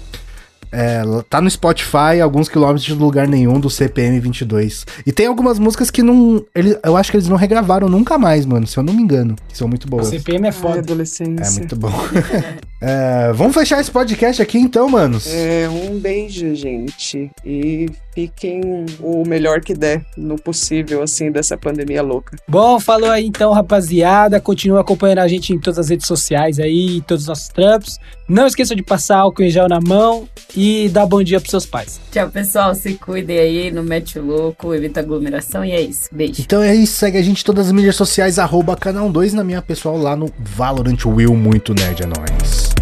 É, 0.78 1.02
tá 1.28 1.42
no 1.42 1.50
Spotify, 1.50 2.22
alguns 2.22 2.48
quilômetros 2.48 2.86
de 2.86 2.94
lugar 2.94 3.28
nenhum 3.28 3.60
do 3.60 3.68
CPM 3.68 4.20
22. 4.20 4.86
E 5.08 5.12
tem 5.12 5.26
algumas 5.26 5.58
músicas 5.58 5.90
que 5.90 6.04
não. 6.04 6.46
Ele, 6.54 6.78
eu 6.86 6.96
acho 6.96 7.10
que 7.10 7.18
eles 7.18 7.28
não 7.28 7.36
regravaram 7.36 7.90
nunca 7.90 8.16
mais, 8.16 8.46
mano, 8.46 8.68
se 8.68 8.78
eu 8.78 8.84
não 8.84 8.94
me 8.94 9.02
engano. 9.02 9.36
Que 9.50 9.58
são 9.58 9.68
muito 9.68 9.88
boas. 9.88 10.10
CPM 10.10 10.48
é 10.48 10.52
foda. 10.52 10.78
adolescência. 10.78 11.44
É 11.44 11.60
muito 11.60 11.76
bom. 11.76 11.92
É, 12.80 13.34
vamos 13.34 13.56
fechar 13.56 13.82
esse 13.82 13.90
podcast 13.90 14.40
aqui 14.40 14.60
então, 14.60 14.88
manos. 14.88 15.26
É, 15.28 15.68
um 15.68 15.98
beijo, 15.98 16.54
gente. 16.54 17.32
E 17.44 17.88
fiquem 18.14 18.86
o 19.00 19.24
melhor 19.26 19.62
que 19.62 19.74
der 19.74 20.06
no 20.16 20.36
possível, 20.36 21.02
assim, 21.02 21.32
dessa 21.32 21.58
pandemia 21.58 22.04
louca. 22.04 22.38
Bom, 22.48 22.80
falou 22.80 23.10
aí 23.10 23.26
então, 23.26 23.52
rapaziada. 23.52 24.40
Continua 24.40 24.82
acompanhando 24.82 25.20
a 25.20 25.28
gente 25.28 25.52
em 25.54 25.60
todas 25.60 25.80
as 25.80 25.90
redes 25.90 26.06
sociais 26.06 26.60
aí, 26.60 26.98
em 26.98 27.02
todos 27.02 27.24
os 27.24 27.30
nossos 27.30 27.48
trampos. 27.48 28.00
Não 28.28 28.46
esqueça 28.46 28.76
de 28.76 28.84
passar 28.84 29.20
álcool 29.20 29.44
em 29.44 29.50
gel 29.50 29.70
na 29.70 29.80
mão 29.80 30.28
e 30.56 30.90
dar 30.90 31.06
bom 31.06 31.24
dia 31.24 31.40
pros 31.40 31.50
seus 31.50 31.66
pais. 31.66 32.00
Tchau, 32.12 32.30
pessoal. 32.30 32.76
Se 32.76 32.94
cuidem 32.96 33.40
aí, 33.40 33.72
não 33.72 33.84
mete 33.84 34.20
o 34.20 34.26
louco, 34.26 34.74
evita 34.74 35.00
aglomeração 35.00 35.64
e 35.64 35.72
é 35.72 35.80
isso. 35.80 36.10
Beijo. 36.12 36.42
Então 36.42 36.62
é 36.62 36.76
isso, 36.76 36.98
segue 36.98 37.18
a 37.18 37.22
gente 37.22 37.42
em 37.42 37.46
todas 37.46 37.68
as 37.68 37.72
mídias 37.72 37.96
sociais, 37.96 38.38
arroba 38.38 38.76
canal 38.76 39.10
2 39.10 39.34
na 39.34 39.44
minha 39.44 39.62
pessoal 39.62 39.98
lá 39.98 40.16
no 40.16 40.30
Valorant 40.38 41.06
Will 41.06 41.36
Muito 41.36 41.74
Nerd, 41.74 42.04
é 42.04 42.06
nóis. 42.06 42.77